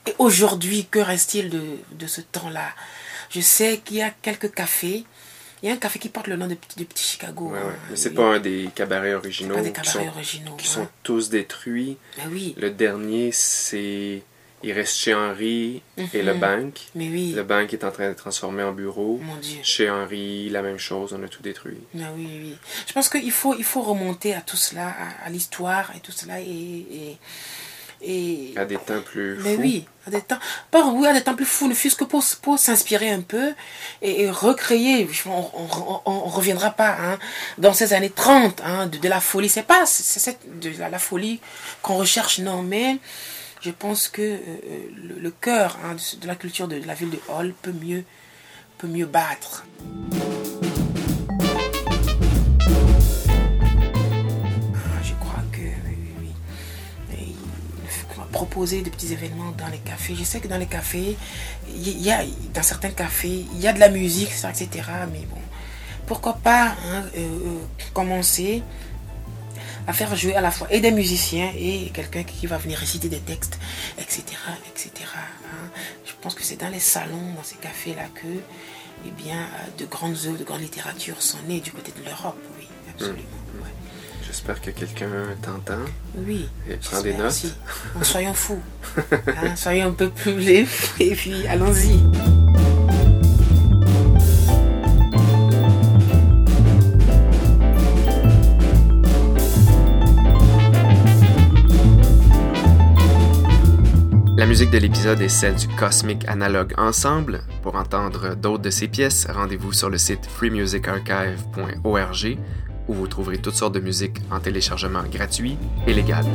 Et 0.08 0.14
aujourd'hui, 0.18 0.88
que 0.90 1.00
reste-t-il 1.00 1.50
de, 1.50 1.62
de 1.92 2.08
ce 2.08 2.22
temps-là? 2.22 2.70
Je 3.30 3.42
sais 3.42 3.80
qu'il 3.84 3.98
y 3.98 4.02
a 4.02 4.10
quelques 4.10 4.54
cafés. 4.54 5.04
Il 5.62 5.68
y 5.68 5.72
a 5.72 5.76
un 5.76 5.78
café 5.78 6.00
qui 6.00 6.10
porte 6.10 6.28
le 6.28 6.38
nom 6.38 6.48
de, 6.48 6.56
Petit- 6.56 6.80
de 6.80 6.86
Petit 6.86 7.04
Chicago. 7.04 7.48
Ouais, 7.50 7.54
ouais. 7.60 7.66
hein. 7.66 7.76
Mais 7.90 7.96
c'est 7.98 8.14
pas 8.14 8.24
un 8.36 8.40
des 8.40 8.70
cabarets 8.74 9.14
originaux, 9.14 9.56
pas 9.56 9.62
des 9.62 9.74
qui, 9.74 9.82
cabarets 9.82 10.06
sont, 10.06 10.08
originaux. 10.08 10.56
qui 10.56 10.68
sont 10.68 10.88
tous 11.04 11.30
détruits. 11.30 11.98
Mais 12.18 12.24
oui, 12.32 12.56
Le 12.58 12.70
dernier, 12.72 13.32
c'est. 13.34 14.24
Il 14.62 14.74
reste 14.74 14.98
chez 14.98 15.14
Henri 15.14 15.82
et 16.14 16.22
le 16.22 16.34
Mhm. 16.34 16.40
banque. 16.42 16.80
mais 16.94 17.08
oui. 17.08 17.32
Le 17.34 17.44
banque 17.44 17.72
est 17.74 17.86
en 17.86 17.92
train 17.92 18.10
de 18.10 18.14
transformer 18.14 18.64
en 18.64 18.74
bureau. 18.74 19.18
Mon 19.24 19.38
Dieu. 19.38 19.60
Chez 19.64 19.90
Henri, 19.90 20.50
la 20.50 20.62
même 20.62 20.78
chose, 20.78 21.14
on 21.18 21.24
a 21.24 21.30
tout 21.30 21.42
détruit. 21.42 21.78
Mais 21.94 22.04
oui, 22.14 22.28
oui. 22.42 22.56
Je 22.86 22.92
pense 22.92 23.08
qu'il 23.08 23.32
faut, 23.32 23.56
il 23.58 23.64
faut 23.64 23.82
remonter 23.82 24.34
à 24.34 24.42
tout 24.42 24.58
cela, 24.58 24.88
à, 24.90 25.26
à 25.28 25.30
l'histoire 25.30 25.92
et 25.96 26.02
tout 26.02 26.12
cela. 26.12 26.42
Et, 26.42 26.44
et, 26.46 27.18
et- 28.02 28.54
À 28.58 28.66
des 28.66 28.78
temps 28.78 29.02
plus 29.06 29.38
Mais 29.44 29.56
fous. 29.56 29.62
oui, 29.62 29.86
à 30.08 30.12
des 30.12 30.22
temps, 30.22 30.40
pas 30.72 30.86
oui, 30.88 31.08
à 31.08 31.14
des 31.14 31.22
temps 31.22 31.36
plus 31.36 31.46
fous, 31.46 31.68
ne 31.68 31.74
fût-ce 31.74 31.96
que 31.96 32.04
pour, 32.06 32.24
pour 32.42 32.58
s'inspirer 32.60 33.10
un 33.12 33.22
peu 33.22 33.54
et, 34.02 34.24
et 34.24 34.30
recréer. 34.32 35.10
On, 35.26 35.50
on 36.06 36.20
reviendra 36.30 36.72
pas 36.72 36.96
hein, 37.00 37.20
dans 37.58 37.74
ces 37.74 37.94
années 37.94 38.10
30 38.10 38.62
hein, 38.64 38.88
de, 38.88 38.98
de 38.98 39.08
la 39.10 39.20
folie. 39.20 39.50
C'est 39.50 39.64
pas 39.64 39.86
c'est 39.86 40.20
cette, 40.20 40.60
de 40.60 40.72
la, 40.80 40.90
la 40.90 41.00
folie 41.00 41.40
qu'on 41.82 41.98
recherche, 41.98 42.40
non, 42.40 42.62
mais 42.62 42.98
je 43.62 43.72
pense 43.72 44.08
que 44.08 44.22
euh, 44.22 44.38
euh, 44.48 44.78
le, 44.96 45.16
le 45.20 45.32
cœur 45.32 45.78
hein, 45.84 45.96
de, 45.96 46.20
de 46.22 46.28
la 46.28 46.36
culture 46.36 46.68
de, 46.68 46.80
de 46.80 46.88
la 46.88 46.94
ville 46.94 47.10
de 47.10 47.20
Hall 47.28 47.54
peut 47.62 47.74
mieux, 47.74 48.04
peut 48.78 48.88
mieux 48.88 49.06
battre. 49.06 49.66
Proposer 58.32 58.82
des 58.82 58.90
petits 58.90 59.14
événements 59.14 59.52
dans 59.58 59.68
les 59.68 59.80
cafés. 59.80 60.16
Je 60.16 60.24
sais 60.24 60.40
que 60.40 60.48
dans 60.48 60.58
les 60.58 60.66
cafés, 60.68 61.18
il 61.76 62.02
y 62.02 62.12
a, 62.12 62.24
dans 62.54 62.64
certains 62.64 62.90
cafés, 62.92 63.46
il 63.54 63.60
y 63.60 63.68
a 63.68 63.74
de 63.74 63.80
la 63.80 63.90
musique, 63.90 64.30
etc. 64.30 64.70
Mais 65.12 65.26
bon, 65.30 65.42
pourquoi 66.06 66.34
pas 66.34 66.68
hein, 66.68 67.04
euh, 67.18 67.20
euh, 67.20 67.60
commencer 67.94 68.64
à 69.88 69.94
faire 69.94 70.16
jouer 70.16 70.36
à 70.36 70.42
la 70.42 70.52
fois 70.52 70.68
et 70.72 70.82
des 70.82 70.92
musiciens 70.92 71.52
et 71.58 71.90
quelqu'un 71.94 72.24
qui 72.24 72.46
va 72.46 72.58
venir 72.58 72.78
réciter 72.78 73.10
des 73.10 73.20
textes, 73.20 73.58
etc. 73.98 74.24
etc. 74.70 74.92
hein. 75.16 75.70
Je 76.06 76.14
pense 76.22 76.36
que 76.36 76.44
c'est 76.44 76.58
dans 76.58 76.70
les 76.70 76.80
salons, 76.80 77.34
dans 77.36 77.44
ces 77.44 77.56
cafés-là 77.56 78.08
que 78.14 78.28
eh 79.06 79.12
bien, 79.12 79.48
de 79.78 79.86
grandes 79.86 80.18
œuvres, 80.26 80.38
de 80.38 80.44
grande 80.44 80.62
littérature 80.62 81.22
sont 81.22 81.38
nées 81.48 81.62
du 81.62 81.72
côté 81.72 81.94
de 81.98 82.04
l'Europe, 82.06 82.38
oui, 82.58 82.68
absolument. 82.94 83.24
ouais. 83.64 83.70
J'espère 84.30 84.62
que 84.62 84.70
quelqu'un 84.70 85.10
t'entend. 85.42 85.82
Oui. 86.16 86.48
Et 86.70 86.76
prends 86.76 87.02
des 87.02 87.14
notes. 87.14 87.32
aussi. 87.32 87.52
En 88.00 88.04
soyons 88.04 88.34
fous. 88.36 88.62
Hein, 89.12 89.56
soyons 89.56 89.88
un 89.88 89.92
peu 89.92 90.12
plus 90.12 90.66
fous 90.68 90.94
et 91.00 91.16
puis 91.16 91.48
allons-y. 91.48 92.00
La 104.38 104.46
musique 104.46 104.70
de 104.70 104.78
l'épisode 104.78 105.20
est 105.22 105.28
celle 105.28 105.56
du 105.56 105.68
Cosmic 105.70 106.24
Analog 106.28 106.76
Ensemble. 106.78 107.42
Pour 107.64 107.74
entendre 107.76 108.36
d'autres 108.36 108.62
de 108.62 108.70
ses 108.70 108.88
pièces, 108.88 109.26
rendez-vous 109.28 109.74
sur 109.74 109.90
le 109.90 109.98
site 109.98 110.28
freemusicarchive.org 110.28 112.38
où 112.90 112.94
vous 112.94 113.08
trouverez 113.08 113.38
toutes 113.38 113.56
sortes 113.56 113.76
de 113.76 113.80
musique 113.80 114.18
en 114.32 114.40
téléchargement 114.40 115.04
gratuit 115.10 115.58
et 115.88 115.94
légal. 115.94 116.26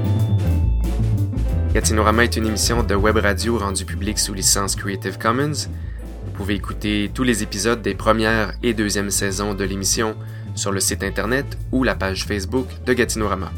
Gatinorama 1.75 2.25
est 2.25 2.37
une 2.37 2.47
émission 2.47 2.85
de 2.85 2.95
web 2.95 3.17
radio 3.17 3.59
rendue 3.59 3.85
publique 3.85 4.21
sous 4.21 4.33
licence 4.33 4.77
Creative 4.77 5.19
Commons. 5.19 5.69
Vous 6.25 6.31
pouvez 6.33 6.55
écouter 6.55 7.11
tous 7.13 7.25
les 7.25 7.43
épisodes 7.43 7.83
des 7.83 7.95
premières 7.95 8.55
et 8.63 8.73
deuxièmes 8.73 9.11
saisons 9.11 9.55
de 9.55 9.65
l'émission 9.65 10.15
sur 10.55 10.71
le 10.71 10.79
site 10.79 11.03
internet 11.03 11.59
ou 11.73 11.83
la 11.83 11.97
page 11.97 12.27
Facebook 12.27 12.69
de 12.87 12.93
Gatinorama. 12.93 13.51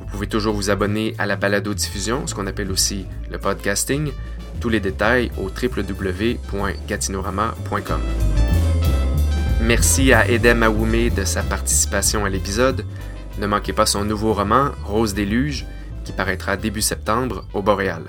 Vous 0.00 0.06
pouvez 0.06 0.26
toujours 0.26 0.54
vous 0.54 0.70
abonner 0.70 1.14
à 1.18 1.26
la 1.26 1.36
balado-diffusion, 1.36 2.26
ce 2.26 2.34
qu'on 2.34 2.46
appelle 2.46 2.70
aussi 2.70 3.04
le 3.30 3.36
podcasting. 3.36 4.12
Tous 4.60 4.70
les 4.70 4.80
détails 4.80 5.30
au 5.36 5.50
www.gatinorama.com. 5.50 8.00
Merci 9.62 10.12
à 10.12 10.28
Edem 10.28 10.62
Aoumé 10.62 11.08
de 11.08 11.24
sa 11.24 11.42
participation 11.42 12.26
à 12.26 12.28
l'épisode. 12.28 12.84
Ne 13.38 13.46
manquez 13.46 13.72
pas 13.72 13.86
son 13.86 14.04
nouveau 14.04 14.34
roman, 14.34 14.70
Rose 14.84 15.14
Déluge, 15.14 15.64
qui 16.04 16.12
paraîtra 16.12 16.58
début 16.58 16.82
septembre 16.82 17.46
au 17.54 17.62
Boréal. 17.62 18.02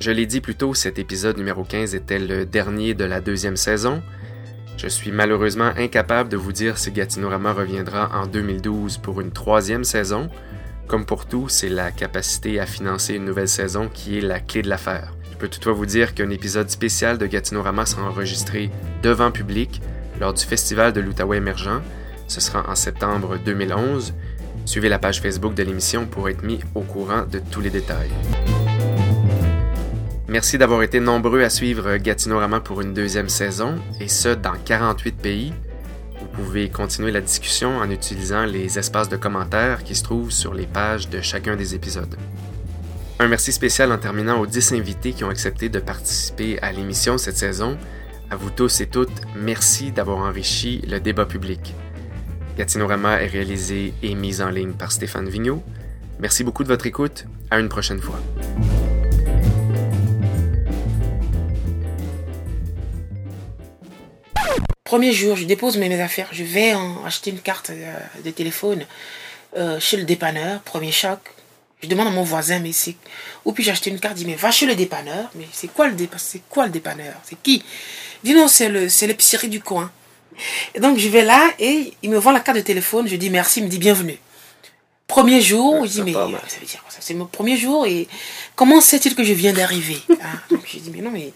Je 0.00 0.12
l'ai 0.12 0.24
dit 0.24 0.40
plus 0.40 0.54
tôt, 0.54 0.72
cet 0.72 1.00
épisode 1.00 1.36
numéro 1.36 1.64
15 1.64 1.96
était 1.96 2.20
le 2.20 2.46
dernier 2.46 2.94
de 2.94 3.04
la 3.04 3.20
deuxième 3.20 3.56
saison. 3.56 4.02
Je 4.76 4.86
suis 4.86 5.10
malheureusement 5.10 5.72
incapable 5.76 6.28
de 6.28 6.36
vous 6.36 6.52
dire 6.52 6.78
si 6.78 6.92
Gatinorama 6.92 7.52
reviendra 7.52 8.10
en 8.14 8.26
2012 8.26 8.98
pour 8.98 9.20
une 9.20 9.32
troisième 9.32 9.84
saison. 9.84 10.30
Comme 10.86 11.06
pour 11.06 11.26
tout, 11.26 11.48
c'est 11.48 11.68
la 11.68 11.90
capacité 11.90 12.60
à 12.60 12.66
financer 12.66 13.14
une 13.14 13.24
nouvelle 13.24 13.48
saison 13.48 13.88
qui 13.92 14.18
est 14.18 14.22
la 14.22 14.38
clé 14.38 14.62
de 14.62 14.68
l'affaire. 14.68 15.12
Je 15.32 15.36
peux 15.36 15.48
toutefois 15.48 15.72
vous 15.72 15.86
dire 15.86 16.14
qu'un 16.14 16.30
épisode 16.30 16.70
spécial 16.70 17.18
de 17.18 17.26
Gatinorama 17.26 17.84
sera 17.84 18.04
enregistré 18.04 18.70
devant 19.02 19.32
public 19.32 19.82
lors 20.20 20.34
du 20.34 20.44
Festival 20.44 20.92
de 20.92 21.00
l'Outaouais 21.00 21.38
émergent. 21.38 21.80
Ce 22.28 22.40
sera 22.40 22.68
en 22.68 22.74
septembre 22.74 23.38
2011. 23.44 24.14
Suivez 24.64 24.88
la 24.88 24.98
page 24.98 25.20
Facebook 25.20 25.54
de 25.54 25.62
l'émission 25.62 26.06
pour 26.06 26.28
être 26.28 26.42
mis 26.42 26.60
au 26.74 26.80
courant 26.80 27.24
de 27.30 27.40
tous 27.50 27.60
les 27.60 27.70
détails. 27.70 28.10
Merci 30.28 30.58
d'avoir 30.58 30.82
été 30.82 30.98
nombreux 30.98 31.42
à 31.42 31.50
suivre 31.50 31.98
Gatinorama 31.98 32.60
pour 32.60 32.80
une 32.80 32.92
deuxième 32.92 33.28
saison, 33.28 33.76
et 34.00 34.08
ce, 34.08 34.30
dans 34.30 34.56
48 34.64 35.12
pays. 35.16 35.54
Vous 36.20 36.26
pouvez 36.26 36.68
continuer 36.68 37.12
la 37.12 37.20
discussion 37.20 37.76
en 37.78 37.88
utilisant 37.90 38.44
les 38.44 38.78
espaces 38.78 39.08
de 39.08 39.16
commentaires 39.16 39.84
qui 39.84 39.94
se 39.94 40.02
trouvent 40.02 40.32
sur 40.32 40.52
les 40.52 40.66
pages 40.66 41.08
de 41.08 41.20
chacun 41.20 41.54
des 41.54 41.76
épisodes. 41.76 42.16
Un 43.18 43.28
merci 43.28 43.52
spécial 43.52 43.92
en 43.92 43.98
terminant 43.98 44.40
aux 44.40 44.46
10 44.46 44.72
invités 44.72 45.12
qui 45.12 45.24
ont 45.24 45.30
accepté 45.30 45.68
de 45.68 45.78
participer 45.78 46.58
à 46.60 46.72
l'émission 46.72 47.18
cette 47.18 47.38
saison. 47.38 47.78
À 48.28 48.34
vous 48.34 48.50
tous 48.50 48.80
et 48.80 48.88
toutes, 48.88 49.20
merci 49.36 49.92
d'avoir 49.92 50.18
enrichi 50.18 50.82
le 50.88 50.98
débat 50.98 51.26
public. 51.26 51.74
Gatinorama 52.58 53.22
est 53.22 53.28
réalisé 53.28 53.94
et 54.02 54.16
mis 54.16 54.42
en 54.42 54.50
ligne 54.50 54.72
par 54.72 54.90
Stéphane 54.90 55.28
Vigneault. 55.28 55.62
Merci 56.18 56.42
beaucoup 56.42 56.64
de 56.64 56.68
votre 56.68 56.86
écoute. 56.86 57.26
À 57.52 57.60
une 57.60 57.68
prochaine 57.68 58.00
fois. 58.00 58.18
Premier 64.82 65.12
jour, 65.12 65.36
je 65.36 65.44
dépose 65.44 65.76
mes, 65.76 66.00
affaires. 66.00 66.28
Je 66.32 66.42
vais 66.42 66.74
acheter 67.04 67.30
une 67.30 67.38
carte 67.38 67.70
euh, 67.70 67.96
de 68.24 68.30
téléphone 68.30 68.86
euh, 69.56 69.78
chez 69.78 69.96
le 69.96 70.02
dépanneur. 70.02 70.62
Premier 70.62 70.90
choc. 70.90 71.20
Je 71.80 71.88
demande 71.88 72.08
à 72.08 72.10
mon 72.10 72.22
voisin, 72.24 72.58
mais 72.58 72.72
c'est 72.72 72.96
où 73.44 73.52
puis-je 73.52 73.70
acheter 73.70 73.90
une 73.90 74.00
carte? 74.00 74.16
Il 74.16 74.24
dit, 74.24 74.30
mais 74.30 74.34
va 74.34 74.50
chez 74.50 74.66
le 74.66 74.74
dépanneur. 74.74 75.30
Mais 75.36 75.46
c'est 75.52 75.68
quoi 75.68 75.86
le 75.86 75.94
quoi 76.48 76.66
le 76.66 76.72
dépanneur? 76.72 77.14
C'est 77.22 77.40
qui? 77.40 77.62
Il 78.24 78.30
dit 78.30 78.34
non, 78.34 78.48
c'est 78.48 78.68
le, 78.68 78.88
c'est 78.88 79.06
l'épicerie 79.06 79.48
du 79.48 79.60
coin. 79.60 79.90
Et 80.74 80.80
donc 80.80 80.98
je 80.98 81.08
vais 81.08 81.22
là 81.22 81.50
et 81.58 81.92
il 82.02 82.10
me 82.10 82.18
vend 82.18 82.32
la 82.32 82.40
carte 82.40 82.58
de 82.58 82.62
téléphone. 82.62 83.08
Je 83.08 83.16
dis 83.16 83.30
merci, 83.30 83.60
il 83.60 83.64
me 83.64 83.68
dit 83.68 83.78
bienvenue. 83.78 84.18
Premier 85.06 85.40
jour, 85.40 85.80
Ouais, 85.80 85.88
je 85.88 85.92
dis 85.92 86.02
mais 86.02 86.12
ça 86.12 86.26
veut 86.26 86.66
dire 86.66 86.82
quoi 86.82 86.90
ça 86.90 86.98
C'est 87.00 87.14
mon 87.14 87.26
premier 87.26 87.56
jour 87.56 87.86
et 87.86 88.08
comment 88.56 88.80
sait-il 88.80 89.14
que 89.14 89.22
je 89.22 89.32
viens 89.32 89.52
d'arriver 89.52 89.98
hein? 90.10 90.38
Donc 90.50 90.62
je 90.66 90.78
dis 90.78 90.90
mais 90.90 91.00
non 91.00 91.10
mais 91.12 91.32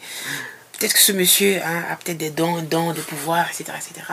peut-être 0.78 0.92
que 0.94 0.98
ce 0.98 1.12
monsieur 1.12 1.60
hein, 1.64 1.84
a 1.88 1.96
peut-être 1.96 2.18
des 2.18 2.30
dons, 2.30 2.62
dons 2.62 2.92
de 2.92 3.00
pouvoir, 3.00 3.46
etc., 3.48 3.64
etc. 3.76 4.06